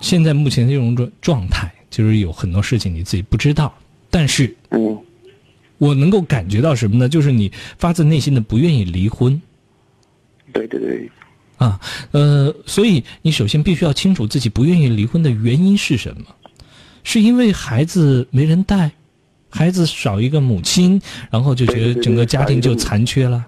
[0.00, 1.72] 现在目前这种状状态。
[1.98, 3.76] 就是有很多事情你自己不知道，
[4.08, 4.96] 但是，嗯，
[5.78, 7.08] 我能够感觉到什么呢？
[7.08, 9.42] 就是你发自内心的不愿意离婚。
[10.52, 11.10] 对对对。
[11.56, 11.80] 啊，
[12.12, 16.26] 呃，所以你首先必须要清楚自己不愿意离婚的原因是什么？
[17.02, 18.92] 是因为孩子没人带，
[19.50, 21.02] 孩子少一个母亲，
[21.32, 23.44] 然后就觉得整个家庭就残缺了。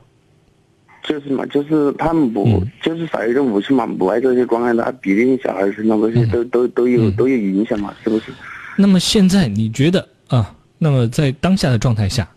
[1.03, 8.33] 就是嘛，就是他们不，就是少一个母亲嘛，不爱这些关爱他，毕竟小孩身上这些都都都有都有影响嘛，是不是？
[8.77, 10.55] 那么现在你觉得啊？
[10.79, 12.29] 那么在当下的状态下，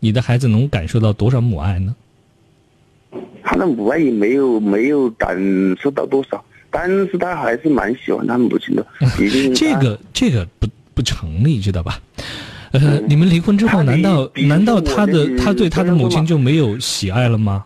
[0.00, 1.94] 你的孩子能感受到多少母爱呢？
[3.42, 5.36] 他的母爱也没有没有感
[5.80, 8.86] 受到多少，但是他还是蛮喜欢他母亲的。
[9.54, 12.00] 这个这个不不成立，知道吧？
[12.72, 17.64] 呃，你们离婚之后，难道难道他的他对他的母亲就没有喜爱了吗？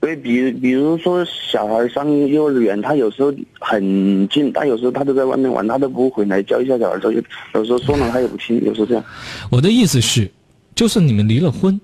[0.00, 7.22] 对，比比如说小孩上幼儿园，他有时候很近，他有时候他都在外面玩，他都不回来教一下小孩作业。
[7.52, 9.04] 有时候说了他也不听，有时候这样。
[9.50, 10.30] 我的意思是，
[10.74, 11.78] 就算你们离了婚，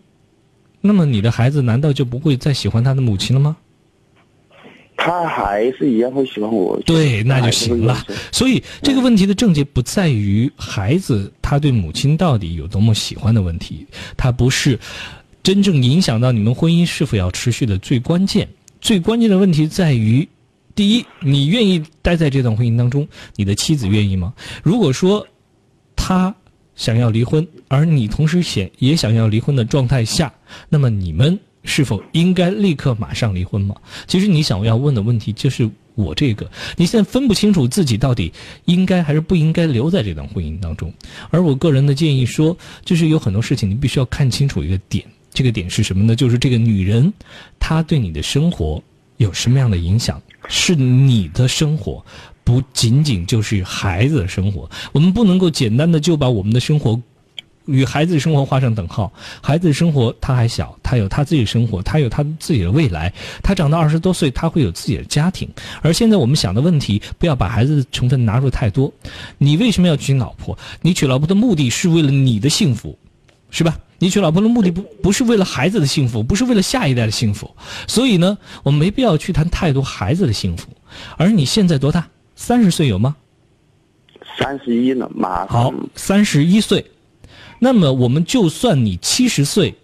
[0.80, 3.54] 那么你的孩子难道就不会再喜欢他的母亲了吗？
[4.96, 6.80] 他还是一样会喜欢我。
[6.86, 8.02] 对，那就行了。
[8.32, 13.86] 所以这个问题的症结不在于孩子他对母亲到底有多么喜欢的问题，
[14.16, 14.78] 他不是。
[15.46, 18.48] 真正影响到你们婚姻是否要持续的最关键、
[18.80, 20.28] 最关键的问题在于：
[20.74, 23.06] 第一，你愿意待在这段婚姻当中，
[23.36, 24.34] 你的妻子愿意吗？
[24.64, 25.24] 如果说
[25.94, 26.34] 他
[26.74, 30.34] 想要离婚，而你同时想也想要离婚的状态下，
[30.68, 33.76] 那么你们是否应该立刻马上离婚吗？
[34.08, 38.32] 其实你想要问的问题就是我这个，你现在分不清楚自己到底
[38.64, 40.92] 应该还是不应该留在这段婚姻当中。
[41.30, 45.04] 而我个人的建议说，就是有很多事情你必须要看清楚一个点。
[45.36, 46.16] 这个点是什么呢？
[46.16, 47.12] 就是这个女人，
[47.60, 48.82] 她对你的生活
[49.18, 50.18] 有什么样的影响？
[50.48, 52.02] 是你的生活，
[52.42, 54.70] 不仅仅就是孩子的生活。
[54.92, 56.98] 我们不能够简单的就把我们的生活
[57.66, 59.12] 与孩子的生活画上等号。
[59.42, 63.12] 孩子的生活他还小，他有他自己的生活，他有他自己的未来。
[63.42, 65.46] 他长到二十多岁，他会有自己的家庭。
[65.82, 68.90] 而现在我们想的问题，不要把孩子的成分拿入太多。
[69.36, 70.56] 你为什么要娶老婆？
[70.80, 72.98] 你娶老婆的目的是为了你的幸福，
[73.50, 73.78] 是吧？
[73.98, 77.56] 你娶老婆的目的不不是为了孩子的幸福，不是为了下一代的幸福，
[77.86, 80.68] 所以呢，我们没必要去谈太多孩子的幸福。
[81.16, 82.06] 而你现在多大？
[82.34, 83.16] 三十岁有吗？
[84.38, 86.84] 三十一了，马好，三十一岁。
[87.58, 89.74] 那么我们就算你七十岁，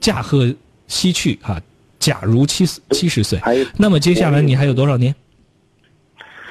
[0.00, 0.52] 驾鹤
[0.88, 1.62] 西去啊，
[2.00, 3.40] 假如七十七十岁，
[3.76, 5.14] 那么接下来你还有多少年？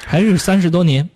[0.06, 1.10] 还是三十多年？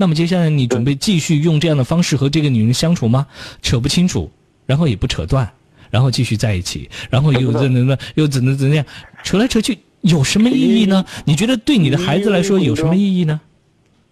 [0.00, 3.26] 那么接下来你准备继续用这样的方式和这个女人相处吗？
[3.60, 4.30] 扯不清楚。
[4.66, 5.50] 然后也不扯断，
[5.90, 8.84] 然后继续在一起，然后又怎么又怎么怎么样，
[9.24, 11.04] 扯来扯去有什么意义呢？
[11.24, 13.40] 你觉得对你的孩子来说有什么意义呢？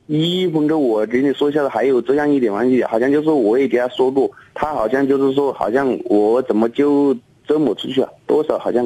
[0.09, 7.17] 一鹏哥，我给你说一下，还有这样一点关系，好像就是我也给他说过，他好像就是说，好像我怎么就
[7.47, 8.11] 这么出去啊？
[8.27, 8.85] 多少好像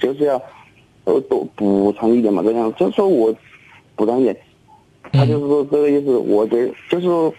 [0.00, 0.34] 就是要
[1.04, 3.32] 呃多补偿一点嘛，这样就是说我
[3.94, 4.36] 补偿一点，
[5.14, 7.32] 他就是说这个意思，我觉就是说，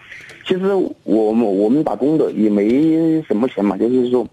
[0.46, 0.74] 其实
[1.04, 4.26] 我们我们打工的也没什么钱嘛，就是说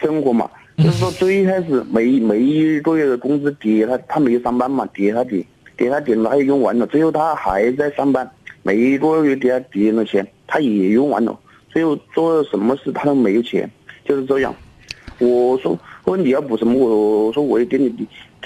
[0.00, 0.48] 生活嘛，
[0.78, 5.44] 就是说最一开始每每一个月的工资给他，他没有上班嘛，给他给
[5.76, 8.30] 给他点了，他也用完了，最后他还在上班，
[8.62, 11.38] 每一个月给他抵了钱，他也用完了，
[11.68, 13.68] 最后做什么事他都没有钱，
[14.04, 14.54] 就是这样。
[15.18, 15.72] 我说
[16.04, 16.74] 我说你要补什么？
[16.78, 17.92] 我我说我也给你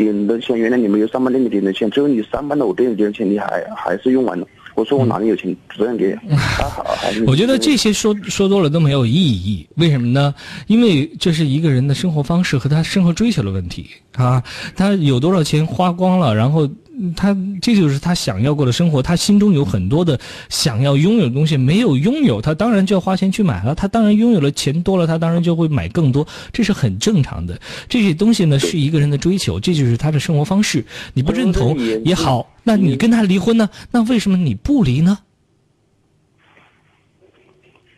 [0.05, 4.47] 点的钱，原来你没有上班那你点的钱，最后你上班了我给你点的钱你还还是用完了。
[4.77, 6.17] 我说我哪里有钱这样给？
[6.57, 10.35] 他好还是我觉得这些说说多了都没有意义，为什么呢？
[10.69, 14.43] 因为这是一个人的生活方式和他生活追求的问题啊。
[14.75, 16.73] 他有多少钱花光了，然后嗯
[17.17, 20.19] 他这就是他想要过的生活，他心中有很多的
[20.49, 23.75] 想要拥有的东西没有拥有，他当然就要花钱去买了。
[23.75, 27.59] 他当然拥有了钱多了，他当然就会买更多，这是很正常的。
[27.89, 30.85] 这些东西呢是一个人的追求，这就是他的生活方式。
[31.15, 33.69] 你不认同也好，那你跟他离婚呢？
[33.91, 35.19] 那为什么你不离呢？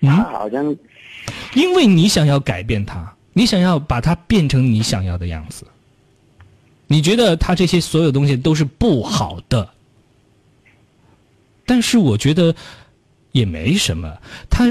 [0.00, 0.76] 他好像
[1.54, 5.64] 因为你想要改变他，你想要把他变成你想要的样子。
[6.92, 9.66] 你觉得他这些所有东西都是不好的，
[11.64, 12.54] 但是我觉得
[13.30, 14.14] 也没什么，
[14.50, 14.66] 他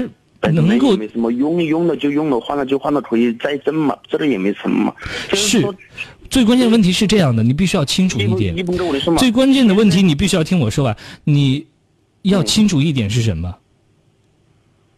[0.52, 4.94] 能够没什么用用了就用了，换了就换了，可以再挣嘛，这个也没什么嘛。
[5.32, 5.66] 是
[6.30, 8.54] 最关键的问题是这样的，你必须要清楚一点。
[9.18, 11.66] 最关键的问题你必须要听我说完，你
[12.22, 13.52] 要清楚一点是什么？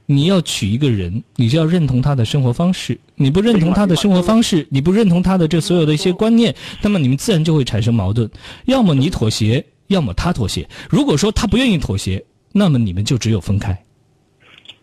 [0.06, 2.98] 你要娶一个人，你就要认同他的生活方式。
[3.16, 8.28] 你不认同他的生活方式，你不认同他的这所有的一些观念，那么你们自然就会产生矛盾。
[8.66, 10.68] 要么你妥协，要么他妥协。
[10.90, 12.22] 如果说他不愿意妥协，
[12.52, 13.78] 那么你们就只有分开。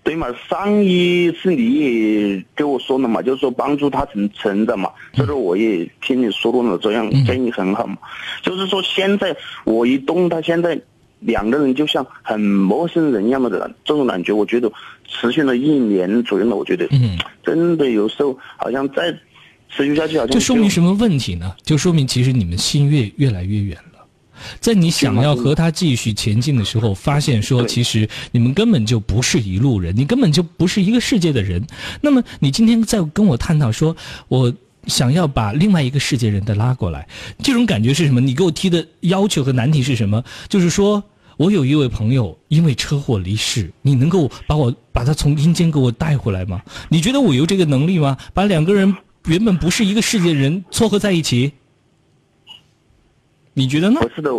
[0.04, 7.98] 对嘛，上一次你也跟我说了嘛，就是说帮助他成成长嘛，这个我也听你说过了，这样建议很好嘛。
[8.42, 10.82] 就是说现在我一动，他现在
[11.20, 14.72] 两个人就像很陌生人一样的这种感觉，我觉得
[15.12, 19.12] 持续了一年左右了，我觉得，嗯，真的有时候好像再
[19.70, 21.54] 持续下去，好像这说明什么问题呢？
[21.62, 23.84] 就说明其实你们心越越来越远了。
[24.60, 31.64] 在你想要和他继续前进的时候，发现说其实你们根本就不是一路人，你根本就不是一个世界的人。
[32.02, 33.96] 那么你今天在跟我探讨说，
[34.30, 34.52] 我
[34.88, 37.08] 想要把另外一个世界人的拉过来，
[37.44, 38.20] 这种感觉是什么？
[38.20, 40.24] 你给我提的要求和难题是什么？
[40.50, 41.04] 就是说
[41.38, 46.62] 我有一位朋友因为车祸离世，你能够把我把他从阴间给我带回来吗？
[46.90, 48.18] 你觉得我有这个能力吗？
[48.34, 48.96] 把两个人
[49.26, 51.54] 原本不是一个世界的人撮合在一起？
[53.54, 54.00] 你觉得呢？
[54.02, 54.30] 不是的，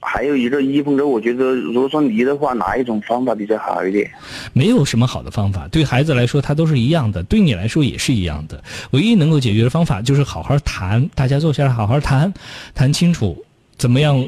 [0.00, 4.10] 还有一个一峰哥，我觉得如果说离的话，哪一种方法比较好一点？
[4.52, 8.62] 没有什么好的方法，对孩子来说，他都是一样的，对你来说也是一样的。
[8.90, 12.32] 唯一能够解决的方法就是好好谈，大家坐下来好好谈，
[12.74, 13.36] 谈清楚
[13.76, 14.26] 怎么样。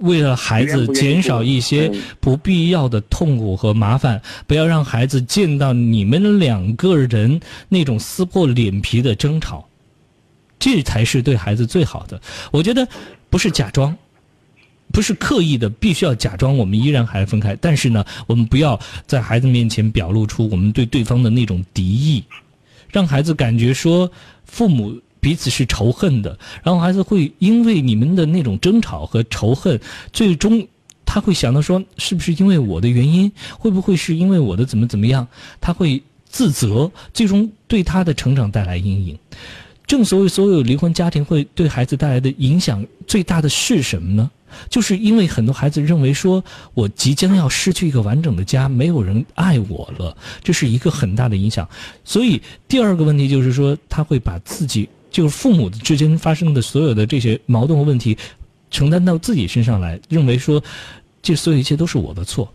[0.00, 1.90] 为了孩子减少一些
[2.20, 9.68] 不必要的痛苦和麻烦，不要让孩子见到你们两个人那种撕破脸皮的争吵，
[10.58, 12.20] 这才是对孩子最好的。
[12.50, 12.88] 我觉得
[13.28, 13.96] 不是假装，
[14.90, 17.54] 不是刻意的，必须要假装我们依然还分开。
[17.60, 22.24] 但是呢，我们不要在孩子面前表露出我们对对方的那种敌意，
[22.90, 24.10] 让孩子感觉说
[24.44, 29.78] 父母彼此是仇恨的，然后孩子会因为你们的那种争吵和仇恨，
[30.12, 30.66] 最终
[31.04, 33.30] 他会想到说，是不是因为我的原因？
[33.58, 35.26] 会不会是因为我的怎么怎么样？
[35.60, 39.18] 他会自责，最终对他的成长带来阴影。
[39.86, 44.30] 正所谓，所有离婚家庭会对孩子带来的影响最大的是什么呢？
[44.68, 46.42] 就是因为很多孩子认为说，
[46.74, 51.68] 我即将要失去一个完整的家，没有人爱我了，这是一个很大的影响。
[52.04, 58.16] 所以第二个问题就是说，他会把自己就是父母之间发生的所有的这些矛盾和问题，
[58.70, 60.62] 承担到自己身上来，认为说，
[61.20, 62.52] 这所有一切都是我的错。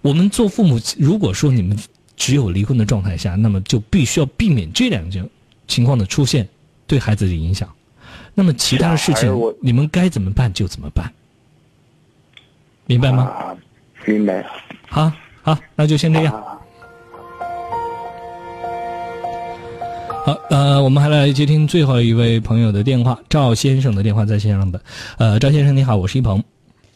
[0.00, 1.78] 我们做父母，如果说你们
[2.16, 5.28] 只有离婚的状态下，那么就必须要避免这两种
[5.68, 6.48] 情况的出现
[6.86, 7.68] 对孩子的影响。
[8.34, 11.12] 那么其他的事情，你们该怎么办就怎么办，
[12.86, 13.54] 明白吗？
[14.06, 14.44] 明白。
[14.88, 15.12] 好，
[15.42, 16.51] 好，那就先这样。
[20.24, 24.80] 好，呃，我们还来接听最后一位朋友的电话，赵先生的电话在线上的。
[25.18, 26.40] 呃，赵先生你好，我是一鹏。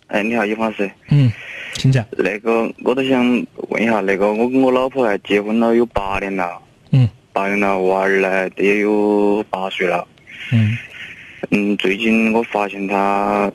[0.07, 0.89] 哎，你好，一鹏是。
[1.09, 1.33] 嗯，
[1.73, 2.07] 请讲。
[2.17, 3.27] 那个，我都想
[3.71, 6.57] 问一下，那个我跟我老婆还结婚了有八年了。
[6.93, 7.09] 嗯。
[7.33, 10.07] 八年了娃儿呢，也有八岁了。
[10.53, 10.79] 嗯
[11.51, 13.51] 嗯，最近我发现他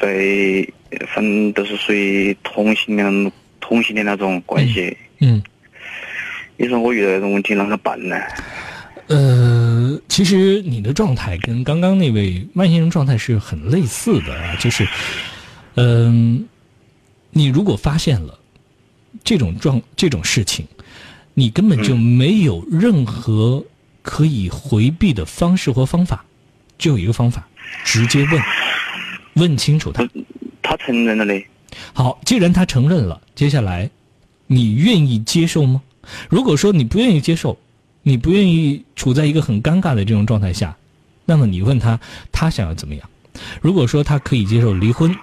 [0.00, 0.66] 在，
[1.08, 4.96] 反正都是属于同性恋、同性恋那种关系。
[5.20, 5.42] 嗯，
[6.56, 8.16] 你说我遇到这种问题啷个办呢？
[9.08, 14.86] 呃，其实你的状态跟刚刚那位万先生状态是很类似的啊，就是，
[15.76, 16.46] 嗯、
[17.30, 18.38] 你如果发现了
[19.24, 20.66] 这种状这种事情，
[21.32, 23.64] 你根本就没有任何
[24.02, 26.24] 可以回避的方式或方法，
[26.78, 27.48] 只有一个方法，
[27.84, 28.42] 直接问，
[29.34, 30.06] 问清楚他。
[30.62, 31.46] 他承认了嘞。
[31.94, 33.88] 好，既然他承认了，接下来
[34.46, 35.80] 你愿意接受吗？
[36.28, 37.58] 如果说你不愿意接受，
[38.08, 40.74] 你不愿意处在一个很尴尬的这种状态下，
[41.26, 42.00] 那么你问他，
[42.32, 43.06] 他想要怎么样？
[43.60, 45.14] 如果说他可以接受离婚，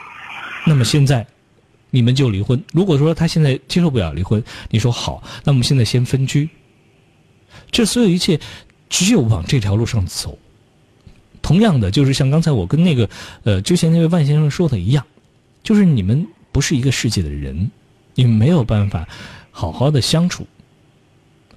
[0.67, 1.25] 那么现在
[1.89, 6.47] 你们就离婚；如果说他现在接受不了离婚，你说好，那我们现在先分居。
[7.71, 8.39] 这所有一切，
[8.87, 10.37] 只有往这条路上走。
[11.41, 13.09] 同样的，就是像刚才我跟那个
[13.43, 15.03] 呃之前那位万先生说的一样，
[15.63, 17.71] 就是你们不是一个世界的人，
[18.13, 19.07] 你们没有办法
[19.49, 20.45] 好好的相处。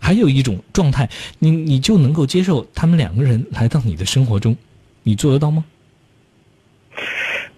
[0.00, 1.08] 还有一种状态，
[1.38, 4.56] 你你就能够接受他们两个人来到你的生活中，
[5.02, 5.64] 你做得到吗？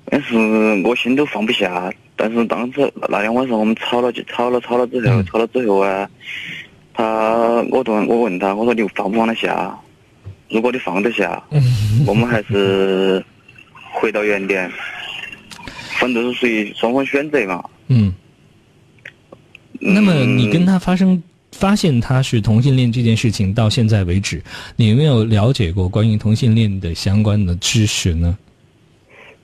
[0.05, 0.35] 但是
[0.85, 1.93] 我心都放不下。
[2.17, 6.11] 但是当时那天晚上我们吵了，就吵了吵了之后，吵了之后啊，
[6.93, 7.05] 他
[7.71, 9.75] 我问我问他，我说你放不放得下？
[10.51, 11.43] 如果你放得下，
[12.07, 13.25] 我们还是
[13.95, 14.71] 回到原点，
[15.99, 17.65] 反正都是属于双方选择嘛。
[17.89, 18.13] 嗯。
[19.79, 21.23] 那么你跟他发生
[21.61, 24.43] 发现他是同性恋这件事情到现在为止，
[24.77, 28.39] 你有没有了解过关于同性恋的相关的知识呢？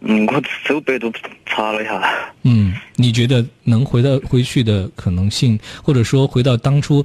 [0.00, 1.12] 嗯，我搜百度
[1.44, 2.02] 查了一下。
[2.42, 7.04] 嗯，你觉得能回到回去的可能性，或者说回到当初，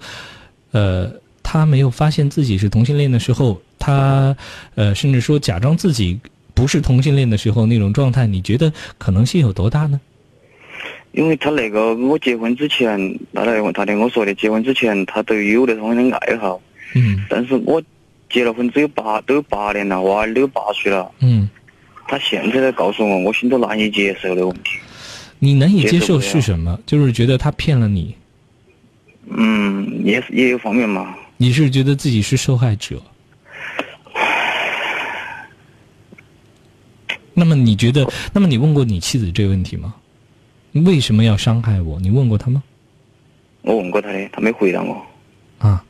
[0.71, 1.11] 呃，
[1.43, 4.33] 他没有发现自己是同性恋的时候，他
[4.75, 6.17] 呃，甚至说假装自己
[6.53, 9.99] 不是同性恋的时候那种状态，你觉得可能性有多大呢？
[11.13, 16.61] 因为他那个我结婚之前，他来问他跟我说的，结婚之前他都有那方面的爱好。
[16.95, 17.25] 嗯。
[17.29, 17.81] 但是我
[18.29, 21.11] 结了婚只有八都有八年了，娃儿都有八岁了。
[21.19, 21.49] 嗯。
[22.07, 24.71] 他现在才告诉我，我心都难以接受的问题。
[25.39, 26.79] 你难以接受是什么？
[26.85, 28.15] 就是觉得他骗了你，
[29.29, 31.15] 嗯，也是也有方面嘛。
[31.37, 33.01] 你是觉得自己是受害者。
[37.33, 38.05] 那么你觉得？
[38.33, 39.95] 那么你问过你妻子这个问题吗？
[40.71, 41.99] 你为什么要伤害我？
[41.99, 42.63] 你问过他吗？
[43.61, 45.05] 我问过他的，他没回答我。
[45.59, 45.85] 啊，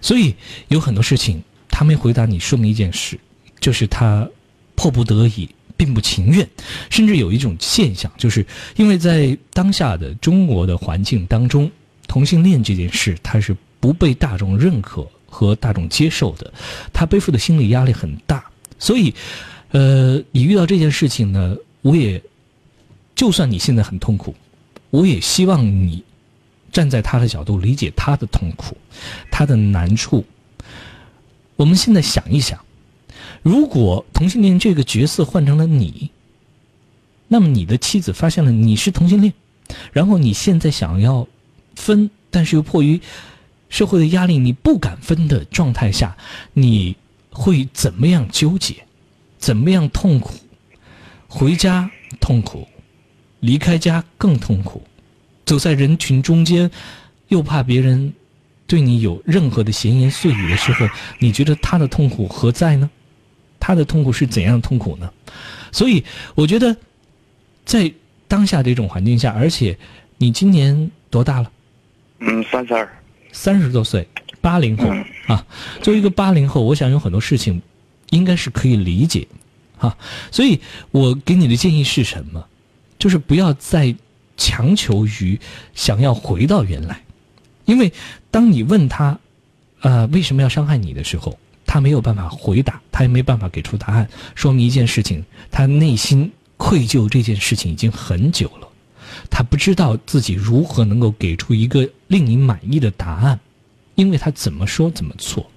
[0.00, 0.34] 所以
[0.68, 3.18] 有很多事情他没回答你，说明一件事，
[3.60, 4.28] 就是他
[4.74, 6.48] 迫不得已，并不情愿，
[6.90, 8.44] 甚至有一种现象，就是
[8.76, 11.70] 因为在当下的中国的环境当中，
[12.08, 16.52] 同性恋这件事他是不被大众认可和大众接受的，
[16.92, 18.44] 他背负的心理压力很大，
[18.78, 19.14] 所以，
[19.70, 22.20] 呃，你遇到这件事情呢，我也，
[23.16, 24.32] 就算你现在很痛苦，
[24.90, 26.04] 我也希望你
[26.70, 28.76] 站在他的角度理解他的痛苦，
[29.32, 30.24] 他的难处。
[31.56, 32.64] 我们现在想一想，
[33.42, 36.10] 如果同性恋这个角色换成了你，
[37.26, 39.32] 那么你的妻子发现了你是同性恋，
[39.92, 41.26] 然后你现在想要
[41.74, 43.00] 分，但是又迫于
[43.70, 46.16] 社会的压力，你不敢分的状态下，
[46.52, 46.94] 你
[47.30, 48.76] 会怎么样纠结？
[49.38, 50.34] 怎么样痛苦？
[51.26, 51.90] 回家
[52.20, 52.68] 痛苦，
[53.40, 54.82] 离开家更痛苦，
[55.44, 56.70] 走在人群中间，
[57.28, 58.12] 又怕别人
[58.66, 60.86] 对你有任何的闲言碎语的时候，
[61.18, 62.90] 你觉得他的痛苦何在呢？
[63.58, 65.12] 他的痛苦是怎样的痛苦呢？
[65.72, 66.04] 所以，
[66.34, 66.76] 我觉得，
[67.64, 67.92] 在
[68.28, 69.76] 当下这种环境下，而且
[70.18, 71.50] 你今年多大了？
[72.20, 72.88] 嗯，三十二。
[73.32, 74.06] 三十多岁，
[74.40, 74.88] 八零后
[75.26, 75.44] 啊。
[75.82, 77.60] 作为一个八零后，我想有很多事情
[78.10, 79.26] 应该是可以理解，
[79.78, 79.96] 啊，
[80.30, 80.60] 所以
[80.90, 82.46] 我给你的建议是什么？
[82.98, 83.94] 就是不要再
[84.36, 85.38] 强求于
[85.74, 87.02] 想要回到原来，
[87.64, 87.92] 因为
[88.30, 89.18] 当你问他，
[89.80, 98.68] 呃，为什么要伤害你的时候，他没有办法回答，他也没办法给出答案，说明一件事情，他内心愧疚这件事情已经很久了，
[99.30, 103.38] 他不知道自己如何能够给出一个令你满意的答案，
[103.94, 105.50] 因为他怎么说怎么错。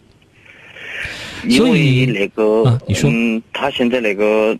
[1.47, 4.57] 因为那个，啊你说嗯，他现在那个，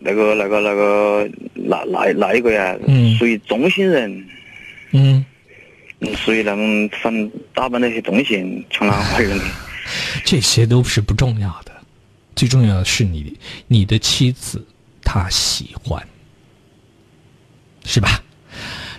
[0.00, 4.26] 那个那个那个那那那一个呀，嗯属于中性人，
[4.92, 5.24] 嗯，
[6.00, 9.44] 嗯，属于那种反正打扮那些中性强男坏女的。
[10.24, 11.72] 这些都是不重要的，
[12.34, 13.36] 最重要的是你
[13.68, 14.64] 你的妻子
[15.04, 16.02] 她喜欢，
[17.84, 18.22] 是吧？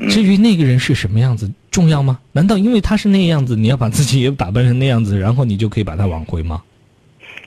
[0.10, 2.20] 至于那个人是什么样子重要吗？
[2.32, 6.62] 难道因为他是那样子，你要把自己也打扮成那样子，然后你就可以把他挽回吗？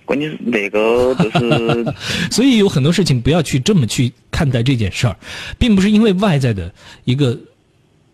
[0.05, 1.95] 关键是那个就是，
[2.31, 5.17] 所以有很多事情不要去这么去看待这件事儿，
[5.59, 6.73] 并不是因为外在的
[7.05, 7.39] 一个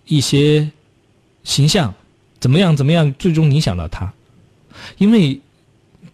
[0.07, 0.71] 一些
[1.45, 1.93] 形象
[2.39, 4.13] 怎么样怎么样，最终影响到他，
[4.99, 5.39] 因为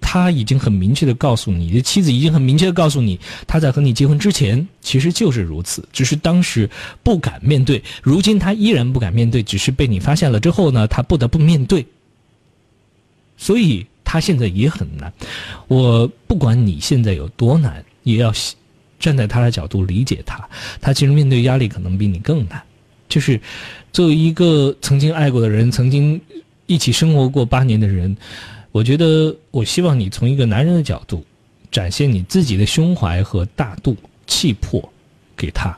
[0.00, 6.68] 他已经很明确的告诉你，你的妻子已经很明确的告诉你，他在和你结婚之前其实就是如此，只是当时
[7.02, 11.84] 不敢面对，如今他依然不敢面对，只是被你发现了之后呢，他不得不面对，
[13.36, 15.12] 所以他现在也很难。
[15.66, 18.32] 我不管你现在有多难，也要
[18.98, 20.48] 站在他的角度理解他。
[20.80, 22.62] 他其实面对压力可能比你更难。
[23.08, 23.40] 就是
[23.92, 26.20] 作为一个曾经爱过的人，曾经
[26.66, 28.16] 一起生活过八年的人，
[28.72, 31.24] 我觉得我希望你从一个男人的角度，
[31.70, 33.96] 展现你自己的胸怀和大度、
[34.26, 34.92] 气魄
[35.36, 35.76] 给他。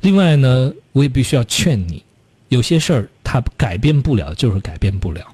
[0.00, 2.02] 另外呢，我也必须要劝你，
[2.48, 5.26] 有些事儿他改变不了，就是改变不了。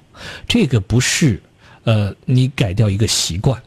[0.47, 1.41] 这个不是
[1.83, 3.61] 呃，你改掉一个习惯，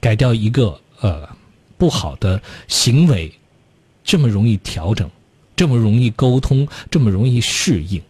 [0.00, 1.28] 改掉一个呃
[1.76, 3.32] 不好的行为，
[4.04, 5.10] 这么容易调整，
[5.56, 8.00] 这么容易沟通，这么容易适应，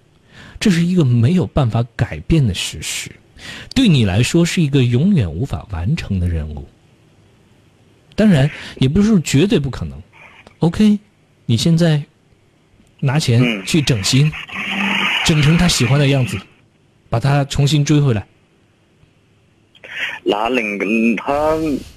[0.61, 3.11] 这是一个没有办法改变的事实。
[3.75, 6.67] 对你来说是一个永远无法完成的任务。
[8.15, 10.01] 当然，也不是绝对不可能。
[10.61, 10.99] OK，
[11.47, 12.03] 你现在
[13.01, 14.31] 拿钱去整形，
[15.27, 16.39] 整成他喜欢的样子，
[17.09, 18.27] 把他重新追回来。
[20.25, 21.57] 那能跟他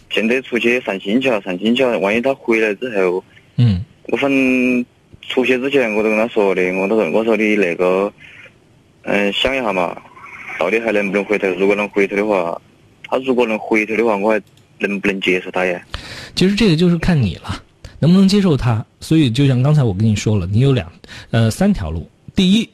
[0.10, 1.98] 现在出去散心去了，散心去了。
[2.00, 3.24] 万一他回来之后，
[3.56, 4.86] 嗯，我反正
[5.22, 8.12] 出去之前我都跟他说的，我都说我说你那个，
[9.04, 10.00] 嗯，想一下嘛，
[10.60, 11.48] 到底还能不能回头？
[11.58, 12.62] 如果能回头的话，
[13.10, 14.42] 他如果能回头的话，我还
[14.80, 15.82] 能不能接受他呀？
[16.36, 17.64] 其实这个就是看你了，
[18.00, 18.86] 能不能接受他。
[19.00, 20.92] 所以就像刚才我跟你说了，你有两
[21.32, 22.10] 呃三条路。
[22.36, 22.70] 第一，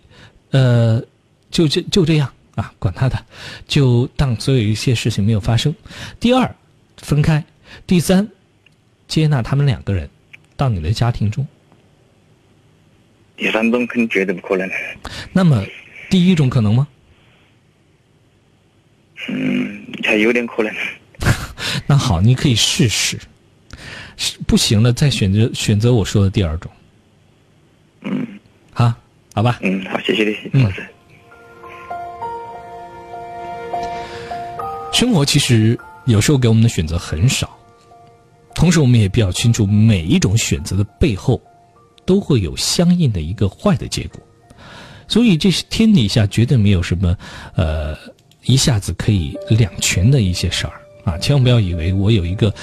[0.51, 1.01] 呃，
[1.49, 3.25] 就这就这样啊，管他的，
[3.67, 5.73] 就当所有一些事情没有发生。
[6.19, 6.55] 第二，
[6.97, 7.43] 分开。
[7.87, 8.27] 第三，
[9.07, 10.07] 接纳他们两个人
[10.55, 11.47] 到你的家庭中。
[13.35, 14.69] 第三种肯定绝对不可能。
[15.31, 15.65] 那么，
[16.09, 16.87] 第一种可能吗？
[19.29, 20.71] 嗯，还有点可能。
[21.87, 23.17] 那好，你可以试试，
[24.15, 26.71] 是不行了再选择选择我说的第二种。
[28.01, 28.27] 嗯，
[28.71, 28.93] 好，
[29.33, 29.59] 好吧。
[29.63, 30.85] 嗯，好，谢谢你，嗯老师。
[34.93, 37.49] 生活其实有时候给我们的选择很少，
[38.53, 41.41] 同时我们也比较清楚，每一种选择的背后
[42.05, 44.21] 都会有相应的一个坏的结果，
[45.07, 47.17] 所以这是天底下绝对没有什么
[47.55, 47.97] 呃
[48.43, 50.73] 一下子可以两全的一些事儿
[51.05, 51.17] 啊！
[51.17, 52.53] 千万不要以为我有一个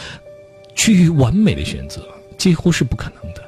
[0.76, 2.00] 趋于完美的选择，
[2.38, 3.42] 几乎是不可能的。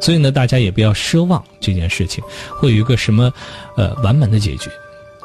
[0.00, 3.32] 所以呢，大家也不要奢望这件事情会有一个什么
[3.76, 4.70] 呃完满的解决，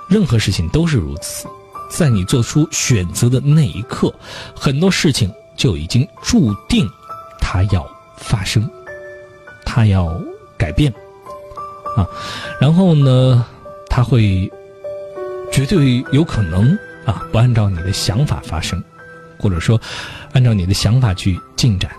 [0.08, 1.48] 任何事情都是如此。
[1.90, 4.14] 在你做出选择的那一刻，
[4.56, 6.88] 很多事情就已经注定
[7.40, 7.86] 它要
[8.18, 8.70] 发生，
[9.66, 10.22] 它要
[10.58, 10.94] 改变
[11.98, 12.08] 啊。
[12.62, 13.46] 然后呢，
[13.90, 14.50] 它会
[15.52, 18.82] 绝对有可能啊，不按照你的想法发生，
[19.40, 19.82] 或者说
[20.34, 21.92] 按照你的想法去进展。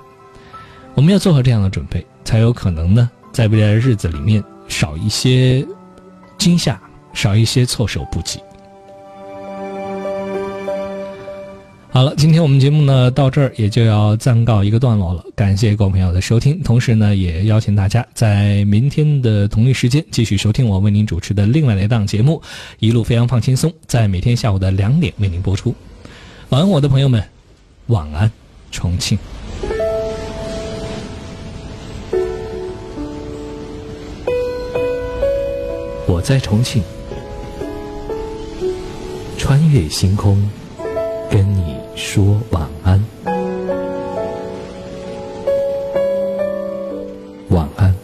[0.95, 5.67] 我们要做好这样的准备，才有可能呢，在未来的日子里面少一些
[6.39, 6.81] 惊吓，
[7.13, 8.41] 少一些措手不及。
[11.93, 15.25] 好了，今天我们节目呢到这儿也就要暂告一个段落了。
[15.35, 22.41] 感谢各位朋友的收听，同时呢也邀请大家在明天的同一时间继续收听我为您主持的另外的一档节目
[22.79, 25.75] 《一路飞扬放轻松》，在每天下午的两点为您播出。
[26.51, 27.23] 晚安，我的朋友们，
[27.89, 28.31] 晚安，
[28.71, 29.19] 重庆。
[36.07, 36.83] 我在重庆，
[39.37, 40.49] 穿越星空，
[41.31, 43.01] 跟你说晚安。
[47.49, 48.00] 晚安。